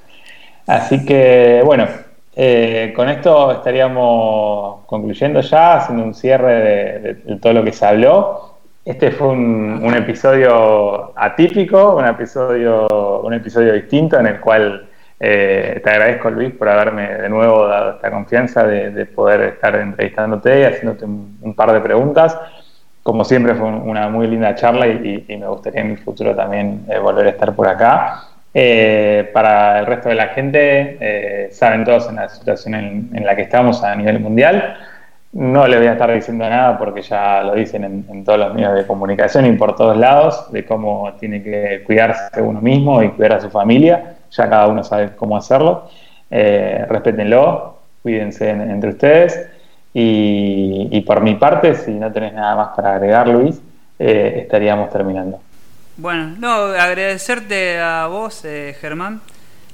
Así 0.68 1.06
que, 1.06 1.62
bueno, 1.64 1.88
eh, 2.36 2.94
con 2.96 3.10
esto 3.10 3.52
estaríamos 3.52 4.86
concluyendo 4.86 5.42
ya, 5.42 5.78
haciendo 5.78 6.04
un 6.04 6.14
cierre 6.14 7.20
de, 7.24 7.36
todo 7.38 7.54
lo 7.54 7.64
que 7.64 7.72
se 7.72 7.86
habló. 7.86 8.56
Este 8.84 9.12
fue 9.12 9.30
un, 9.30 9.94
episodio 9.96 11.14
atípico, 11.16 11.96
un 11.96 12.06
episodio, 12.06 13.22
un 13.24 13.34
episodio 13.34 13.74
distinto 13.74 14.20
en 14.20 14.28
el 14.28 14.40
cual 14.40 14.88
eh, 15.20 15.82
te 15.84 15.90
agradezco, 15.90 16.30
Luis, 16.30 16.54
por 16.54 16.70
haberme 16.70 17.08
de 17.08 17.30
nuevo 17.30 17.68
dado 17.68 17.96
esta 17.96 18.12
confianza 18.12 18.64
de, 18.68 19.06
poder 19.08 19.42
estar 19.42 19.76
entrevistándote 19.76 20.60
y 20.60 20.64
haciéndote 20.66 21.06
un 21.06 21.56
par 21.56 21.72
de 21.72 21.80
preguntas 21.80 22.38
como 23.06 23.24
siempre 23.24 23.54
fue 23.54 23.68
una 23.68 24.10
muy 24.10 24.26
linda 24.26 24.56
charla 24.56 24.88
y, 24.88 25.24
me 25.28 25.48
gustaría 25.48 25.82
en 25.82 25.92
el 25.92 26.00
futuro 26.00 26.36
también 26.36 26.88
eh, 26.90 26.98
volver 26.98 27.28
a 27.28 27.30
estar 27.30 27.56
por 27.56 27.68
acá. 27.68 28.24
Eh, 28.58 29.30
para 29.34 29.80
el 29.80 29.86
resto 29.86 30.08
de 30.08 30.16
la 30.16 30.28
gente, 30.30 30.98
eh, 31.02 31.50
saben 31.52 31.84
todos 31.84 32.08
en 32.08 32.16
la 32.16 32.30
situación 32.30 32.74
en, 32.74 33.26
la 33.26 33.36
que 33.36 33.42
estamos 33.42 33.84
a 33.84 33.94
nivel 33.96 34.22
mundial. 34.22 34.78
No 35.34 35.68
les 35.68 35.80
voy 35.80 35.88
a 35.88 35.92
estar 35.92 36.14
diciendo 36.14 36.48
nada 36.50 36.78
porque 36.78 37.02
ya 37.02 37.44
lo 37.44 37.56
dicen 37.56 37.84
en, 37.84 38.24
todos 38.24 38.40
los 38.40 38.54
medios 38.54 38.74
de 38.76 38.88
comunicación 38.88 39.46
y 39.46 39.52
por 39.58 39.76
todos 39.76 39.98
lados, 39.98 40.50
de 40.54 40.66
cómo 40.66 41.14
tiene 41.20 41.44
que 41.44 41.84
cuidarse 41.86 42.42
uno 42.42 42.62
mismo 42.62 43.04
y 43.04 43.10
cuidar 43.10 43.34
a 43.34 43.42
su 43.42 43.50
familia. 43.50 44.16
Ya 44.32 44.50
cada 44.50 44.68
uno 44.68 44.84
sabe 44.86 45.12
cómo 45.18 45.36
hacerlo. 45.36 45.90
respétenlo, 46.30 47.80
cuídense 48.02 48.50
entre 48.50 48.92
ustedes. 48.92 49.50
Y, 49.98 51.02
por 51.08 51.22
mi 51.22 51.36
parte, 51.36 51.74
si 51.76 51.92
no 51.92 52.12
tenés 52.12 52.34
nada 52.34 52.56
más 52.56 52.76
para 52.76 52.96
agregar, 52.96 53.30
Luis, 53.30 53.62
eh, 53.98 54.40
estaríamos 54.42 54.90
terminando. 54.90 55.40
Bueno, 55.98 56.36
no, 56.40 56.50
agradecerte 56.50 57.80
a 57.80 58.08
vos, 58.08 58.44
eh, 58.44 58.76
Germán. 58.82 59.22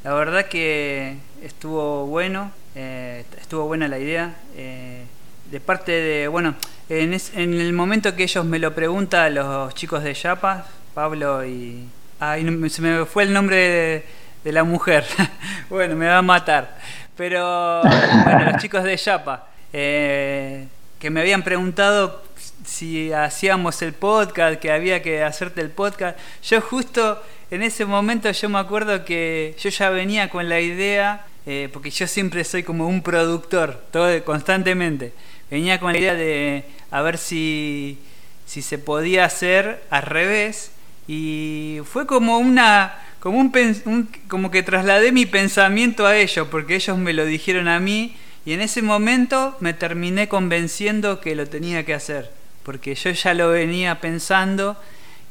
La 0.04 0.14
verdad 0.14 0.46
que 0.46 1.18
estuvo 1.42 2.06
bueno, 2.06 2.52
eh, 2.76 3.26
estuvo 3.40 3.66
buena 3.66 3.88
la 3.88 3.98
idea. 3.98 4.36
de 4.56 5.60
parte 5.60 5.92
de, 5.92 6.28
bueno, 6.28 6.56
en, 6.90 7.14
el 7.36 7.74
momento 7.74 8.16
que 8.16 8.24
ellos 8.24 8.46
me 8.46 8.60
lo 8.60 8.74
preguntan, 8.76 9.34
los 9.34 9.74
chicos 9.74 10.04
de 10.04 10.14
Yapa, 10.14 10.66
Pablo 10.94 11.46
y... 11.46 11.88
Ay, 12.20 12.46
se 12.70 12.82
me 12.84 13.06
fue 13.06 13.24
el 13.24 13.34
nombre 13.34 14.04
de, 14.44 14.52
la 14.52 14.64
mujer. 14.64 15.06
bueno, 15.70 15.96
me 15.96 16.06
va 16.06 16.20
a 16.20 16.22
matar. 16.22 16.78
Pero, 17.18 17.82
bueno, 17.82 18.52
los 18.52 18.62
chicos 18.62 18.84
de 18.84 18.96
Yapa 18.96 19.48
eh, 19.74 20.68
que 21.00 21.10
me 21.10 21.22
habían 21.22 21.44
preguntado 21.44 22.22
si 22.66 23.12
hacíamos 23.12 23.82
el 23.82 23.94
podcast, 23.94 24.60
que 24.60 24.72
había 24.72 25.02
que 25.02 25.24
hacerte 25.24 25.62
el 25.62 25.70
podcast. 25.70 26.18
Yo 26.44 26.62
justo 26.62 27.22
en 27.50 27.64
ese 27.64 27.86
momento 27.86 28.32
yo 28.32 28.50
me 28.50 28.60
acuerdo 28.60 29.04
que 29.06 29.56
yo 29.60 29.70
ya 29.70 29.90
venía 29.90 30.30
con 30.30 30.48
la 30.50 30.60
idea, 30.60 31.26
eh, 31.46 31.70
porque 31.74 31.90
yo 31.90 32.08
siempre 32.08 32.44
soy 32.44 32.64
como 32.64 32.88
un 32.88 33.02
productor, 33.02 33.84
todo 33.92 34.24
constantemente. 34.24 35.14
Venía 35.50 35.80
con 35.80 35.94
la 35.94 36.00
idea 36.00 36.14
de 36.14 36.64
a 36.92 37.02
ver 37.02 37.18
si, 37.18 37.98
si 38.46 38.62
se 38.62 38.78
podía 38.78 39.26
hacer 39.26 39.84
al 39.90 40.04
revés 40.04 40.72
y 41.08 41.80
fue 41.86 42.06
como 42.06 42.38
una 42.38 42.96
como 43.20 43.38
un, 43.38 44.10
como 44.28 44.50
que 44.50 44.64
trasladé 44.64 45.12
mi 45.12 45.26
pensamiento 45.26 46.08
a 46.08 46.18
ellos 46.18 46.48
porque 46.50 46.76
ellos 46.76 46.98
me 46.98 47.14
lo 47.14 47.24
dijeron 47.24 47.68
a 47.68 47.80
mí 47.80 48.16
y 48.46 48.54
en 48.54 48.62
ese 48.62 48.82
momento 48.82 49.56
me 49.60 49.74
terminé 49.74 50.28
convenciendo 50.28 51.20
que 51.22 51.36
lo 51.36 51.48
tenía 51.48 51.86
que 51.86 51.94
hacer, 51.94 52.32
porque 52.64 52.96
yo 52.96 53.12
ya 53.12 53.34
lo 53.34 53.50
venía 53.50 54.00
pensando 54.00 54.78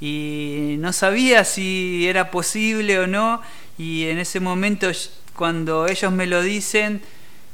y 0.00 0.76
no 0.78 0.92
sabía 0.92 1.44
si 1.44 2.08
era 2.08 2.30
posible 2.30 2.98
o 2.98 3.06
no, 3.06 3.42
y 3.78 4.06
en 4.06 4.18
ese 4.18 4.40
momento 4.40 4.90
cuando 5.34 5.86
ellos 5.86 6.12
me 6.12 6.26
lo 6.26 6.42
dicen, 6.42 7.02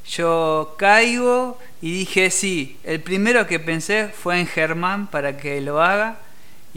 yo 0.08 0.74
caigo 0.78 1.58
y 1.82 1.92
dije 1.92 2.30
sí, 2.30 2.78
el 2.84 3.00
primero 3.00 3.46
que 3.46 3.58
pensé 3.58 4.08
fue 4.08 4.38
en 4.38 4.46
Germán 4.46 5.08
para 5.08 5.36
que 5.36 5.60
lo 5.60 5.82
haga, 5.82 6.18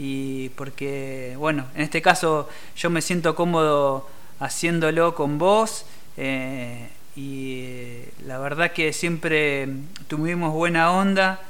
y 0.02 0.48
porque, 0.50 1.34
bueno, 1.36 1.66
en 1.74 1.82
este 1.82 2.00
caso 2.00 2.48
yo 2.74 2.88
me 2.88 3.02
siento 3.02 3.34
cómodo 3.34 4.08
haciéndolo 4.38 5.14
con 5.14 5.36
vos. 5.36 5.84
Eh, 6.16 6.88
y 7.14 7.64
eh, 7.64 8.12
la 8.24 8.38
verdad 8.38 8.72
que 8.72 8.94
siempre 8.94 9.68
tuvimos 10.08 10.54
buena 10.54 10.90
onda 10.92 11.40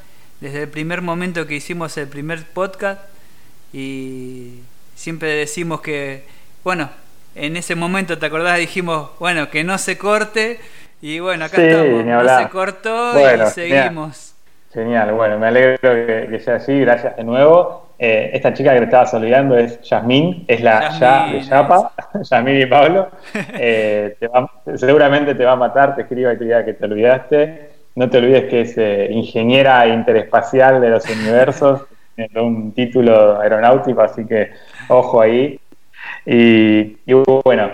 desde 0.40 0.62
el 0.62 0.68
primer 0.68 1.02
momento 1.02 1.46
que 1.46 1.54
hicimos 1.54 1.96
el 1.96 2.08
primer 2.08 2.44
podcast 2.44 3.00
y 3.72 4.60
siempre 4.94 5.28
decimos 5.28 5.80
que, 5.80 6.24
bueno, 6.64 6.90
en 7.34 7.56
ese 7.56 7.74
momento, 7.74 8.18
¿te 8.18 8.26
acordás? 8.26 8.58
Dijimos, 8.58 9.10
bueno, 9.18 9.50
que 9.50 9.64
no 9.64 9.78
se 9.78 9.98
corte 9.98 10.58
y 11.02 11.20
bueno, 11.20 11.44
acá 11.44 11.62
estamos, 11.62 12.04
no 12.04 12.38
se 12.38 12.48
cortó 12.48 13.12
y 13.18 13.46
seguimos. 13.50 14.34
Genial. 14.72 15.12
bueno, 15.12 15.38
me 15.38 15.48
alegro 15.48 15.78
que 15.80 16.40
sea 16.44 16.56
así, 16.56 16.78
gracias 16.80 17.16
de 17.16 17.24
nuevo. 17.24 17.90
Eh, 17.98 18.30
esta 18.32 18.54
chica 18.54 18.72
que 18.72 18.78
te 18.78 18.84
estabas 18.86 19.12
olvidando 19.12 19.58
es 19.58 19.78
Yasmín, 19.82 20.46
es 20.48 20.62
la 20.62 20.98
Ya 20.98 21.26
de 21.26 21.42
Yapa, 21.42 21.92
Yasmín 22.22 22.62
y 22.62 22.66
Pablo. 22.66 23.10
Eh, 23.34 24.16
seguramente 24.76 25.34
te 25.34 25.44
va 25.44 25.52
a 25.52 25.56
matar, 25.56 25.94
te 25.94 26.02
escribo 26.02 26.30
que 26.30 26.64
que 26.64 26.72
te 26.72 26.84
olvidaste. 26.86 27.69
No 27.94 28.08
te 28.08 28.18
olvides 28.18 28.44
que 28.44 28.60
es 28.62 28.78
eh, 28.78 29.08
ingeniera 29.10 29.86
interespacial 29.88 30.80
de 30.80 30.90
los 30.90 31.04
universos, 31.08 31.82
tiene 32.14 32.40
un 32.40 32.72
título 32.72 33.40
aeronáutico, 33.40 34.00
así 34.00 34.24
que 34.26 34.50
ojo 34.88 35.20
ahí. 35.20 35.58
Y, 36.26 36.96
bueno, 37.44 37.70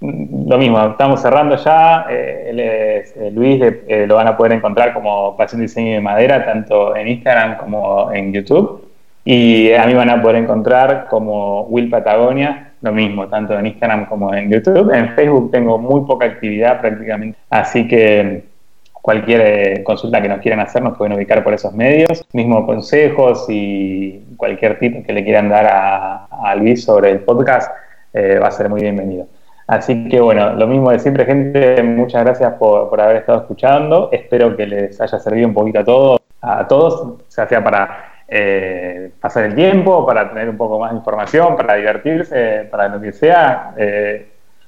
lo 0.00 0.58
mismo, 0.58 0.84
estamos 0.86 1.20
cerrando 1.20 1.56
ya. 1.56 2.06
Eh, 2.10 3.30
Luis 3.32 3.60
lo 4.06 4.14
van 4.16 4.28
a 4.28 4.36
poder 4.36 4.52
encontrar 4.52 4.92
como 4.94 5.36
Pasión 5.36 5.60
Diseño 5.60 5.92
de 5.94 6.00
Madera, 6.00 6.44
tanto 6.44 6.96
en 6.96 7.08
Instagram 7.08 7.56
como 7.56 8.12
en 8.12 8.32
YouTube. 8.32 8.88
Y 9.24 9.72
a 9.72 9.86
mí 9.86 9.94
van 9.94 10.10
a 10.10 10.20
poder 10.20 10.36
encontrar 10.36 11.06
como 11.08 11.62
Will 11.64 11.88
Patagonia, 11.88 12.72
lo 12.80 12.92
mismo, 12.92 13.28
tanto 13.28 13.56
en 13.56 13.66
Instagram 13.66 14.06
como 14.06 14.34
en 14.34 14.50
YouTube. 14.50 14.92
En 14.92 15.10
Facebook 15.10 15.50
tengo 15.52 15.78
muy 15.78 16.04
poca 16.04 16.26
actividad 16.26 16.80
prácticamente, 16.80 17.38
así 17.48 17.86
que 17.86 18.51
cualquier 19.02 19.40
eh, 19.40 19.82
consulta 19.82 20.22
que 20.22 20.28
nos 20.28 20.40
quieran 20.40 20.60
hacer 20.60 20.80
nos 20.80 20.96
pueden 20.96 21.14
ubicar 21.14 21.42
por 21.44 21.52
esos 21.52 21.74
medios. 21.74 22.24
Mismo 22.32 22.64
consejos 22.64 23.44
y 23.48 24.20
cualquier 24.36 24.78
tip 24.78 25.04
que 25.04 25.12
le 25.12 25.24
quieran 25.24 25.48
dar 25.48 25.66
a, 25.70 26.54
Luis 26.56 26.84
sobre 26.84 27.10
el 27.10 27.20
podcast 27.20 27.70
eh, 28.12 28.38
va 28.40 28.48
a 28.48 28.50
ser 28.50 28.68
muy 28.68 28.80
bienvenido. 28.82 29.26
Así 29.66 30.08
que 30.08 30.20
bueno, 30.20 30.54
lo 30.54 30.66
mismo 30.66 30.90
de 30.90 30.98
siempre, 30.98 31.24
gente, 31.24 31.82
muchas 31.82 32.24
gracias 32.24 32.54
por, 32.54 32.88
por 32.88 33.00
haber 33.00 33.16
estado 33.16 33.40
escuchando. 33.40 34.08
Espero 34.12 34.56
que 34.56 34.66
les 34.66 35.00
haya 35.00 35.18
servido 35.18 35.48
un 35.48 35.54
poquito 35.54 35.80
a 35.80 35.84
todos, 35.84 36.20
a 36.40 36.68
todos, 36.68 37.18
ya 37.34 37.48
sea 37.48 37.64
para 37.64 38.04
eh, 38.28 39.10
pasar 39.20 39.44
el 39.44 39.54
tiempo, 39.54 40.06
para 40.06 40.28
tener 40.28 40.48
un 40.48 40.56
poco 40.56 40.78
más 40.78 40.92
de 40.92 40.98
información, 40.98 41.56
para 41.56 41.74
divertirse, 41.74 42.68
para 42.70 42.88
lo 42.88 43.00
que 43.00 43.12
sea. 43.12 43.74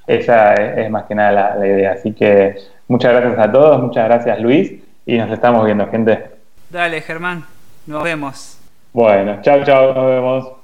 Esa 0.07 0.55
es, 0.55 0.91
más 0.91 1.05
que 1.05 1.15
nada 1.15 1.57
la, 1.57 1.67
idea. 1.67 1.93
Así 1.93 2.13
que 2.13 2.57
muchas 2.89 3.13
gracias 3.13 3.39
a 3.39 3.53
todos, 3.53 3.83
muchas 3.83 4.05
gracias 4.05 4.41
Luis 4.41 4.73
y 5.07 5.19
nos 5.19 5.31
estamos 5.31 5.65
viendo, 5.65 5.87
gente. 5.89 6.25
Dale, 6.71 7.01
Germán, 7.01 7.45
nos 7.87 8.03
vemos. 8.03 8.59
Bueno, 8.93 9.39
chao, 9.43 9.65
chao, 9.65 9.95
nos 9.95 10.07
vemos. 10.07 10.64